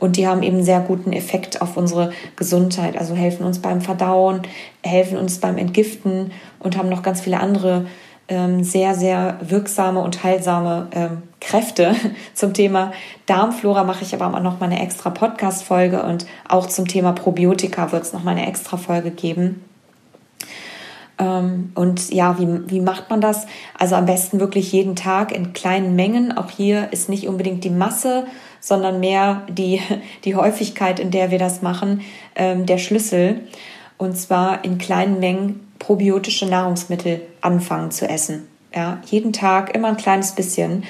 Und 0.00 0.16
die 0.16 0.26
haben 0.26 0.42
eben 0.42 0.56
einen 0.56 0.64
sehr 0.64 0.80
guten 0.80 1.12
Effekt 1.12 1.62
auf 1.62 1.76
unsere 1.76 2.12
Gesundheit. 2.34 2.98
Also 2.98 3.14
helfen 3.14 3.46
uns 3.46 3.60
beim 3.60 3.80
Verdauen, 3.80 4.42
helfen 4.82 5.16
uns 5.16 5.38
beim 5.38 5.56
Entgiften 5.56 6.32
und 6.58 6.76
haben 6.76 6.88
noch 6.88 7.04
ganz 7.04 7.20
viele 7.20 7.38
andere 7.38 7.86
sehr, 8.28 8.94
sehr 8.94 9.38
wirksame 9.42 10.00
und 10.00 10.24
heilsame 10.24 10.88
ähm, 10.92 11.22
Kräfte. 11.40 11.94
Zum 12.34 12.54
Thema 12.54 12.92
Darmflora 13.26 13.84
mache 13.84 14.04
ich 14.04 14.14
aber 14.14 14.34
auch 14.34 14.42
noch 14.42 14.58
mal 14.58 14.66
eine 14.66 14.80
extra 14.80 15.10
Podcast-Folge 15.10 16.02
und 16.02 16.24
auch 16.48 16.66
zum 16.66 16.88
Thema 16.88 17.12
Probiotika 17.12 17.92
wird 17.92 18.04
es 18.04 18.12
noch 18.12 18.22
mal 18.22 18.30
eine 18.30 18.46
extra 18.46 18.76
Folge 18.76 19.10
geben. 19.10 19.62
Ähm, 21.18 21.72
und 21.74 22.12
ja, 22.12 22.38
wie, 22.38 22.70
wie 22.70 22.80
macht 22.80 23.10
man 23.10 23.20
das? 23.20 23.46
Also 23.78 23.94
am 23.96 24.06
besten 24.06 24.40
wirklich 24.40 24.72
jeden 24.72 24.96
Tag 24.96 25.32
in 25.32 25.52
kleinen 25.52 25.94
Mengen. 25.94 26.36
Auch 26.36 26.50
hier 26.50 26.92
ist 26.92 27.08
nicht 27.08 27.28
unbedingt 27.28 27.64
die 27.64 27.70
Masse, 27.70 28.26
sondern 28.60 29.00
mehr 29.00 29.42
die, 29.48 29.80
die 30.24 30.36
Häufigkeit, 30.36 31.00
in 31.00 31.10
der 31.10 31.30
wir 31.30 31.38
das 31.38 31.62
machen, 31.62 32.00
ähm, 32.34 32.66
der 32.66 32.78
Schlüssel. 32.78 33.40
Und 33.98 34.16
zwar 34.16 34.64
in 34.64 34.78
kleinen 34.78 35.20
Mengen 35.20 35.60
probiotische 35.82 36.46
Nahrungsmittel 36.46 37.22
anfangen 37.40 37.90
zu 37.90 38.08
essen. 38.08 38.46
Ja, 38.74 38.98
jeden 39.06 39.32
Tag 39.32 39.74
immer 39.74 39.88
ein 39.88 39.96
kleines 39.96 40.32
bisschen. 40.32 40.84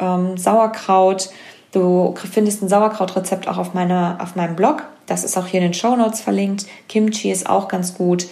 Ähm, 0.00 0.38
Sauerkraut. 0.38 1.28
Du 1.72 2.14
findest 2.16 2.62
ein 2.62 2.68
Sauerkrautrezept 2.68 3.46
auch 3.46 3.58
auf, 3.58 3.74
meiner, 3.74 4.18
auf 4.22 4.36
meinem 4.36 4.56
Blog. 4.56 4.84
Das 5.04 5.22
ist 5.22 5.36
auch 5.36 5.46
hier 5.46 5.60
in 5.60 5.66
den 5.66 5.74
Show 5.74 5.94
Notes 5.96 6.20
verlinkt. 6.20 6.64
Kimchi 6.88 7.30
ist 7.30 7.48
auch 7.48 7.68
ganz 7.68 7.94
gut. 7.94 8.26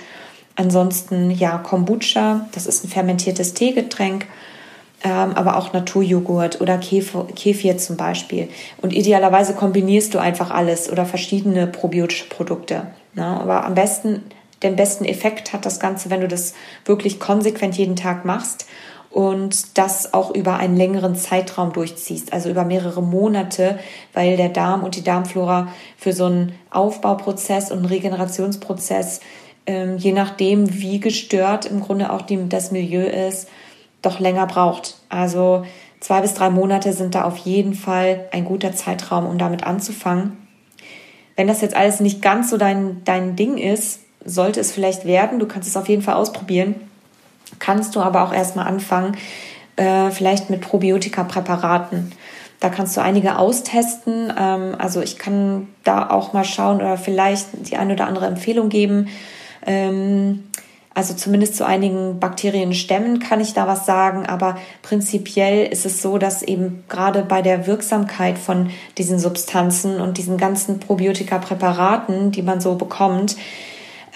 Ansonsten 0.56 1.30
ja 1.30 1.58
Kombucha, 1.58 2.46
das 2.52 2.66
ist 2.66 2.82
ein 2.84 2.88
fermentiertes 2.88 3.52
Teegetränk, 3.52 4.26
ähm, 5.04 5.34
aber 5.34 5.58
auch 5.58 5.74
Naturjoghurt 5.74 6.62
oder 6.62 6.78
Kefir, 6.78 7.76
zum 7.76 7.98
Beispiel. 7.98 8.48
Und 8.80 8.94
idealerweise 8.94 9.52
kombinierst 9.52 10.14
du 10.14 10.18
einfach 10.18 10.50
alles 10.50 10.90
oder 10.90 11.04
verschiedene 11.04 11.66
probiotische 11.66 12.30
Produkte. 12.30 12.86
Ne? 13.12 13.26
Aber 13.26 13.66
am 13.66 13.74
besten, 13.74 14.22
den 14.62 14.76
besten 14.76 15.04
Effekt 15.04 15.52
hat 15.52 15.66
das 15.66 15.80
Ganze, 15.80 16.10
wenn 16.10 16.20
du 16.20 16.28
das 16.28 16.54
wirklich 16.84 17.20
konsequent 17.20 17.76
jeden 17.76 17.96
Tag 17.96 18.24
machst 18.24 18.66
und 19.10 19.78
das 19.78 20.14
auch 20.14 20.34
über 20.34 20.56
einen 20.56 20.76
längeren 20.76 21.14
Zeitraum 21.14 21.72
durchziehst, 21.72 22.32
also 22.32 22.50
über 22.50 22.64
mehrere 22.64 23.02
Monate, 23.02 23.78
weil 24.12 24.36
der 24.36 24.48
Darm 24.48 24.82
und 24.82 24.96
die 24.96 25.04
Darmflora 25.04 25.68
für 25.96 26.12
so 26.12 26.26
einen 26.26 26.58
Aufbauprozess 26.70 27.70
und 27.70 27.78
einen 27.78 27.86
Regenerationsprozess 27.86 29.20
ähm, 29.66 29.98
je 29.98 30.12
nachdem, 30.12 30.80
wie 30.80 31.00
gestört 31.00 31.66
im 31.66 31.80
Grunde 31.80 32.12
auch 32.12 32.22
die, 32.22 32.48
das 32.48 32.70
Milieu 32.70 33.04
ist, 33.04 33.48
doch 34.00 34.20
länger 34.20 34.46
braucht. 34.46 34.96
Also 35.08 35.64
zwei 36.00 36.20
bis 36.20 36.34
drei 36.34 36.50
Monate 36.50 36.92
sind 36.92 37.14
da 37.14 37.24
auf 37.24 37.36
jeden 37.38 37.74
Fall 37.74 38.28
ein 38.30 38.44
guter 38.44 38.72
Zeitraum, 38.72 39.26
um 39.26 39.38
damit 39.38 39.64
anzufangen. 39.64 40.36
Wenn 41.34 41.48
das 41.48 41.60
jetzt 41.60 41.76
alles 41.76 42.00
nicht 42.00 42.22
ganz 42.22 42.50
so 42.50 42.56
dein, 42.56 43.02
dein 43.04 43.36
Ding 43.36 43.58
ist, 43.58 44.00
sollte 44.26 44.60
es 44.60 44.72
vielleicht 44.72 45.04
werden. 45.04 45.38
Du 45.38 45.46
kannst 45.46 45.68
es 45.68 45.76
auf 45.76 45.88
jeden 45.88 46.02
Fall 46.02 46.14
ausprobieren. 46.14 46.74
Kannst 47.58 47.96
du 47.96 48.00
aber 48.00 48.22
auch 48.24 48.32
erstmal 48.32 48.66
anfangen, 48.66 49.16
äh, 49.76 50.10
vielleicht 50.10 50.50
mit 50.50 50.60
Probiotika-Präparaten. 50.60 52.12
Da 52.60 52.70
kannst 52.70 52.96
du 52.96 53.02
einige 53.02 53.38
austesten. 53.38 54.32
Ähm, 54.38 54.74
also 54.78 55.00
ich 55.00 55.18
kann 55.18 55.68
da 55.84 56.10
auch 56.10 56.32
mal 56.32 56.44
schauen 56.44 56.76
oder 56.76 56.96
vielleicht 56.98 57.48
die 57.70 57.76
eine 57.76 57.92
oder 57.94 58.06
andere 58.06 58.26
Empfehlung 58.26 58.68
geben. 58.68 59.08
Ähm, 59.64 60.44
also 60.96 61.12
zumindest 61.12 61.56
zu 61.56 61.66
einigen 61.66 62.20
Bakterienstämmen 62.20 63.18
kann 63.18 63.38
ich 63.42 63.52
da 63.52 63.66
was 63.66 63.84
sagen, 63.84 64.24
aber 64.24 64.56
prinzipiell 64.80 65.70
ist 65.70 65.84
es 65.84 66.00
so, 66.00 66.16
dass 66.16 66.42
eben 66.42 66.84
gerade 66.88 67.22
bei 67.22 67.42
der 67.42 67.66
Wirksamkeit 67.66 68.38
von 68.38 68.70
diesen 68.96 69.18
Substanzen 69.18 70.00
und 70.00 70.16
diesen 70.16 70.38
ganzen 70.38 70.80
Probiotika-Präparaten, 70.80 72.32
die 72.32 72.40
man 72.40 72.62
so 72.62 72.76
bekommt, 72.76 73.36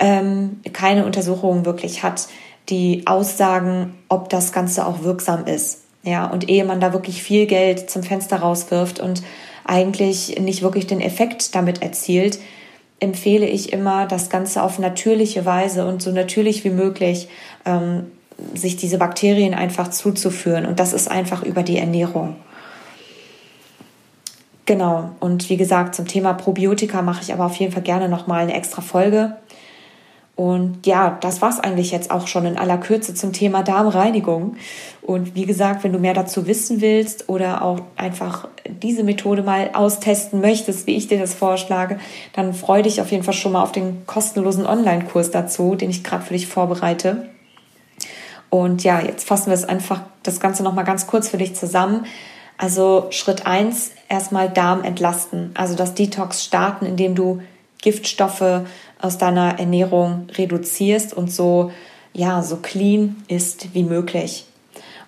ähm, 0.01 0.61
keine 0.72 1.07
Untersuchungen 1.07 1.64
wirklich 1.64 2.03
hat, 2.03 2.26
die 2.68 3.07
aussagen, 3.07 3.94
ob 4.09 4.28
das 4.28 4.53
Ganze 4.53 4.86
auch 4.86 5.03
wirksam 5.03 5.46
ist. 5.46 5.82
Ja, 6.03 6.26
und 6.26 6.48
ehe 6.48 6.64
man 6.64 6.80
da 6.80 6.92
wirklich 6.92 7.22
viel 7.22 7.46
Geld 7.46 7.90
zum 7.90 8.03
Fenster 8.03 8.38
rauswirft 8.38 9.01
und 9.01 9.22
eigentlich 9.64 10.40
nicht 10.40 10.62
wirklich 10.62 10.86
den 10.86 11.03
Effekt 11.03 11.55
damit 11.55 11.82
erzielt, 11.82 12.38
empfehle 13.01 13.46
ich 13.46 13.72
immer, 13.72 14.07
das 14.07 14.30
Ganze 14.30 14.62
auf 14.62 14.78
natürliche 14.78 15.44
Weise 15.44 15.86
und 15.86 16.03
so 16.03 16.11
natürlich 16.11 16.64
wie 16.64 16.70
möglich 16.70 17.28
ähm, 17.66 18.07
sich 18.55 18.76
diese 18.76 18.98
Bakterien 18.98 19.53
einfach 19.53 19.88
zuzuführen. 19.88 20.64
Und 20.64 20.80
das 20.80 20.94
ist 20.94 21.11
einfach 21.11 21.42
über 21.42 21.62
die 21.62 21.78
Ernährung. 21.78 22.36
Genau. 24.64 25.11
Und 25.20 25.51
wie 25.51 25.57
gesagt, 25.57 25.94
zum 25.94 26.07
Thema 26.07 26.32
Probiotika 26.32 27.03
mache 27.03 27.22
ich 27.22 27.32
aber 27.32 27.46
auf 27.46 27.57
jeden 27.57 27.72
Fall 27.72 27.82
gerne 27.82 28.09
nochmal 28.09 28.42
eine 28.42 28.55
extra 28.55 28.82
Folge. 28.82 29.36
Und 30.41 30.86
ja, 30.86 31.18
das 31.20 31.43
war's 31.43 31.61
eigentlich 31.61 31.91
jetzt 31.91 32.11
auch 32.11 32.26
schon 32.26 32.47
in 32.47 32.57
aller 32.57 32.78
Kürze 32.78 33.12
zum 33.12 33.34
Thema 33.34 33.62
Darmreinigung. 33.62 34.57
Und 35.03 35.34
wie 35.34 35.45
gesagt, 35.45 35.84
wenn 35.84 35.93
du 35.93 35.99
mehr 35.99 36.14
dazu 36.14 36.47
wissen 36.47 36.80
willst 36.80 37.28
oder 37.28 37.61
auch 37.61 37.80
einfach 37.97 38.49
diese 38.64 39.05
Methode 39.05 39.43
mal 39.43 39.68
austesten 39.74 40.41
möchtest, 40.41 40.86
wie 40.86 40.97
ich 40.97 41.09
dir 41.09 41.18
das 41.18 41.34
vorschlage, 41.34 41.99
dann 42.32 42.55
freue 42.55 42.82
dich 42.82 43.03
auf 43.03 43.11
jeden 43.11 43.22
Fall 43.22 43.34
schon 43.34 43.53
mal 43.53 43.62
auf 43.62 43.72
den 43.72 44.07
kostenlosen 44.07 44.64
Online-Kurs 44.64 45.30
dazu, 45.30 45.74
den 45.74 45.91
ich 45.91 46.03
gerade 46.03 46.24
für 46.24 46.32
dich 46.32 46.47
vorbereite. 46.47 47.28
Und 48.49 48.82
ja, 48.82 48.99
jetzt 49.03 49.28
fassen 49.28 49.49
wir 49.49 49.55
es 49.55 49.64
einfach 49.64 50.01
das 50.22 50.41
Ganze 50.41 50.62
nochmal 50.62 50.86
ganz 50.86 51.07
kurz 51.07 51.28
für 51.28 51.36
dich 51.36 51.55
zusammen. 51.55 52.07
Also 52.57 53.09
Schritt 53.11 53.45
eins 53.45 53.91
erstmal 54.09 54.49
Darm 54.49 54.84
entlasten, 54.84 55.51
also 55.53 55.74
das 55.74 55.93
Detox 55.93 56.43
starten, 56.43 56.86
indem 56.86 57.14
du 57.14 57.43
Giftstoffe 57.82 58.62
aus 59.03 59.18
deiner 59.18 59.59
Ernährung 59.59 60.26
reduzierst 60.36 61.14
und 61.14 61.32
so, 61.32 61.70
ja, 62.12 62.42
so 62.42 62.57
clean 62.57 63.16
ist 63.28 63.74
wie 63.74 63.84
möglich. 63.84 64.46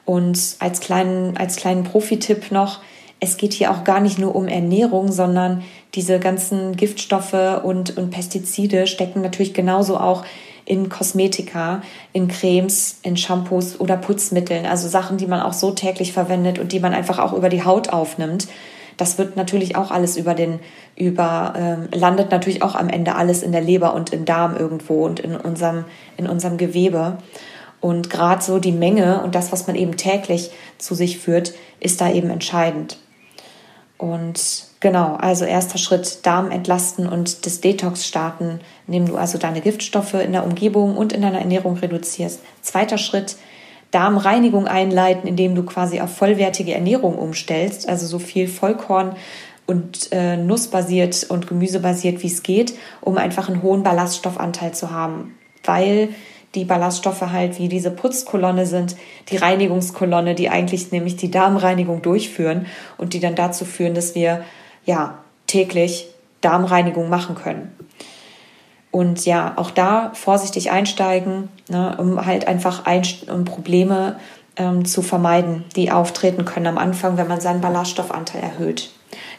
Und 0.05 0.57
als 0.59 0.80
kleinen, 0.80 1.36
als 1.36 1.57
kleinen 1.57 1.84
Profi-Tipp 1.84 2.51
noch, 2.51 2.80
es 3.20 3.36
geht 3.36 3.53
hier 3.53 3.70
auch 3.70 3.84
gar 3.84 4.01
nicht 4.01 4.18
nur 4.18 4.34
um 4.34 4.49
Ernährung, 4.49 5.12
sondern 5.12 5.62
diese 5.95 6.18
ganzen 6.18 6.76
Giftstoffe 6.76 7.62
und, 7.62 7.97
und 7.97 8.11
Pestizide 8.11 8.86
stecken 8.88 9.20
natürlich 9.20 9.55
genauso 9.55 9.97
auch 9.97 10.24
in 10.64 10.88
Kosmetika, 10.88 11.82
in 12.12 12.28
Cremes, 12.28 12.99
in 13.03 13.16
Shampoos 13.16 13.78
oder 13.78 13.97
Putzmitteln. 13.97 14.66
Also 14.66 14.88
Sachen, 14.88 15.18
die 15.18 15.26
man 15.26 15.40
auch 15.40 15.53
so 15.53 15.72
täglich 15.72 16.12
verwendet 16.12 16.59
und 16.59 16.72
die 16.72 16.80
man 16.80 16.95
einfach 16.95 17.18
auch 17.18 17.32
über 17.32 17.49
die 17.49 17.64
Haut 17.64 17.90
aufnimmt. 17.90 18.49
Das 18.97 19.18
wird 19.18 19.36
natürlich 19.36 19.76
auch 19.76 19.90
alles 19.90 20.16
über 20.16 20.34
den, 20.34 20.61
über, 20.97 21.55
ähm, 21.57 21.88
landet 21.93 22.30
natürlich 22.30 22.62
auch 22.62 22.74
am 22.74 22.88
Ende 22.88 23.14
alles 23.14 23.43
in 23.43 23.53
der 23.53 23.61
Leber 23.61 23.95
und 23.95 24.12
im 24.12 24.24
Darm 24.24 24.57
irgendwo 24.57 25.05
und 25.05 25.20
in 25.20 25.36
unserem, 25.36 25.84
in 26.16 26.28
unserem 26.28 26.59
Gewebe. 26.59 27.18
Und 27.80 28.11
gerade 28.11 28.43
so 28.43 28.59
die 28.59 28.72
Menge 28.72 29.22
und 29.22 29.34
das, 29.34 29.51
was 29.51 29.66
man 29.66 29.76
eben 29.76 29.97
täglich 29.97 30.51
zu 30.78 30.95
sich 30.95 31.18
führt, 31.18 31.53
ist 31.80 32.01
da 32.01 32.12
eben 32.12 32.30
entscheidend. 32.30 32.99
Und 33.99 34.66
genau, 34.80 35.14
also 35.14 35.45
erster 35.45 35.78
Schritt, 35.78 36.26
Darm 36.26 36.51
entlasten 36.51 37.09
und 37.09 37.47
das 37.47 37.61
Detox 37.61 38.07
starten, 38.07 38.61
indem 38.88 39.07
du 39.07 39.16
also 39.16 39.38
deine 39.38 39.61
Giftstoffe 39.61 40.14
in 40.14 40.32
der 40.32 40.45
Umgebung 40.45 40.97
und 40.97 41.12
in 41.12 41.22
deiner 41.22 41.38
Ernährung 41.38 41.76
reduzierst. 41.76 42.40
Zweiter 42.62 42.99
Schritt, 42.99 43.36
Darmreinigung 43.93 44.66
einleiten, 44.66 45.28
indem 45.28 45.55
du 45.55 45.62
quasi 45.62 46.01
auf 46.01 46.16
vollwertige 46.16 46.74
Ernährung 46.74 47.16
umstellst, 47.16 47.88
also 47.88 48.07
so 48.07 48.18
viel 48.18 48.49
Vollkorn 48.49 49.14
und 49.66 50.11
äh, 50.12 50.36
nussbasiert 50.36 51.24
und 51.28 51.47
gemüsebasiert 51.47 52.22
wie 52.22 52.26
es 52.26 52.43
geht, 52.43 52.74
um 53.01 53.16
einfach 53.16 53.49
einen 53.49 53.62
hohen 53.62 53.82
Ballaststoffanteil 53.82 54.72
zu 54.72 54.90
haben, 54.90 55.38
weil 55.64 56.09
die 56.55 56.64
Ballaststoffe 56.64 57.22
halt 57.22 57.59
wie 57.59 57.68
diese 57.68 57.90
Putzkolonne 57.90 58.66
sind, 58.66 58.97
die 59.30 59.36
Reinigungskolonne, 59.36 60.34
die 60.34 60.51
eigentlich 60.51 60.90
nämlich 60.90 61.16
die 61.16 61.30
Darmreinigung 61.30 62.03
durchführen 62.03 62.66
und 62.99 63.14
die 63.14 63.20
dann 63.20 63.34
dazu 63.34 63.64
führen, 63.64 63.95
dass 63.95 64.14
wir 64.14 64.45
ja 64.84 65.18
täglich 65.47 66.09
Darmreinigung 66.40 67.09
machen 67.09 67.36
können. 67.36 67.72
Und 68.93 69.24
ja, 69.24 69.55
auch 69.57 69.70
da 69.70 70.12
vorsichtig 70.14 70.70
einsteigen, 70.70 71.49
ne, 71.68 71.97
um 71.99 72.24
halt 72.24 72.47
einfach 72.47 72.84
ein, 72.84 73.03
um 73.32 73.47
Probleme 73.47 74.16
ähm, 74.57 74.84
zu 74.84 75.01
vermeiden, 75.01 75.64
die 75.74 75.90
auftreten 75.90 76.45
können 76.45 76.66
am 76.66 76.78
Anfang, 76.78 77.16
wenn 77.16 77.26
man 77.26 77.40
seinen 77.40 77.62
Ballaststoffanteil 77.62 78.43
erhöht. 78.43 78.90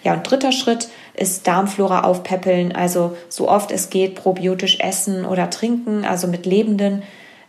Ja, 0.03 0.13
und 0.13 0.29
dritter 0.29 0.51
Schritt 0.51 0.89
ist 1.13 1.47
Darmflora 1.47 2.01
aufpäppeln, 2.01 2.75
also 2.75 3.15
so 3.29 3.47
oft 3.47 3.71
es 3.71 3.91
geht 3.91 4.15
probiotisch 4.15 4.79
essen 4.79 5.23
oder 5.23 5.51
trinken, 5.51 6.03
also 6.03 6.27
mit 6.27 6.47
lebenden 6.47 7.03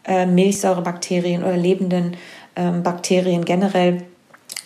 äh, 0.06 0.26
Milchsäurebakterien 0.26 1.42
oder 1.42 1.56
lebenden 1.56 2.18
ähm, 2.54 2.82
Bakterien 2.82 3.46
generell. 3.46 4.04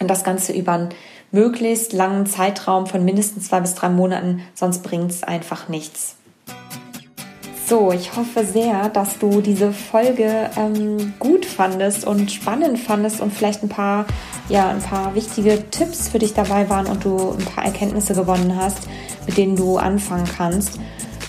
Und 0.01 0.09
das 0.09 0.25
Ganze 0.25 0.53
über 0.53 0.73
einen 0.73 0.89
möglichst 1.31 1.93
langen 1.93 2.27
Zeitraum 2.27 2.87
von 2.87 3.05
mindestens 3.05 3.49
zwei 3.49 3.61
bis 3.61 3.75
drei 3.75 3.89
Monaten, 3.89 4.43
sonst 4.55 4.83
bringt 4.83 5.13
es 5.13 5.23
einfach 5.23 5.69
nichts. 5.69 6.18
So, 7.69 7.93
ich 7.93 8.17
hoffe 8.17 8.47
sehr, 8.47 8.89
dass 8.89 9.19
du 9.19 9.43
diese 9.43 9.75
Folge 9.75 10.49
ähm, 10.57 11.13
gut 11.19 11.45
fandest 11.45 12.07
und 12.07 12.33
spannend 12.33 12.79
fandest 12.79 13.21
und 13.21 13.31
vielleicht 13.31 13.63
ein 13.63 13.69
paar, 13.69 14.07
ja, 14.49 14.71
ein 14.71 14.81
paar 14.81 15.15
wichtige 15.15 15.69
Tipps 15.71 16.09
für 16.09 16.19
dich 16.19 16.33
dabei 16.33 16.71
waren 16.71 16.87
und 16.87 17.05
du 17.05 17.33
ein 17.33 17.45
paar 17.45 17.67
Erkenntnisse 17.67 18.15
gewonnen 18.15 18.57
hast, 18.57 18.89
mit 19.27 19.37
denen 19.37 19.55
du 19.55 19.77
anfangen 19.77 20.25
kannst 20.35 20.81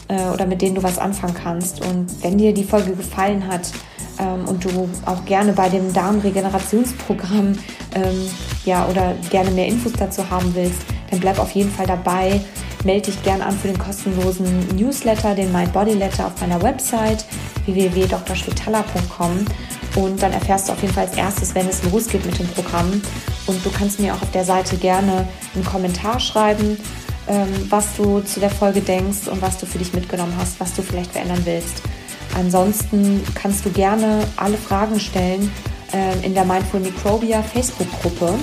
äh, 0.07 0.29
oder 0.33 0.45
mit 0.45 0.61
denen 0.61 0.75
du 0.75 0.83
was 0.83 0.97
anfangen 0.97 1.33
kannst. 1.33 1.85
Und 1.85 2.07
wenn 2.23 2.37
dir 2.37 2.53
die 2.53 2.63
Folge 2.63 2.93
gefallen 2.93 3.45
hat 3.45 3.69
ähm, 4.17 4.47
und 4.47 4.63
du 4.63 4.87
auch 5.05 5.25
gerne 5.25 5.51
bei 5.51 5.67
dem 5.67 5.91
Darmregenerationsprogramm 5.91 7.57
ähm, 7.95 8.29
ja, 8.63 8.87
oder 8.87 9.13
gerne 9.29 9.51
mehr 9.51 9.67
Infos 9.67 9.91
dazu 9.91 10.29
haben 10.29 10.55
willst, 10.55 10.79
dann 11.11 11.19
bleib 11.19 11.37
auf 11.37 11.51
jeden 11.51 11.69
Fall 11.71 11.87
dabei 11.87 12.39
melde 12.83 13.11
dich 13.11 13.21
gerne 13.23 13.45
an 13.45 13.57
für 13.57 13.67
den 13.67 13.77
kostenlosen 13.77 14.67
Newsletter, 14.75 15.35
den 15.35 15.51
Mind 15.51 15.73
Body 15.73 15.93
Letter 15.93 16.27
auf 16.27 16.39
meiner 16.41 16.61
Website 16.61 17.25
www.drschwitala.com 17.65 19.45
und 19.95 20.21
dann 20.21 20.33
erfährst 20.33 20.69
du 20.69 20.73
auf 20.73 20.81
jeden 20.81 20.93
Fall 20.93 21.07
als 21.07 21.17
erstes, 21.17 21.55
wenn 21.55 21.67
es 21.67 21.83
losgeht 21.83 22.25
mit 22.25 22.37
dem 22.37 22.47
Programm. 22.47 23.01
Und 23.47 23.65
du 23.65 23.71
kannst 23.71 23.99
mir 23.99 24.13
auch 24.13 24.21
auf 24.21 24.31
der 24.31 24.45
Seite 24.45 24.77
gerne 24.77 25.27
einen 25.55 25.65
Kommentar 25.65 26.19
schreiben, 26.19 26.77
ähm, 27.27 27.47
was 27.69 27.95
du 27.95 28.21
zu 28.21 28.39
der 28.39 28.51
Folge 28.51 28.81
denkst 28.81 29.27
und 29.27 29.41
was 29.41 29.57
du 29.57 29.65
für 29.65 29.79
dich 29.79 29.93
mitgenommen 29.93 30.33
hast, 30.37 30.59
was 30.59 30.73
du 30.73 30.81
vielleicht 30.81 31.11
verändern 31.11 31.41
willst. 31.45 31.81
Ansonsten 32.35 33.23
kannst 33.33 33.65
du 33.65 33.71
gerne 33.71 34.25
alle 34.35 34.57
Fragen 34.57 34.99
stellen 34.99 35.51
ähm, 35.93 36.21
in 36.21 36.33
der 36.33 36.45
Mindful 36.45 36.79
Microbia 36.79 37.41
Facebook-Gruppe. 37.41 38.35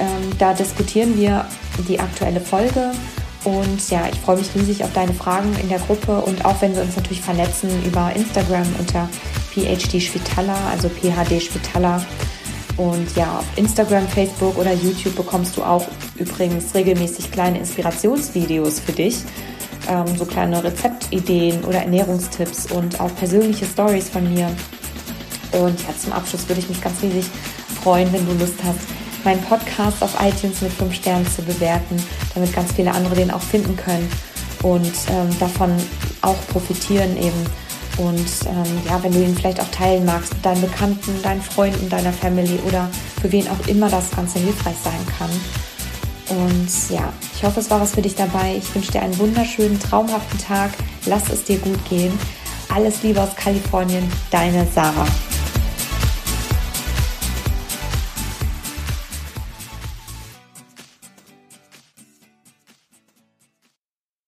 Ähm, 0.00 0.38
da 0.38 0.52
diskutieren 0.52 1.16
wir 1.16 1.46
die 1.88 2.00
aktuelle 2.00 2.40
Folge 2.40 2.90
und 3.44 3.90
ja, 3.90 4.08
ich 4.10 4.18
freue 4.20 4.38
mich 4.38 4.54
riesig 4.54 4.82
auf 4.84 4.92
deine 4.92 5.12
Fragen 5.12 5.54
in 5.60 5.68
der 5.68 5.78
Gruppe 5.78 6.20
und 6.20 6.44
auch 6.44 6.60
wenn 6.62 6.74
wir 6.74 6.82
uns 6.82 6.96
natürlich 6.96 7.20
vernetzen 7.20 7.68
über 7.84 8.10
Instagram 8.16 8.66
unter 8.78 9.08
PhD 9.52 10.00
Spitaler, 10.00 10.56
also 10.70 10.88
PHD 10.88 11.42
Spitaler. 11.42 12.04
Und 12.76 13.14
ja, 13.14 13.38
auf 13.38 13.46
Instagram, 13.56 14.08
Facebook 14.08 14.58
oder 14.58 14.72
YouTube 14.72 15.14
bekommst 15.14 15.56
du 15.56 15.62
auch 15.62 15.86
übrigens 16.16 16.74
regelmäßig 16.74 17.30
kleine 17.30 17.58
Inspirationsvideos 17.58 18.80
für 18.80 18.92
dich. 18.92 19.18
Ähm, 19.88 20.06
so 20.16 20.24
kleine 20.24 20.64
Rezeptideen 20.64 21.62
oder 21.64 21.80
Ernährungstipps 21.82 22.72
und 22.72 22.98
auch 22.98 23.14
persönliche 23.14 23.66
Stories 23.66 24.08
von 24.08 24.32
mir. 24.32 24.46
Und 25.52 25.80
ja, 25.82 25.96
zum 25.96 26.12
Abschluss 26.12 26.48
würde 26.48 26.60
ich 26.60 26.68
mich 26.68 26.80
ganz 26.80 27.00
riesig 27.02 27.26
freuen, 27.82 28.12
wenn 28.12 28.26
du 28.26 28.32
Lust 28.32 28.56
hast, 28.64 29.03
meinen 29.24 29.42
Podcast 29.42 30.02
auf 30.02 30.16
iTunes 30.20 30.60
mit 30.60 30.72
5 30.72 30.94
Sternen 30.94 31.26
zu 31.26 31.42
bewerten, 31.42 31.96
damit 32.34 32.52
ganz 32.52 32.72
viele 32.72 32.92
andere 32.92 33.14
den 33.14 33.30
auch 33.30 33.42
finden 33.42 33.76
können 33.76 34.10
und 34.62 34.92
ähm, 35.10 35.38
davon 35.38 35.74
auch 36.22 36.36
profitieren 36.48 37.16
eben. 37.16 37.46
Und 37.96 38.26
ähm, 38.46 38.82
ja, 38.88 39.00
wenn 39.02 39.12
du 39.12 39.22
ihn 39.22 39.36
vielleicht 39.36 39.60
auch 39.60 39.68
teilen 39.68 40.04
magst 40.04 40.34
mit 40.34 40.44
deinen 40.44 40.60
Bekannten, 40.60 41.22
deinen 41.22 41.42
Freunden, 41.42 41.88
deiner 41.88 42.12
Family 42.12 42.58
oder 42.66 42.90
für 43.20 43.30
wen 43.30 43.46
auch 43.48 43.66
immer 43.68 43.88
das 43.88 44.10
Ganze 44.10 44.40
hilfreich 44.40 44.74
sein 44.82 45.06
kann. 45.16 45.30
Und 46.28 46.90
ja, 46.90 47.12
ich 47.36 47.44
hoffe, 47.44 47.60
es 47.60 47.70
war 47.70 47.80
was 47.80 47.92
für 47.92 48.02
dich 48.02 48.14
dabei. 48.14 48.56
Ich 48.56 48.74
wünsche 48.74 48.92
dir 48.92 49.02
einen 49.02 49.16
wunderschönen, 49.18 49.78
traumhaften 49.78 50.38
Tag. 50.40 50.70
Lass 51.06 51.28
es 51.28 51.44
dir 51.44 51.58
gut 51.58 51.78
gehen. 51.88 52.18
Alles 52.74 53.02
Liebe 53.02 53.20
aus 53.20 53.36
Kalifornien, 53.36 54.10
deine 54.30 54.66
Sarah. 54.74 55.06